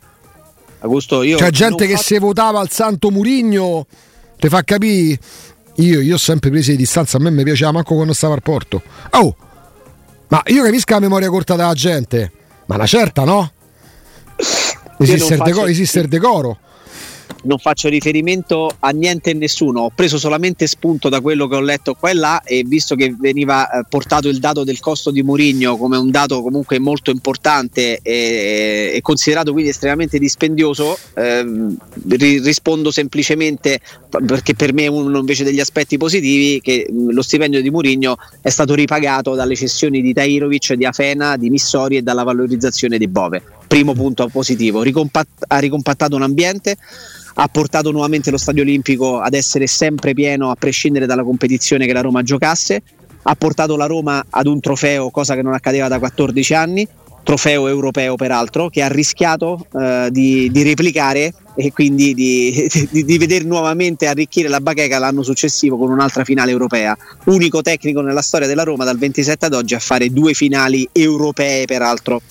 Augusto, 0.80 1.24
io 1.24 1.38
C'è 1.38 1.50
gente 1.50 1.86
che 1.86 1.94
fatto... 1.94 2.04
se 2.04 2.20
votava 2.20 2.60
al 2.60 2.70
Santo 2.70 3.10
Murigno, 3.10 3.88
ti 4.38 4.50
fa 4.50 4.64
capire. 4.64 5.18
Io, 5.78 6.02
io 6.02 6.16
ho 6.16 6.20
sempre 6.20 6.50
preso 6.52 6.72
di 6.72 6.78
distanza, 6.78 7.18
a 7.18 7.20
me 7.20 7.32
mi 7.32 7.44
piaceva 7.44 7.72
manco 7.72 7.96
quando 7.96 8.14
stavo 8.14 8.34
al 8.34 8.42
porto. 8.44 8.82
Oh, 9.12 9.36
ma 10.28 10.42
io 10.48 10.64
capisco 10.64 10.94
la 10.94 11.00
memoria 11.00 11.30
corta 11.30 11.56
della 11.56 11.74
gente, 11.74 12.32
ma 12.68 12.76
una 12.76 12.86
certa 12.86 13.24
no? 13.24 13.52
Esiste 14.98 15.34
il, 15.34 15.42
decoro, 15.42 15.68
esiste 15.68 16.00
il 16.00 16.08
decoro. 16.08 16.58
non 17.44 17.58
faccio 17.58 17.90
riferimento 17.90 18.70
a 18.80 18.90
niente 18.90 19.32
e 19.32 19.34
nessuno, 19.34 19.82
ho 19.82 19.92
preso 19.94 20.18
solamente 20.18 20.68
spunto 20.68 21.10
da 21.10 21.22
quello 21.22 21.48
che 21.48 21.56
ho 21.56 21.62
letto 21.62 21.94
qua 21.94 22.10
e 22.10 22.14
là 22.14 22.42
e 22.44 22.64
visto 22.66 22.96
che 22.96 23.14
veniva 23.18 23.70
eh, 23.70 23.84
portato 23.88 24.30
il 24.30 24.40
dato 24.40 24.64
del 24.64 24.80
costo 24.80 25.12
di 25.12 25.24
Murigno 25.24 25.78
come 25.78 25.98
un 25.98 26.12
dato 26.12 26.42
comunque 26.42 26.80
molto 26.80 27.12
importante 27.12 28.00
e, 28.02 28.92
e 28.94 29.02
considerato 29.02 29.52
quindi 29.52 29.72
estremamente 29.72 30.20
dispendioso, 30.20 30.98
ehm, 31.16 31.76
ri- 32.10 32.40
rispondo 32.40 32.92
semplicemente 32.92 33.80
perché 34.26 34.54
per 34.54 34.74
me 34.74 34.84
è 34.84 34.88
uno 34.88 35.20
invece 35.20 35.44
degli 35.44 35.60
aspetti 35.60 35.98
positivi 35.98 36.62
che 36.62 36.88
lo 36.92 37.22
stipendio 37.22 37.62
di 37.62 37.70
Murigno 37.70 38.16
è 38.42 38.50
stato 38.50 38.74
ripagato 38.74 39.36
dalle 39.36 39.56
cessioni 39.56 40.02
di 40.02 40.14
Tairovic, 40.14 40.74
di 40.74 40.86
Afena, 40.86 41.36
di 41.36 41.50
Missori 41.50 41.98
e 41.98 42.02
dalla 42.02 42.24
valorizzazione 42.24 42.98
di 42.98 43.08
Bove. 43.08 43.42
Primo 43.74 43.94
punto 43.94 44.28
positivo, 44.28 44.84
Ricompatt- 44.84 45.46
ha 45.48 45.58
ricompattato 45.58 46.16
un 46.16 46.22
ambiente 46.22 46.78
ha 47.34 47.48
portato 47.48 47.90
nuovamente 47.90 48.30
lo 48.30 48.38
Stadio 48.38 48.62
Olimpico 48.62 49.20
ad 49.20 49.34
essere 49.34 49.66
sempre 49.66 50.14
pieno 50.14 50.52
a 50.52 50.56
prescindere 50.56 51.08
dalla 51.08 51.24
competizione 51.24 51.88
che 51.88 51.94
la 51.94 52.02
Roma 52.02 52.22
giocasse, 52.22 52.84
ha 53.24 53.34
portato 53.34 53.76
la 53.76 53.88
Roma 53.88 54.24
ad 54.30 54.46
un 54.46 54.60
trofeo, 54.60 55.10
cosa 55.10 55.34
che 55.34 55.42
non 55.42 55.56
accadeva 55.56 55.88
da 55.88 55.98
14 55.98 56.54
anni, 56.54 56.88
trofeo 57.24 57.68
europeo 57.68 58.16
peraltro, 58.16 58.70
che 58.70 58.84
ha 58.84 58.90
rischiato 58.90 59.66
eh, 59.74 60.10
di, 60.12 60.52
di, 60.52 60.62
replicare 60.62 61.34
e 61.56 61.72
quindi 61.74 62.14
di, 62.14 62.70
di, 62.92 63.04
di, 63.04 63.18
vedere 63.18 63.44
nuovamente 63.44 64.06
arricchire 64.06 64.50
la 64.50 64.62
bacheca 64.62 65.00
l'anno 65.00 65.24
successivo 65.24 65.80
con 65.80 65.90
un'altra 65.90 66.24
finale 66.24 66.52
europea. 66.52 66.96
Unico 67.26 67.64
tecnico 67.64 68.02
nella 68.02 68.22
storia 68.22 68.46
della 68.46 68.62
Roma 68.62 68.84
dal 68.84 69.00
27 69.00 69.48
ad 69.48 69.54
oggi 69.56 69.74
a 69.74 69.80
fare 69.80 70.12
due 70.12 70.36
finali 70.36 70.88
europee 70.92 71.66
peraltro 71.66 72.22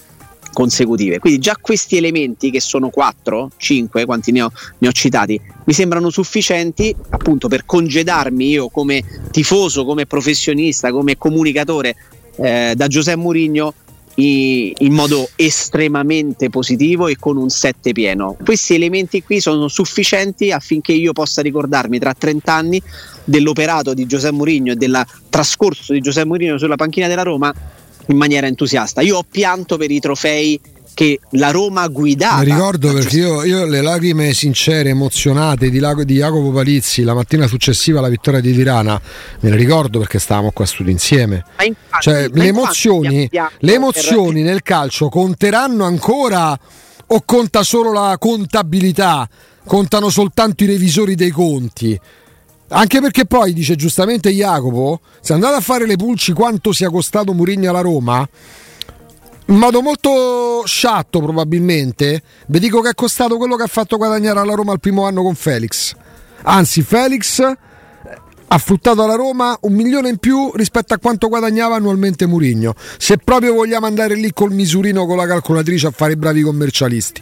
consecutive. 0.53 1.18
Quindi 1.18 1.38
già 1.38 1.57
questi 1.61 1.96
elementi, 1.96 2.50
che 2.50 2.61
sono 2.61 2.90
4, 2.90 3.50
5, 3.57 4.05
quanti 4.05 4.32
ne 4.32 4.42
ho, 4.42 4.53
ne 4.78 4.88
ho 4.88 4.92
citati, 4.92 5.40
mi 5.64 5.72
sembrano 5.72 6.11
sufficienti 6.11 6.94
appunto 7.11 7.48
per 7.48 7.64
congedarmi 7.64 8.48
io 8.48 8.68
come 8.68 9.03
tifoso, 9.30 9.84
come 9.84 10.07
professionista, 10.07 10.90
come 10.90 11.16
comunicatore 11.16 11.96
eh, 12.36 12.74
da 12.76 12.86
Giuseppe 12.86 13.18
Mourinho 13.18 13.74
in 14.14 14.92
modo 14.92 15.30
estremamente 15.36 16.50
positivo 16.50 17.07
e 17.07 17.16
con 17.18 17.36
un 17.36 17.48
7 17.48 17.92
pieno. 17.92 18.36
Questi 18.44 18.74
elementi 18.74 19.22
qui 19.22 19.40
sono 19.40 19.68
sufficienti 19.68 20.53
affinché 20.53 20.92
io 20.92 21.12
possa 21.12 21.40
ricordarmi 21.40 21.98
tra 21.98 22.12
30 22.12 22.53
anni 22.53 22.82
dell'operato 23.24 23.94
di 23.94 24.05
Giuseppe 24.07 24.34
Mourinho 24.34 24.72
e 24.72 24.76
del 24.76 25.03
trascorso 25.30 25.94
di 25.94 26.00
Giuseppe 26.00 26.26
Mourinho 26.26 26.59
sulla 26.59 26.76
panchina 26.76 27.07
della 27.07 27.22
Roma 27.22 27.55
in 28.07 28.16
maniera 28.16 28.46
entusiasta. 28.46 29.00
Io 29.00 29.18
ho 29.18 29.24
pianto 29.28 29.76
per 29.76 29.90
i 29.90 30.00
trofei 30.00 30.61
che 30.94 31.20
la 31.30 31.50
Roma 31.50 31.86
guidava. 31.88 32.42
Mi 32.42 32.53
ricordo 32.53 32.92
perché 32.92 33.16
io, 33.16 33.44
io, 33.44 33.64
le 33.64 33.80
lacrime 33.80 34.32
sincere, 34.32 34.90
emozionate 34.90 35.70
di, 35.70 35.80
di, 36.05 36.14
Jacopo 36.14 36.50
Palizzi 36.50 37.03
la 37.03 37.14
mattina 37.14 37.46
successiva 37.46 37.98
alla 37.98 38.09
vittoria 38.09 38.40
di 38.40 38.53
Tirana, 38.53 39.00
me 39.40 39.50
le 39.50 39.57
ricordo 39.57 39.98
perché 39.98 40.18
stavamo 40.18 40.50
qua 40.50 40.66
studio 40.66 40.92
insieme. 40.92 41.44
Infatti, 41.64 42.03
cioè, 42.03 42.28
le 42.28 42.46
emozioni, 42.46 43.28
le 43.30 43.72
emozioni 43.72 44.42
nel 44.42 44.62
calcio 44.62 45.09
conteranno 45.09 45.84
ancora 45.84 46.59
o 47.07 47.22
conta 47.24 47.62
solo 47.62 47.92
la 47.92 48.16
contabilità? 48.18 49.28
Contano 49.64 50.11
soltanto 50.11 50.64
i 50.64 50.66
revisori 50.66 51.14
dei 51.14 51.30
conti? 51.30 51.98
Anche 52.75 53.01
perché 53.01 53.27
poi, 53.27 53.53
dice 53.53 53.77
giustamente 53.77 54.31
Jacopo, 54.31 55.01
se 55.20 55.35
andate 55.35 55.57
a 55.57 55.61
fare 55.61 55.87
le 55.87 55.97
pulci 55.97 56.33
quanto 56.33 56.73
sia 56.73 56.89
costato 56.89 57.35
Murigno 57.35 57.68
alla 57.68 57.83
Roma, 57.83 58.27
in 59.47 59.57
modo 59.57 59.83
molto 59.83 60.62
sciatto 60.64 61.20
probabilmente, 61.20 62.23
vi 62.47 62.59
dico 62.59 62.81
che 62.81 62.91
è 62.91 62.95
costato 62.95 63.37
quello 63.37 63.57
che 63.57 63.64
ha 63.64 63.68
fatto 63.68 63.99
guadagnare 63.99 64.39
alla 64.39 64.55
Roma 64.55 64.73
il 64.73 64.81
primo 64.81 65.05
anno 65.05 65.23
con 65.23 65.35
Felix. 65.35 65.93
Anzi, 66.45 66.83
Felix 66.83 67.43
ha 68.55 68.59
fruttato 68.59 69.03
alla 69.03 69.16
Roma 69.16 69.57
un 69.62 69.75
milione 69.75 70.09
in 70.09 70.16
più 70.16 70.51
rispetto 70.55 70.95
a 70.95 70.99
quanto 70.99 71.29
guadagnava 71.29 71.77
annualmente 71.77 72.27
Murigno. 72.27 72.75
Se 72.97 73.18
proprio 73.18 73.53
vogliamo 73.53 73.85
andare 73.85 74.14
lì 74.14 74.33
col 74.33 74.53
misurino 74.53 75.05
con 75.05 75.18
la 75.18 75.27
calcolatrice 75.27 75.89
a 75.89 75.91
fare 75.91 76.12
i 76.12 76.16
bravi 76.16 76.41
commercialisti. 76.41 77.20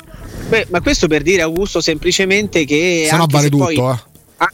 Beh, 0.48 0.68
ma 0.70 0.80
questo 0.80 1.08
per 1.08 1.22
dire 1.22 1.42
Augusto 1.42 1.80
semplicemente 1.80 2.64
che... 2.64 3.06
Se 3.10 3.16
no 3.16 3.26
vale 3.28 3.48
tutto, 3.48 3.64
poi... 3.64 3.76
eh 3.76 4.09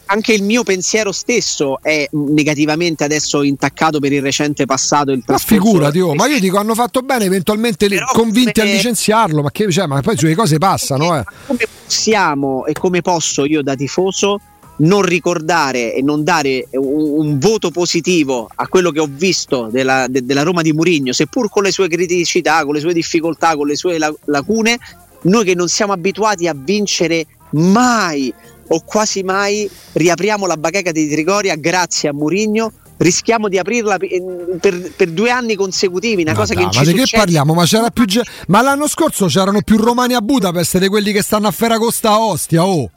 anche 0.06 0.32
il 0.32 0.42
mio 0.42 0.64
pensiero 0.64 1.12
stesso 1.12 1.78
è 1.80 2.08
negativamente 2.10 3.04
adesso 3.04 3.42
intaccato 3.42 4.00
per 4.00 4.12
il 4.12 4.22
recente 4.22 4.66
passato. 4.66 5.12
Il 5.12 5.22
ma 5.26 5.38
figurati, 5.38 6.00
oh, 6.00 6.14
ma 6.14 6.26
io 6.26 6.40
dico 6.40 6.56
hanno 6.58 6.74
fatto 6.74 7.02
bene 7.02 7.24
eventualmente 7.24 7.88
Però 7.88 8.06
convinti 8.12 8.60
come... 8.60 8.72
a 8.72 8.74
licenziarlo, 8.74 9.42
ma, 9.42 9.50
che, 9.50 9.70
cioè, 9.70 9.86
ma 9.86 10.00
poi 10.00 10.16
sulle 10.16 10.34
cose 10.34 10.58
passano. 10.58 11.16
Eh. 11.16 11.24
Come 11.46 11.66
possiamo 11.84 12.66
e 12.66 12.72
come 12.72 13.00
posso 13.00 13.44
io 13.44 13.62
da 13.62 13.74
tifoso 13.74 14.40
non 14.78 15.02
ricordare 15.02 15.94
e 15.94 16.02
non 16.02 16.22
dare 16.24 16.66
un, 16.72 17.18
un 17.18 17.38
voto 17.38 17.70
positivo 17.70 18.50
a 18.54 18.66
quello 18.68 18.90
che 18.90 19.00
ho 19.00 19.08
visto 19.08 19.68
della, 19.70 20.06
de, 20.08 20.24
della 20.24 20.42
Roma 20.42 20.62
di 20.62 20.72
Murigno, 20.72 21.12
seppur 21.12 21.48
con 21.48 21.62
le 21.62 21.70
sue 21.70 21.88
criticità, 21.88 22.64
con 22.64 22.74
le 22.74 22.80
sue 22.80 22.92
difficoltà, 22.92 23.56
con 23.56 23.66
le 23.68 23.76
sue 23.76 23.98
lacune, 24.24 24.78
noi 25.22 25.44
che 25.44 25.54
non 25.54 25.68
siamo 25.68 25.92
abituati 25.92 26.46
a 26.48 26.54
vincere 26.56 27.26
mai 27.50 28.32
o 28.68 28.82
quasi 28.84 29.22
mai 29.22 29.68
riapriamo 29.92 30.46
la 30.46 30.56
bacheca 30.56 30.92
di 30.92 31.08
Trigoria 31.08 31.54
grazie 31.56 32.08
a 32.08 32.12
Murigno 32.12 32.72
rischiamo 32.98 33.48
di 33.48 33.58
aprirla 33.58 33.98
per, 33.98 34.92
per, 34.96 35.10
due 35.10 35.30
anni 35.30 35.54
consecutivi. 35.54 36.22
Una 36.22 36.32
ma 36.32 36.38
cosa 36.38 36.54
da, 36.54 36.68
che 36.68 36.78
ma 36.78 36.84
di 36.84 36.92
che 36.94 37.16
parliamo? 37.16 37.54
Ma, 37.54 37.64
c'era 37.64 37.90
più 37.90 38.04
ma 38.48 38.62
l'anno 38.62 38.88
scorso 38.88 39.26
c'erano 39.26 39.60
più 39.62 39.76
romani 39.76 40.14
a 40.14 40.20
Budapest 40.20 40.78
di 40.78 40.88
quelli 40.88 41.12
che 41.12 41.22
stanno 41.22 41.48
a 41.48 41.50
Ferragosta 41.50 42.10
a 42.10 42.20
Ostia. 42.20 42.64
Oh. 42.64 42.90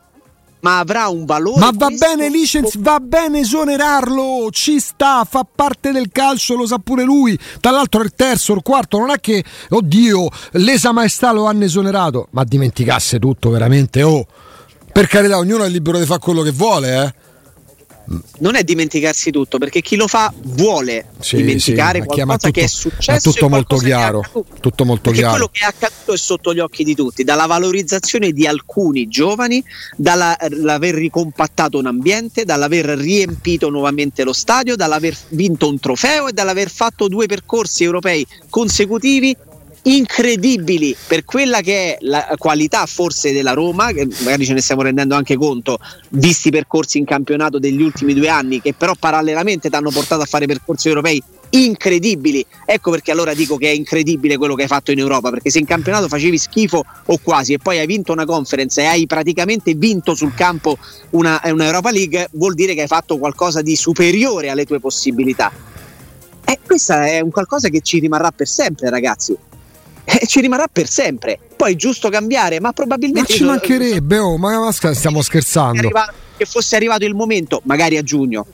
Ma 0.61 0.80
avrà 0.80 1.07
un 1.07 1.24
valore. 1.24 1.59
Ma 1.59 1.72
va 1.74 1.88
bene, 1.88 2.30
licenzi, 2.30 2.80
va 2.82 2.99
bene 2.99 3.39
esonerarlo. 3.39 4.49
Ci 4.51 4.80
sta, 4.82 5.26
fa 5.30 5.47
parte 5.49 5.93
del 5.93 6.09
calcio, 6.11 6.55
lo 6.55 6.65
sa 6.65 6.80
pure 6.80 7.03
lui. 7.03 7.39
Tra 7.61 7.72
l'altro, 7.72 8.01
il 8.01 8.11
terzo, 8.13 8.53
il 8.53 8.61
quarto, 8.61 8.97
non 8.97 9.09
è 9.09 9.22
che, 9.22 9.41
oddio, 9.70 10.28
l'esa 10.53 10.91
maestà 10.91 11.32
lo 11.32 11.45
hanno 11.45 11.63
esonerato. 11.63 12.28
Ma 12.32 12.43
dimenticasse 12.43 13.20
tutto, 13.20 13.49
veramente. 13.51 14.03
Oh 14.03 14.26
per 15.00 15.08
carità, 15.08 15.38
ognuno 15.38 15.64
è 15.64 15.70
libero 15.70 15.97
di 15.97 16.06
fare 16.06 16.20
quello 16.20 16.41
che 16.41 16.52
vuole, 16.52 17.04
eh. 17.04 17.28
Non 18.39 18.56
è 18.56 18.64
dimenticarsi 18.64 19.32
tutto, 19.32 19.58
perché 19.58 19.82
chi 19.82 19.95
lo 19.95 20.08
fa 20.08 20.34
vuole 20.36 21.06
sì, 21.20 21.38
dimenticare 21.38 22.00
sì, 22.02 22.06
qualcosa 22.06 22.38
tutto, 22.38 22.52
che 22.52 22.62
è 22.64 22.68
successo. 22.68 23.30
È 23.30 23.32
tutto 23.32 23.47
molto 23.47 23.78
chiaro. 23.78 24.24
Tutto 24.60 24.84
molto 24.84 25.12
chiaro. 25.12 25.30
quello 25.30 25.50
che 25.54 25.64
è 25.64 25.68
accaduto 25.68 26.12
è 26.12 26.18
sotto 26.18 26.54
gli 26.54 26.60
occhi 26.60 26.84
di 26.84 26.95
tutti, 26.95 27.24
dalla 27.24 27.45
valorizzazione 27.45 28.34
di 28.34 28.45
alcuni 28.45 29.08
giovani, 29.08 29.64
dall'aver 29.95 30.95
ricompattato 30.95 31.78
un 31.78 31.86
ambiente, 31.86 32.43
dall'aver 32.43 32.97
riempito 32.97 33.70
nuovamente 33.70 34.26
lo 34.26 34.34
stadio, 34.34 34.76
dall'aver 34.76 35.16
vinto 35.30 35.70
un 35.70 35.80
trofeo 35.80 36.28
e 36.28 36.34
dall'aver 36.34 36.70
fatto 36.70 37.08
due 37.08 37.26
percorsi 37.26 37.86
europei 37.86 38.28
consecutivi 38.50 39.34
incredibili 39.84 40.95
per 41.07 41.23
quella 41.23 41.61
che 41.61 41.95
è 41.95 41.97
la 42.01 42.36
qualità 42.38 42.86
forse 42.86 43.32
della 43.32 43.53
Roma, 43.53 43.91
che 43.91 44.07
magari 44.19 44.45
ce 44.45 44.53
ne 44.53 44.61
stiamo 44.61 44.82
rendendo 44.82 45.15
anche 45.15 45.36
conto, 45.36 45.80
visti 46.09 46.49
i 46.49 46.51
percorsi 46.51 46.97
in 46.97 47.05
campionato 47.05 47.59
degli 47.59 47.82
ultimi 47.82 48.13
due 48.13 48.30
anni, 48.30 48.61
che 48.61 48.73
però 48.73 48.93
parallelamente 48.97 49.69
ti 49.69 49.75
hanno 49.75 49.91
portato 49.91 50.21
a 50.21 50.25
fare 50.25 50.45
percorsi 50.45 50.88
europei 50.88 51.21
incredibili. 51.51 52.45
Ecco 52.65 52.91
perché 52.91 53.11
allora 53.11 53.34
dico 53.34 53.57
che 53.57 53.69
è 53.69 53.73
incredibile 53.73 54.38
quello 54.38 54.55
che 54.55 54.63
hai 54.63 54.67
fatto 54.67 54.91
in 54.91 54.99
Europa, 54.99 55.30
perché 55.30 55.49
se 55.49 55.59
in 55.59 55.65
campionato 55.65 56.07
facevi 56.07 56.38
schifo 56.38 56.84
o 57.05 57.19
quasi 57.21 57.53
e 57.53 57.57
poi 57.57 57.80
hai 57.80 57.88
vinto 57.88 58.11
una 58.11 58.25
conference 58.25 58.82
e 58.82 58.86
hai 58.86 59.07
praticamente 59.07 59.73
vinto 59.73 60.13
sul 60.13 60.34
campo 60.34 60.77
una, 61.11 61.39
una 61.45 61.65
Europa 61.65 61.91
League, 61.91 62.30
vuol 62.34 62.53
dire 62.53 62.73
che 62.73 62.82
hai 62.82 62.88
fatto 62.88 63.17
qualcosa 63.17 63.61
di 63.61 63.75
superiore 63.75 64.49
alle 64.49 64.65
tue 64.65 64.80
possibilità. 64.80 65.51
E 66.45 66.51
eh, 66.51 66.59
questa 66.65 67.07
è 67.07 67.19
un 67.19 67.30
qualcosa 67.32 67.69
che 67.69 67.82
ci 67.82 67.99
rimarrà 67.99 68.32
per 68.32 68.47
sempre, 68.47 68.89
ragazzi 68.89 69.38
eh, 70.20 70.26
ci 70.26 70.41
rimarrà 70.41 70.68
per 70.72 70.89
sempre. 70.89 71.38
Poi 71.55 71.74
è 71.74 71.76
giusto 71.76 72.10
cambiare, 72.10 72.60
ma 72.60 72.72
probabilmente. 72.72 73.32
Ma 73.32 73.38
ci 73.38 73.43
mancherebbe, 73.43 74.18
oh, 74.18 74.38
ma 74.38 74.72
stiamo 74.72 75.22
scherzando. 75.22 75.89
Che 76.38 76.45
fosse 76.45 76.76
arrivato 76.76 77.05
il 77.05 77.14
momento, 77.14 77.62
magari 77.66 77.97
a 77.97 78.01
giugno, 78.01 78.45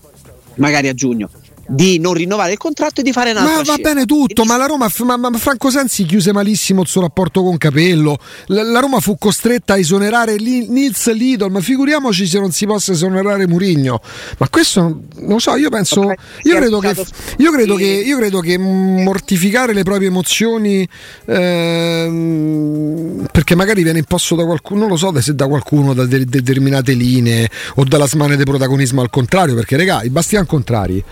magari 0.56 0.88
a 0.88 0.94
giugno, 0.94 1.30
di 1.68 2.00
non 2.00 2.14
rinnovare 2.14 2.54
il 2.54 2.58
contratto 2.58 3.02
e 3.02 3.04
di 3.04 3.12
fare 3.12 3.32
un'altra 3.32 3.56
Ma 3.56 3.62
va 3.64 3.76
bene 3.78 4.06
tutto, 4.06 4.44
ma 4.44 4.58
la 4.58 4.66
Roma, 4.66 4.90
ma, 5.04 5.18
ma, 5.18 5.32
Franco 5.38 5.70
Sensi 5.70 6.06
chiuse 6.06 6.32
malissimo 6.32 6.82
il 6.82 6.88
suo 6.88 7.02
rapporto 7.02 7.44
con 7.44 7.58
Capello. 7.58 8.18
La, 8.48 8.64
la 8.64 8.80
Roma 8.80 9.00
fu 9.00 9.18
costretta 9.18 9.74
a 9.74 9.78
esonerare 9.78 10.36
Nils 10.36 11.12
Lidl, 11.12 11.50
ma 11.50 11.62
figuriamoci 11.62 12.28
se 12.28 12.40
non 12.40 12.52
si 12.52 12.66
possa 12.66 12.92
esonerare 12.92 13.48
Murigno. 13.48 14.02
Ma 14.38 14.50
questo 14.50 14.82
non 14.82 15.28
lo 15.28 15.40
so, 15.40 15.56
io 15.56 15.70
penso 15.70 16.14
io 16.44 16.58
credo 16.58 16.80
che 16.80 17.06
io 17.38 17.52
credo 17.52 17.76
che 17.76 17.86
io 17.86 18.18
credo 18.18 18.40
che 18.40 18.58
mortificare 18.58 19.74
le 19.74 19.84
proprie 19.84 20.08
emozioni 20.08 20.88
ehm, 21.26 23.28
perché 23.32 23.56
magari 23.56 23.84
viene 23.84 24.00
imposto 24.00 24.36
da 24.36 24.46
qualcuno, 24.46 24.82
non 24.82 24.90
lo 24.90 24.98
so 24.98 25.14
se 25.22 25.34
da 25.34 25.48
qualcuno 25.48 25.94
da 25.94 26.06
de- 26.06 26.26
determinate 26.26 26.94
linee 26.94 27.50
o 27.76 27.84
dalla 27.84 28.08
smane 28.08 28.38
di 28.38 28.44
protagonismo 28.44 29.02
al 29.02 29.10
contrario, 29.10 29.56
perché 29.56 29.78
regà, 29.78 30.04
i 30.04 30.10
bastian 30.10 30.46
contrari 30.46 31.04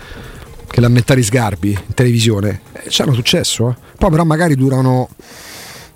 che 0.74 0.82
lamentare 0.82 1.22
Sgarbi 1.22 1.70
in 1.70 1.94
televisione. 1.94 2.62
Eh, 2.72 2.90
ci 2.90 3.04
hanno 3.04 3.14
successo, 3.14 3.70
eh. 3.70 3.76
poi 3.96 4.10
però 4.10 4.24
magari 4.24 4.56
durano 4.56 5.08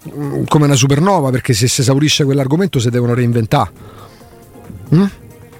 mm, 0.07 0.43
come 0.47 0.65
una 0.65 0.75
supernova 0.75 1.31
perché 1.31 1.53
se 1.53 1.67
si 1.67 1.81
esaurisce 1.81 2.23
quell'argomento 2.23 2.77
si 2.77 2.91
devono 2.91 3.15
reinventare. 3.15 3.71
Mm? 4.93 5.05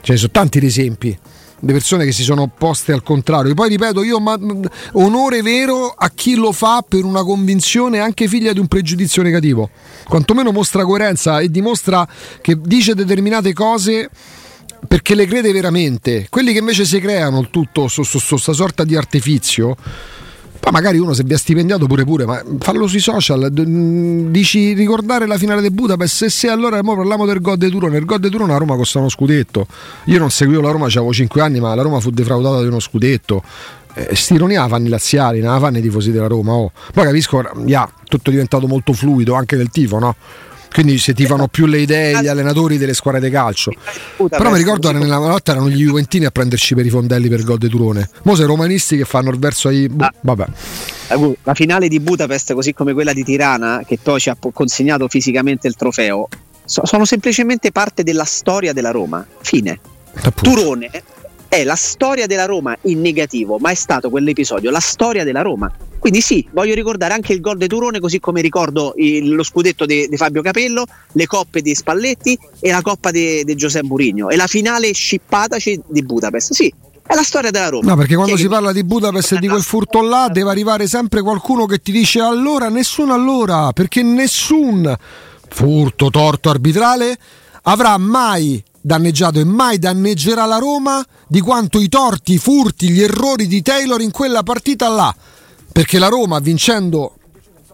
Ce 0.01 0.11
ne 0.11 0.17
sono 0.17 0.31
tanti 0.31 0.63
esempi 0.63 1.17
di 1.59 1.73
persone 1.73 2.05
che 2.05 2.11
si 2.11 2.21
sono 2.21 2.43
opposte 2.43 2.93
al 2.93 3.01
contrario. 3.01 3.55
Poi 3.55 3.69
ripeto, 3.69 4.03
io 4.03 4.19
ma, 4.19 4.37
onore 4.91 5.41
vero 5.41 5.87
a 5.97 6.11
chi 6.13 6.35
lo 6.35 6.51
fa 6.51 6.85
per 6.87 7.03
una 7.03 7.23
convinzione 7.23 7.97
anche 7.97 8.27
figlia 8.27 8.53
di 8.53 8.59
un 8.59 8.67
pregiudizio 8.67 9.23
negativo. 9.23 9.71
Quantomeno 10.07 10.51
mostra 10.51 10.85
coerenza 10.85 11.39
e 11.39 11.49
dimostra 11.49 12.07
che 12.39 12.55
dice 12.61 12.93
determinate 12.93 13.51
cose 13.53 14.11
perché 14.87 15.15
le 15.15 15.25
crede 15.25 15.51
veramente. 15.51 16.27
Quelli 16.29 16.51
che 16.53 16.59
invece 16.59 16.85
si 16.85 16.99
creano 16.99 17.39
il 17.39 17.49
tutto 17.49 17.87
su 17.87 18.03
questa 18.03 18.53
sorta 18.53 18.83
di 18.83 18.95
artifizio 18.95 19.75
poi 20.67 20.71
magari 20.71 20.97
uno 20.97 21.13
se 21.13 21.23
vi 21.23 21.33
ha 21.33 21.37
stipendiato 21.37 21.87
pure 21.87 22.03
pure, 22.03 22.25
ma 22.25 22.43
fallo 22.59 22.87
sui 22.87 22.99
social, 22.99 23.49
dici 23.51 24.73
ricordare 24.73 25.25
la 25.25 25.37
finale 25.37 25.61
del 25.61 25.71
Budapest, 25.71 26.15
se, 26.15 26.29
se 26.29 26.49
allora 26.49 26.81
parliamo 26.81 27.25
del 27.25 27.39
God 27.39 27.57
de 27.57 27.69
Turone, 27.69 27.97
il 27.97 28.05
God 28.05 28.19
de 28.19 28.29
Turone 28.29 28.53
a 28.53 28.57
Roma 28.57 28.75
costa 28.75 28.99
uno 28.99 29.07
scudetto, 29.07 29.65
io 30.05 30.19
non 30.19 30.29
seguivo 30.29 30.61
la 30.61 30.71
Roma, 30.71 30.87
avevo 30.87 31.13
5 31.13 31.41
anni, 31.41 31.61
ma 31.61 31.73
la 31.73 31.83
Roma 31.83 32.01
fu 32.01 32.09
defraudata 32.09 32.61
di 32.61 32.67
uno 32.67 32.79
scudetto, 32.79 33.43
eh, 33.93 34.13
stironia 34.15 34.61
la 34.61 34.67
fanno 34.67 34.87
i 34.87 34.89
laziali, 34.89 35.39
non 35.39 35.53
la 35.53 35.59
fanno 35.59 35.77
i 35.77 35.81
tifosi 35.81 36.11
della 36.11 36.27
Roma, 36.27 36.53
oh. 36.53 36.71
poi 36.93 37.05
capisco, 37.05 37.41
yeah, 37.65 37.89
tutto 38.03 38.29
è 38.29 38.33
diventato 38.33 38.67
molto 38.67 38.93
fluido 38.93 39.35
anche 39.35 39.55
nel 39.55 39.69
tifo, 39.69 39.99
no? 39.99 40.15
Quindi 40.77 40.99
se 40.99 41.15
ti 41.15 41.25
fanno 41.25 41.47
più 41.47 41.65
le 41.65 41.79
idee 41.79 42.21
gli 42.21 42.27
allenatori 42.27 42.77
delle 42.77 42.93
squadre 42.93 43.19
di 43.19 43.31
calcio. 43.31 43.71
Però 44.15 44.51
mi 44.51 44.59
ricordo 44.59 44.91
che 44.91 44.97
nella 44.99 45.17
notte 45.17 45.49
erano 45.49 45.71
gli 45.71 45.77
Juventini 45.77 46.25
a 46.25 46.29
prenderci 46.29 46.75
per 46.75 46.85
i 46.85 46.91
fondelli 46.91 47.29
per 47.29 47.41
gol 47.41 47.57
di 47.57 47.67
Turone. 47.67 48.07
Mo' 48.21 48.35
sei 48.35 48.45
romanisti 48.45 48.95
che 48.95 49.03
fanno 49.03 49.31
il 49.31 49.39
verso 49.39 49.69
ai. 49.69 49.89
Boh, 49.89 50.07
vabbè. 50.21 50.45
La 51.41 51.55
finale 51.55 51.87
di 51.87 51.99
Budapest, 51.99 52.53
così 52.53 52.75
come 52.75 52.93
quella 52.93 53.11
di 53.11 53.23
Tirana, 53.23 53.81
che 53.87 53.97
poi 53.99 54.19
ci 54.19 54.29
ha 54.29 54.37
consegnato 54.39 55.07
fisicamente 55.07 55.67
il 55.67 55.73
trofeo, 55.73 56.29
sono 56.63 57.05
semplicemente 57.05 57.71
parte 57.71 58.03
della 58.03 58.25
storia 58.25 58.71
della 58.71 58.91
Roma. 58.91 59.25
Fine. 59.41 59.79
Appunto. 60.21 60.41
Turone 60.43 60.91
è 61.47 61.63
la 61.63 61.75
storia 61.75 62.27
della 62.27 62.45
Roma 62.45 62.77
in 62.83 63.01
negativo, 63.01 63.57
ma 63.57 63.71
è 63.71 63.75
stato 63.75 64.11
quell'episodio 64.11 64.69
la 64.69 64.79
storia 64.79 65.23
della 65.23 65.41
Roma. 65.41 65.71
Quindi 65.99 66.21
sì, 66.21 66.47
voglio 66.51 66.73
ricordare 66.73 67.13
anche 67.13 67.33
il 67.33 67.41
gol 67.41 67.57
di 67.57 67.67
Turone, 67.67 67.99
così 67.99 68.19
come 68.19 68.41
ricordo 68.41 68.93
il, 68.97 69.33
lo 69.33 69.43
scudetto 69.43 69.85
di 69.85 70.09
Fabio 70.15 70.41
Capello, 70.41 70.85
le 71.13 71.25
coppe 71.25 71.61
di 71.61 71.73
Spalletti 71.75 72.37
e 72.59 72.71
la 72.71 72.81
coppa 72.81 73.11
di 73.11 73.43
Giuseppe 73.55 73.85
Mourinho 73.87 74.29
e 74.29 74.35
la 74.35 74.47
finale 74.47 74.91
scippataci 74.91 75.81
di 75.87 76.03
Budapest. 76.03 76.53
Sì, 76.53 76.73
è 77.05 77.15
la 77.15 77.23
storia 77.23 77.51
della 77.51 77.69
Roma. 77.69 77.91
No, 77.91 77.95
perché 77.95 78.15
quando 78.15 78.35
Chi 78.35 78.41
si 78.41 78.47
parla 78.47 78.73
di 78.73 78.83
Budapest 78.83 79.33
e 79.33 79.39
di 79.39 79.47
quel 79.47 79.63
furto 79.63 80.01
là, 80.01 80.27
deve 80.29 80.49
arrivare 80.49 80.87
sempre 80.87 81.21
qualcuno 81.21 81.65
che 81.65 81.79
ti 81.79 81.91
dice 81.91 82.19
allora, 82.19 82.67
nessuno 82.69 83.13
allora, 83.13 83.71
perché 83.71 84.03
nessun 84.03 84.95
furto 85.49 86.09
torto 86.09 86.49
arbitrale 86.49 87.17
avrà 87.63 87.97
mai 87.97 88.61
danneggiato 88.81 89.39
e 89.39 89.45
mai 89.45 89.79
danneggerà 89.79 90.45
la 90.45 90.57
Roma 90.57 91.05
di 91.27 91.39
quanto 91.39 91.79
i 91.79 91.89
torti, 91.89 92.33
i 92.33 92.37
furti, 92.37 92.89
gli 92.89 93.01
errori 93.01 93.47
di 93.47 93.61
Taylor 93.61 94.01
in 94.01 94.11
quella 94.11 94.43
partita 94.43 94.87
là. 94.89 95.15
Perché 95.71 95.99
la 95.99 96.07
Roma 96.07 96.39
vincendo 96.39 97.15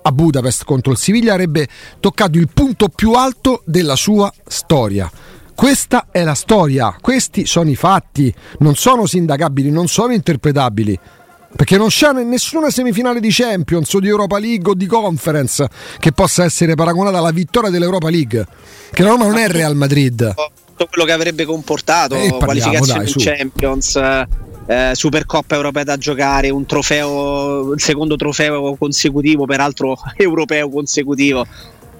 a 0.01 0.11
Budapest 0.11 0.65
contro 0.65 0.91
il 0.91 0.97
Siviglia 0.97 1.33
avrebbe 1.33 1.67
toccato 1.99 2.37
il 2.37 2.49
punto 2.53 2.89
più 2.89 3.13
alto 3.13 3.61
della 3.65 3.95
sua 3.95 4.31
storia. 4.45 5.09
Questa 5.55 6.07
è 6.11 6.23
la 6.23 6.33
storia, 6.33 6.95
questi 6.99 7.45
sono 7.45 7.69
i 7.69 7.75
fatti, 7.75 8.33
non 8.59 8.75
sono 8.75 9.05
sindacabili, 9.05 9.69
non 9.69 9.87
sono 9.87 10.13
interpretabili. 10.13 10.99
Perché 11.55 11.77
non 11.77 11.89
c'è 11.89 12.11
nessuna 12.11 12.71
semifinale 12.71 13.19
di 13.19 13.29
Champions 13.29 13.93
o 13.93 13.99
di 13.99 14.07
Europa 14.07 14.39
League 14.39 14.71
o 14.71 14.73
di 14.73 14.87
Conference 14.87 15.69
che 15.99 16.11
possa 16.11 16.43
essere 16.43 16.73
paragonata 16.73 17.19
alla 17.19 17.31
vittoria 17.31 17.69
dell'Europa 17.69 18.09
League. 18.09 18.47
Che 18.91 19.03
la 19.03 19.09
Roma 19.09 19.27
non 19.27 19.37
è 19.37 19.47
Real 19.47 19.75
Madrid 19.75 20.33
tutto 20.73 20.87
quello 20.87 21.05
che 21.05 21.11
avrebbe 21.11 21.45
comportato, 21.45 22.15
eh, 22.15 22.29
qualificazione 22.29 23.05
in 23.05 23.13
Champions, 23.15 23.95
eh, 24.65 24.91
Supercoppa 24.93 25.55
europea 25.55 25.83
da 25.83 25.97
giocare, 25.97 26.49
un 26.49 26.65
trofeo, 26.65 27.73
il 27.73 27.81
secondo 27.81 28.15
trofeo 28.15 28.75
consecutivo, 28.75 29.45
peraltro 29.45 29.97
europeo 30.15 30.69
consecutivo. 30.69 31.45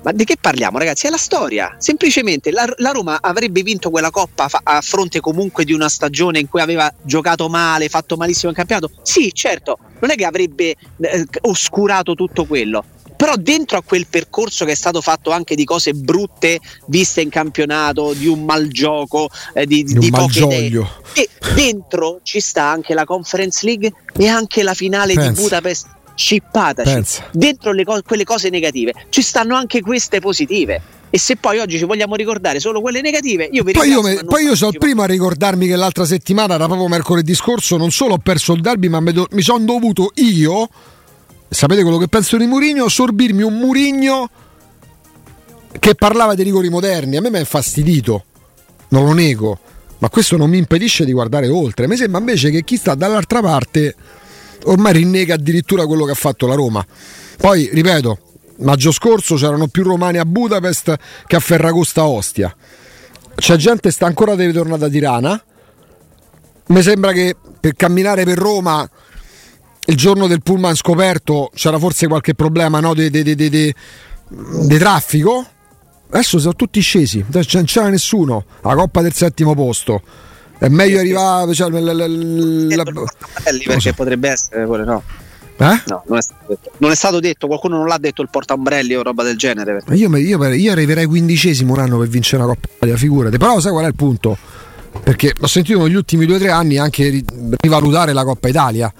Ma 0.03 0.11
di 0.11 0.25
che 0.25 0.35
parliamo, 0.39 0.77
ragazzi? 0.77 1.07
È 1.07 1.09
la 1.09 1.17
storia. 1.17 1.75
Semplicemente 1.77 2.51
la, 2.51 2.65
la 2.77 2.91
Roma 2.91 3.19
avrebbe 3.21 3.61
vinto 3.61 3.89
quella 3.89 4.09
coppa 4.09 4.49
fa, 4.49 4.59
a 4.61 4.81
fronte 4.81 5.21
comunque 5.21 5.63
di 5.63 5.71
una 5.71 5.87
stagione 5.87 6.39
in 6.39 6.49
cui 6.49 6.59
aveva 6.59 6.93
giocato 7.03 7.47
male, 7.47 7.87
fatto 7.87 8.17
malissimo 8.17 8.51
il 8.51 8.57
campionato. 8.57 8.91
Sì, 9.01 9.31
certo, 9.33 9.77
non 9.99 10.11
è 10.11 10.15
che 10.15 10.25
avrebbe 10.25 10.75
eh, 10.99 11.25
oscurato 11.41 12.15
tutto 12.15 12.45
quello 12.45 12.83
però 13.15 13.35
dentro 13.35 13.77
a 13.77 13.83
quel 13.83 14.07
percorso 14.09 14.65
che 14.65 14.71
è 14.71 14.75
stato 14.75 15.01
fatto 15.01 15.31
anche 15.31 15.55
di 15.55 15.63
cose 15.63 15.93
brutte 15.93 16.59
viste 16.87 17.21
in 17.21 17.29
campionato, 17.29 18.13
di 18.13 18.27
un 18.27 18.43
malgioco, 18.43 19.29
eh, 19.53 19.65
di, 19.65 19.83
di, 19.83 19.97
di 19.97 20.09
poche 20.09 20.43
idee, 20.43 20.87
e 21.13 21.29
dentro 21.55 22.19
ci 22.23 22.39
sta 22.39 22.63
anche 22.63 22.93
la 22.93 23.05
Conference 23.05 23.65
League 23.65 23.91
e 24.17 24.27
anche 24.27 24.63
la 24.63 24.73
finale 24.73 25.13
Pensa. 25.13 25.31
di 25.31 25.41
Budapest 25.41 25.87
scippataci. 26.15 27.21
Dentro 27.31 27.71
le 27.71 27.83
co- 27.83 28.01
quelle 28.05 28.23
cose 28.23 28.49
negative 28.49 28.93
ci 29.09 29.21
stanno 29.21 29.55
anche 29.55 29.81
queste 29.81 30.19
positive. 30.19 30.81
E 31.09 31.19
se 31.19 31.35
poi 31.35 31.59
oggi 31.59 31.77
ci 31.77 31.85
vogliamo 31.85 32.15
ricordare 32.15 32.59
solo 32.59 32.81
quelle 32.81 32.99
negative, 32.99 33.47
io 33.51 33.63
vi 33.63 33.73
poi 33.73 33.87
io, 33.87 34.01
me, 34.01 34.23
poi 34.25 34.45
io 34.45 34.55
sono 34.55 34.71
il 34.71 34.79
primo 34.79 35.03
a 35.03 35.05
ricordarmi 35.05 35.67
che 35.67 35.75
l'altra 35.75 36.05
settimana, 36.05 36.55
era 36.55 36.65
proprio 36.65 36.87
mercoledì 36.87 37.35
scorso, 37.35 37.77
non 37.77 37.91
solo 37.91 38.15
ho 38.15 38.17
perso 38.17 38.53
il 38.53 38.61
derby, 38.61 38.87
ma 38.87 38.99
do- 38.99 39.27
mi 39.29 39.43
sono 39.43 39.63
dovuto 39.63 40.11
io 40.15 40.67
sapete 41.53 41.83
quello 41.83 41.97
che 41.97 42.07
penso 42.07 42.37
di 42.37 42.45
Murigno? 42.45 42.89
Sorbirmi 42.89 43.43
un 43.43 43.57
Murigno 43.57 44.29
che 45.79 45.95
parlava 45.95 46.35
di 46.35 46.43
rigori 46.43 46.69
moderni. 46.69 47.17
A 47.17 47.21
me 47.21 47.29
mi 47.29 47.37
è 47.37 47.39
infastidito, 47.39 48.25
non 48.89 49.05
lo 49.05 49.13
nego, 49.13 49.59
ma 49.99 50.09
questo 50.09 50.37
non 50.37 50.49
mi 50.49 50.57
impedisce 50.57 51.05
di 51.05 51.11
guardare 51.11 51.47
oltre. 51.47 51.87
Mi 51.87 51.95
sembra 51.95 52.19
invece 52.19 52.49
che 52.49 52.63
chi 52.63 52.77
sta 52.77 52.95
dall'altra 52.95 53.41
parte 53.41 53.95
ormai 54.65 54.93
rinnega 54.93 55.35
addirittura 55.35 55.85
quello 55.85 56.05
che 56.05 56.11
ha 56.11 56.15
fatto 56.15 56.47
la 56.47 56.55
Roma. 56.55 56.85
Poi, 57.37 57.69
ripeto, 57.71 58.17
maggio 58.59 58.91
scorso 58.91 59.35
c'erano 59.35 59.67
più 59.67 59.83
romani 59.83 60.17
a 60.17 60.25
Budapest 60.25 60.95
che 61.25 61.35
a 61.35 61.39
Ferragosta 61.39 62.05
Ostia. 62.05 62.55
C'è 63.35 63.55
gente 63.55 63.81
che 63.81 63.91
sta 63.91 64.05
ancora 64.05 64.35
di 64.35 64.45
ritornata 64.45 64.85
a 64.85 64.89
Tirana. 64.89 65.43
Mi 66.67 66.81
sembra 66.81 67.11
che 67.11 67.35
per 67.59 67.75
camminare 67.75 68.23
per 68.23 68.37
Roma 68.37 68.89
il 69.85 69.95
giorno 69.97 70.27
del 70.27 70.41
pullman 70.41 70.75
scoperto 70.75 71.51
c'era 71.53 71.77
forse 71.77 72.07
qualche 72.07 72.35
problema 72.35 72.79
no, 72.79 72.93
di, 72.93 73.09
di, 73.09 73.35
di, 73.35 73.49
di, 73.49 74.77
traffico. 74.77 75.45
Adesso 76.09 76.39
sono 76.39 76.55
tutti 76.55 76.79
scesi, 76.79 77.25
non 77.27 77.63
c'era 77.65 77.89
nessuno. 77.89 78.45
La 78.61 78.75
coppa 78.75 79.01
del 79.01 79.13
settimo 79.13 79.55
posto. 79.55 80.01
È 80.57 80.67
meglio 80.69 80.99
arrivare. 80.99 81.53
Cioè, 81.53 81.69
la, 81.69 81.79
la, 81.91 82.07
la, 82.07 82.83
perché 83.43 83.79
so. 83.79 83.93
potrebbe 83.93 84.29
essere 84.29 84.65
quello, 84.65 84.85
no. 84.85 85.03
Eh? 85.57 85.81
No, 85.87 86.03
non 86.07 86.17
è, 86.17 86.55
non 86.77 86.91
è, 86.91 86.95
stato 86.95 87.19
detto, 87.19 87.47
qualcuno 87.47 87.77
non 87.77 87.87
l'ha 87.87 87.97
detto 87.97 88.21
il 88.21 88.29
portaombrelli 88.29 88.95
o 88.95 89.03
roba 89.03 89.23
del 89.23 89.37
genere. 89.37 89.83
Io, 89.91 90.15
io, 90.15 90.43
io, 90.43 90.71
arriverei 90.71 91.05
quindicesimo 91.05 91.73
un 91.73 91.79
anno 91.79 91.97
per 91.97 92.07
vincere 92.07 92.43
una 92.43 92.53
Coppa 92.53 92.95
figurati. 92.95 93.37
Però 93.37 93.59
sai 93.59 93.71
qual 93.71 93.85
è 93.85 93.87
il 93.87 93.95
punto? 93.95 94.37
Perché 95.03 95.33
ho 95.39 95.47
sentito 95.47 95.81
negli 95.81 95.95
ultimi 95.95 96.25
due 96.25 96.35
o 96.35 96.39
tre 96.39 96.51
anni 96.51 96.77
anche 96.77 97.23
rivalutare 97.59 98.13
la 98.13 98.23
Coppa 98.23 98.47
Italia 98.47 98.93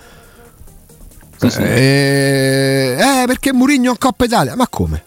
Eh, 1.48 2.96
eh, 2.98 3.26
perché 3.26 3.54
Murigno 3.54 3.91
in 3.91 3.98
Coppa 3.98 4.26
Italia? 4.26 4.56
Ma 4.56 4.68
come? 4.68 5.04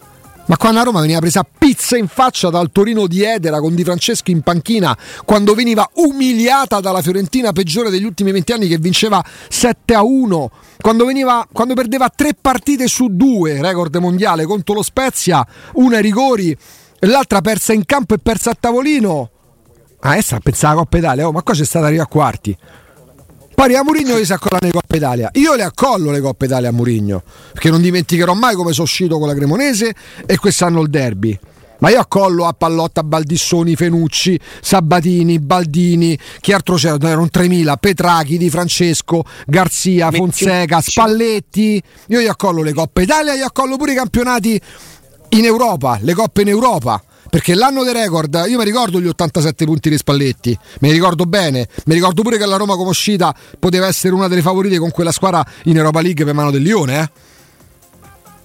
Ma 0.47 0.55
quando 0.55 0.79
a 0.79 0.83
Roma 0.83 1.01
veniva 1.01 1.19
presa 1.19 1.45
pizza 1.45 1.97
in 1.97 2.07
faccia 2.07 2.49
dal 2.49 2.71
Torino 2.71 3.05
di 3.05 3.21
Edera 3.21 3.59
con 3.59 3.75
Di 3.75 3.83
Francesco 3.83 4.31
in 4.31 4.41
panchina, 4.41 4.97
quando 5.25 5.53
veniva 5.53 5.89
umiliata 5.95 6.79
dalla 6.79 7.01
Fiorentina 7.01 7.51
peggiore 7.51 7.89
degli 7.89 8.05
ultimi 8.05 8.31
20 8.31 8.53
anni 8.53 8.67
che 8.69 8.77
vinceva 8.77 9.21
7 9.49 9.93
a 9.93 10.03
1, 10.03 10.51
quando, 10.79 11.05
veniva, 11.05 11.45
quando 11.51 11.73
perdeva 11.73 12.07
tre 12.07 12.31
partite 12.39 12.87
su 12.87 13.07
due, 13.11 13.61
record 13.61 13.93
mondiale 13.97 14.45
contro 14.45 14.75
lo 14.75 14.83
Spezia, 14.83 15.45
una 15.73 15.97
ai 15.97 16.01
rigori 16.01 16.57
e 16.99 17.07
l'altra 17.07 17.41
persa 17.41 17.73
in 17.73 17.83
campo 17.83 18.13
e 18.13 18.17
persa 18.19 18.51
a 18.51 18.57
tavolino. 18.57 19.31
Ah, 19.99 20.15
essa 20.15 20.39
pensava 20.39 20.73
alla 20.73 20.81
Coppa 20.83 20.97
Italia, 20.97 21.27
oh, 21.27 21.33
ma 21.33 21.41
qua 21.41 21.53
c'è 21.53 21.65
stata 21.65 21.87
arrivare 21.87 22.07
a 22.07 22.11
quarti. 22.11 22.57
Pari 23.57 23.73
a 23.73 23.83
Murigno 23.83 24.13
che 24.17 24.23
si 24.23 24.33
accolla 24.33 24.59
le 24.61 24.69
Coppe 24.69 24.97
Italia. 24.97 25.31
Io 25.33 25.55
le 25.55 25.63
accollo 25.63 26.11
le 26.11 26.21
Coppe 26.21 26.45
Italia 26.45 26.69
a 26.69 26.71
Murigno, 26.71 27.23
perché 27.53 27.71
non 27.71 27.81
dimenticherò 27.81 28.35
mai 28.35 28.53
come 28.53 28.71
sono 28.71 28.83
uscito 28.83 29.17
con 29.17 29.27
la 29.27 29.33
Cremonese 29.33 29.95
e 30.27 30.37
quest'anno 30.37 30.79
il 30.81 30.91
derby. 30.91 31.35
Ma 31.79 31.89
io 31.89 31.99
accollo 31.99 32.45
a 32.45 32.53
Pallotta, 32.53 33.01
Baldissoni, 33.01 33.75
Fenucci, 33.75 34.39
Sabatini, 34.61 35.39
Baldini, 35.39 36.15
chi 36.39 36.53
altro 36.53 36.75
c'era? 36.75 36.99
Erano 37.01 37.29
3.000, 37.33 37.73
Petrachi, 37.79 38.37
Di 38.37 38.51
Francesco, 38.51 39.23
Garzia, 39.47 40.11
Fonseca, 40.11 40.79
Spalletti. 40.79 41.81
Io 42.09 42.21
gli 42.21 42.27
accollo 42.27 42.61
le 42.61 42.73
Coppe 42.73 43.01
Italia, 43.01 43.35
gli 43.35 43.41
accollo 43.41 43.75
pure 43.75 43.93
i 43.93 43.95
campionati 43.95 44.61
in 45.29 45.45
Europa, 45.45 45.97
le 46.03 46.13
Coppe 46.13 46.43
in 46.43 46.49
Europa. 46.49 47.01
Perché 47.29 47.53
l'anno 47.55 47.83
dei 47.83 47.93
record, 47.93 48.45
io 48.47 48.57
mi 48.57 48.63
ricordo 48.63 48.99
gli 48.99 49.07
87 49.07 49.65
punti 49.65 49.89
di 49.89 49.97
Spalletti, 49.97 50.57
me 50.79 50.87
li 50.87 50.93
ricordo 50.93 51.25
bene, 51.25 51.67
mi 51.85 51.93
ricordo 51.93 52.21
pure 52.21 52.37
che 52.37 52.45
la 52.45 52.55
Roma 52.55 52.75
come 52.75 52.89
uscita 52.89 53.35
poteva 53.59 53.87
essere 53.87 54.13
una 54.13 54.27
delle 54.27 54.41
favorite 54.41 54.77
con 54.77 54.91
quella 54.91 55.11
squadra 55.11 55.45
in 55.65 55.77
Europa 55.77 56.01
League 56.01 56.23
per 56.23 56.33
mano 56.33 56.51
del 56.51 56.61
Lione, 56.61 56.99
eh? 57.01 57.09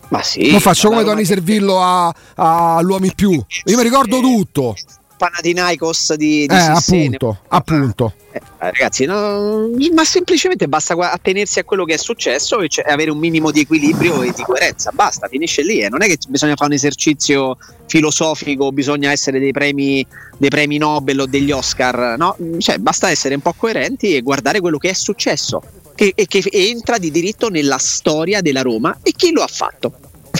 Ma 0.08 0.22
sì. 0.22 0.50
Non 0.50 0.60
faccio 0.60 0.90
come 0.90 1.04
Tony 1.04 1.24
Servillo 1.24 1.80
a, 1.80 2.08
a, 2.08 2.76
all'uomo 2.76 3.06
in 3.06 3.14
più. 3.14 3.30
Io 3.30 3.76
mi 3.76 3.82
ricordo 3.82 4.20
tutto. 4.20 4.74
Panathinaikos 5.22 6.14
di, 6.14 6.48
di 6.48 6.54
eh, 6.54 6.58
appunto, 6.58 7.38
appunto. 7.46 8.12
Eh, 8.32 8.40
ragazzi, 8.58 9.04
no, 9.04 9.70
ma 9.94 10.04
semplicemente 10.04 10.66
basta 10.66 10.94
attenersi 10.94 11.60
a 11.60 11.64
quello 11.64 11.84
che 11.84 11.94
è 11.94 11.96
successo 11.96 12.58
e 12.58 12.68
cioè 12.68 12.90
avere 12.90 13.12
un 13.12 13.18
minimo 13.18 13.52
di 13.52 13.60
equilibrio 13.60 14.22
e 14.22 14.32
di 14.34 14.42
coerenza. 14.42 14.90
Basta, 14.92 15.28
finisce 15.28 15.62
lì. 15.62 15.78
Eh. 15.78 15.88
Non 15.88 16.02
è 16.02 16.06
che 16.06 16.18
bisogna 16.26 16.56
fare 16.56 16.70
un 16.70 16.74
esercizio 16.74 17.56
filosofico, 17.86 18.72
bisogna 18.72 19.12
essere 19.12 19.38
dei 19.38 19.52
premi, 19.52 20.04
dei 20.38 20.50
premi 20.50 20.78
Nobel 20.78 21.20
o 21.20 21.26
degli 21.26 21.52
Oscar. 21.52 22.18
No, 22.18 22.36
cioè, 22.58 22.78
basta 22.78 23.08
essere 23.08 23.36
un 23.36 23.42
po' 23.42 23.54
coerenti 23.56 24.16
e 24.16 24.22
guardare 24.22 24.58
quello 24.58 24.78
che 24.78 24.90
è 24.90 24.94
successo 24.94 25.62
che, 25.94 26.12
e 26.16 26.26
che 26.26 26.42
entra 26.50 26.98
di 26.98 27.12
diritto 27.12 27.48
nella 27.48 27.78
storia 27.78 28.40
della 28.40 28.62
Roma 28.62 28.98
e 29.04 29.12
chi 29.12 29.30
lo 29.30 29.42
ha 29.42 29.48
fatto. 29.48 29.92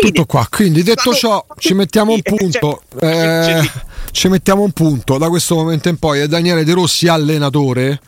Tutto 0.06 0.24
qua. 0.26 0.46
Quindi 0.50 0.82
detto 0.82 1.14
ciò, 1.14 1.44
ci 1.58 1.74
mettiamo 1.74 2.12
un 2.12 2.22
punto. 2.22 2.82
Eh, 3.02 3.68
ci 4.12 4.28
mettiamo 4.28 4.62
un 4.62 4.70
punto 4.72 5.18
da 5.18 5.28
questo 5.28 5.54
momento 5.54 5.88
in 5.88 5.96
poi. 5.96 6.20
È 6.20 6.28
Daniele 6.28 6.64
De 6.64 6.72
Rossi 6.72 7.08
allenatore. 7.08 8.00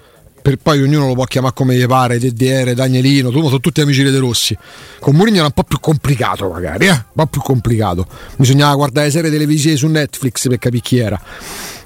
Per 0.42 0.56
poi 0.56 0.82
ognuno 0.82 1.06
lo 1.06 1.14
può 1.14 1.24
chiamare 1.24 1.54
come 1.54 1.74
gli 1.74 1.86
pare, 1.86 2.18
DDR, 2.18 2.74
Danielino, 2.74 3.30
sono 3.30 3.60
tutti 3.60 3.80
amici 3.80 4.04
di 4.04 4.10
De 4.10 4.18
Rossi. 4.18 4.56
Con 5.00 5.16
Mourinho 5.16 5.38
era 5.38 5.46
un 5.46 5.52
po' 5.52 5.62
più 5.62 5.80
complicato, 5.80 6.50
magari, 6.50 6.86
eh? 6.86 6.90
un 6.90 7.04
po' 7.14 7.26
più 7.26 7.40
complicato. 7.40 8.06
Bisognava 8.36 8.74
guardare 8.74 9.10
serie 9.10 9.30
televisive 9.30 9.76
su 9.76 9.86
Netflix 9.86 10.46
per 10.48 10.58
capire 10.58 10.82
chi 10.82 10.98
era. 10.98 11.18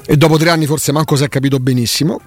E 0.04 0.16
dopo 0.16 0.36
tre 0.38 0.50
anni 0.50 0.66
forse 0.66 0.90
manco 0.90 1.14
si 1.14 1.22
è 1.22 1.28
capito 1.28 1.60
benissimo 1.60 2.20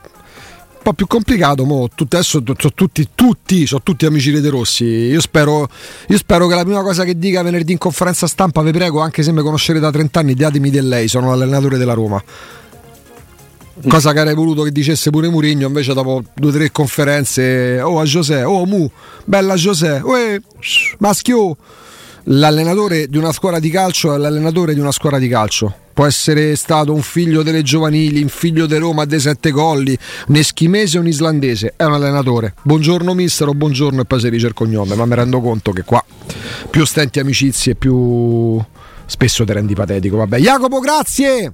po' 0.82 0.94
più 0.94 1.08
complicato. 1.08 1.66
Mo, 1.66 1.90
adesso 1.96 2.42
sono 2.44 2.74
tutti, 2.74 3.10
tutti, 3.14 3.66
sono 3.66 3.82
tutti 3.84 4.06
amici 4.06 4.32
di 4.32 4.42
De 4.42 4.50
Rossi. 4.50 4.86
Io 4.86 5.22
spero, 5.22 5.70
io 6.08 6.18
spero, 6.18 6.48
che 6.48 6.56
la 6.56 6.64
prima 6.64 6.82
cosa 6.82 7.04
che 7.04 7.18
dica 7.18 7.42
venerdì 7.42 7.74
in 7.74 7.78
conferenza 7.78 8.28
stampa, 8.28 8.62
vi 8.62 8.72
prego, 8.72 9.00
anche 9.00 9.24
se 9.24 9.32
mi 9.32 9.42
conoscete 9.42 9.80
da 9.80 9.92
30 9.92 10.20
anni, 10.20 10.34
datemi 10.34 10.70
di 10.70 10.82
lei, 10.82 11.08
sono 11.08 11.30
l'allenatore 11.30 11.78
della 11.78 11.94
Roma. 11.94 12.22
Cosa 13.88 14.14
che 14.14 14.20
avrei 14.20 14.36
voluto 14.36 14.62
che 14.62 14.72
dicesse 14.72 15.10
pure 15.10 15.28
Murigno, 15.30 15.66
invece 15.66 15.94
dopo 15.94 16.24
due 16.36 16.50
o 16.50 16.54
tre 16.54 16.72
conferenze, 16.72 17.82
oh 17.82 18.00
a 18.00 18.04
José, 18.04 18.44
oh 18.44 18.66
Mu, 18.66 18.90
bella 19.26 19.56
José, 19.56 20.02
uè, 20.04 20.40
maschio. 21.00 21.58
L'allenatore 22.26 23.08
di 23.08 23.18
una 23.18 23.32
squadra 23.32 23.60
di 23.60 23.70
calcio 23.70 24.14
è 24.14 24.18
l'allenatore 24.18 24.74
di 24.74 24.80
una 24.80 24.92
squadra 24.92 25.20
di 25.20 25.28
calcio 25.28 25.76
può 25.94 26.06
essere 26.06 26.56
stato 26.56 26.94
un 26.94 27.02
figlio 27.02 27.44
delle 27.44 27.62
giovanili, 27.62 28.22
un 28.22 28.30
figlio 28.30 28.66
di 28.66 28.76
Roma 28.78 29.06
dei 29.06 29.20
Sette 29.20 29.52
Colli, 29.52 29.98
un 30.28 30.36
eschimese 30.36 30.98
o 30.98 31.02
un 31.02 31.08
islandese, 31.08 31.74
è 31.76 31.84
un 31.84 31.94
allenatore. 31.94 32.56
Buongiorno 32.64 33.14
mister 33.14 33.48
o 33.50 33.54
buongiorno 33.54 34.02
e 34.02 34.06
poi 34.06 34.20
si 34.20 34.30
dice 34.30 34.48
il 34.48 34.54
cognome, 34.54 34.96
ma 34.96 35.06
mi 35.06 35.16
rendo 35.16 35.42
conto 35.42 35.72
che 35.72 35.84
qua 35.84 36.04
più 36.70 36.86
stenti 36.86 37.20
amicizie 37.20 37.76
più 37.76 38.60
spesso 39.06 39.46
ti 39.46 39.54
rendi 39.54 39.76
patetico. 39.76 40.18
Vabbè, 40.18 40.40
Jacopo, 40.40 40.80
grazie! 40.80 41.54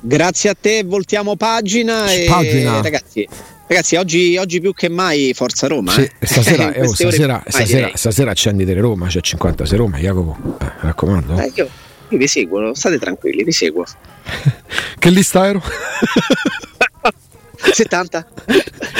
Grazie 0.00 0.50
a 0.50 0.56
te, 0.60 0.84
voltiamo 0.84 1.36
pagina, 1.36 2.04
pagina. 2.28 2.78
e 2.78 2.82
ragazzi 2.82 3.28
Ragazzi, 3.68 3.96
oggi, 3.96 4.38
oggi, 4.38 4.62
più 4.62 4.72
che 4.72 4.88
mai 4.88 5.34
Forza 5.34 5.66
Roma. 5.66 5.92
Sì, 5.92 6.00
eh? 6.00 6.26
stasera, 6.26 6.72
eh, 6.72 6.86
oh, 6.86 6.94
stasera, 6.94 7.42
stasera, 7.46 7.90
stasera, 7.92 8.30
accendi 8.30 8.64
delle 8.64 8.80
Roma, 8.80 9.08
c'è 9.08 9.20
56 9.20 9.76
Roma, 9.76 9.98
Jacopo. 9.98 10.56
Eh, 10.58 10.72
raccomando. 10.80 11.38
Eh, 11.38 11.52
io, 11.54 11.68
io 12.08 12.18
vi 12.18 12.26
seguo, 12.26 12.72
state 12.72 12.98
tranquilli, 12.98 13.44
vi 13.44 13.52
seguo. 13.52 13.84
che 14.98 15.10
lista 15.10 15.46
ero? 15.46 15.62
70. 17.60 18.26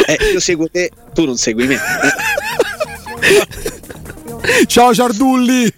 Eh, 0.07 0.19
io 0.33 0.41
seguo 0.41 0.69
te, 0.69 0.91
tu 1.15 1.25
non 1.25 1.39
segui 1.39 1.67
me. 1.67 1.79
Ciao 4.67 4.95
Ciardulli! 4.95 5.73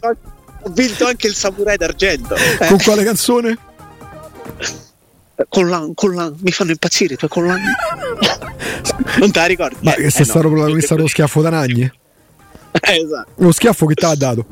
Ho 0.62 0.70
vinto 0.70 1.06
anche 1.06 1.28
il 1.28 1.36
Samurai 1.36 1.76
d'argento. 1.76 2.34
Con 2.66 2.78
quale 2.82 3.04
canzone? 3.04 3.56
Collan, 5.48 5.94
Collan, 5.94 6.36
mi 6.40 6.50
fanno 6.50 6.72
impazzire 6.72 7.14
i 7.14 7.16
tuoi 7.16 7.30
Collan. 7.30 7.62
Non 9.18 9.30
te 9.30 9.38
la 9.38 9.46
ricordi? 9.46 9.76
Ma 9.80 9.94
eh, 9.94 10.10
sei 10.10 10.22
eh, 10.22 10.24
stato 10.24 10.48
no, 10.48 10.50
protagonista 10.54 10.94
dello 10.94 11.08
schiaffo 11.08 11.42
da 11.42 11.50
Nagni? 11.50 11.82
Eh, 11.82 12.96
esatto. 12.96 13.30
Lo 13.36 13.52
schiaffo 13.52 13.86
che 13.86 13.94
ti 13.94 14.04
ha 14.04 14.14
dato? 14.14 14.46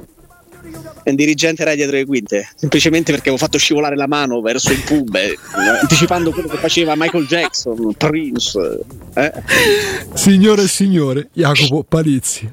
un 1.11 1.17
dirigente 1.17 1.63
era 1.63 1.75
dietro 1.75 1.97
le 1.97 2.05
quinte, 2.05 2.49
semplicemente 2.55 3.13
perché 3.13 3.29
avevo 3.29 3.43
fatto 3.43 3.59
scivolare 3.59 3.97
la 3.97 4.07
mano 4.07 4.41
verso 4.41 4.73
il 4.73 4.83
pub, 4.83 5.15
eh, 5.15 5.37
anticipando 5.81 6.31
quello 6.31 6.49
che 6.49 6.59
faceva 6.59 6.95
Michael 6.97 7.27
Jackson, 7.27 7.95
Prince. 7.97 8.81
Eh? 9.15 9.33
Signore 10.15 10.63
e 10.63 10.69
signore, 10.69 11.29
Jacopo 11.33 11.85
Palizzi, 11.85 12.49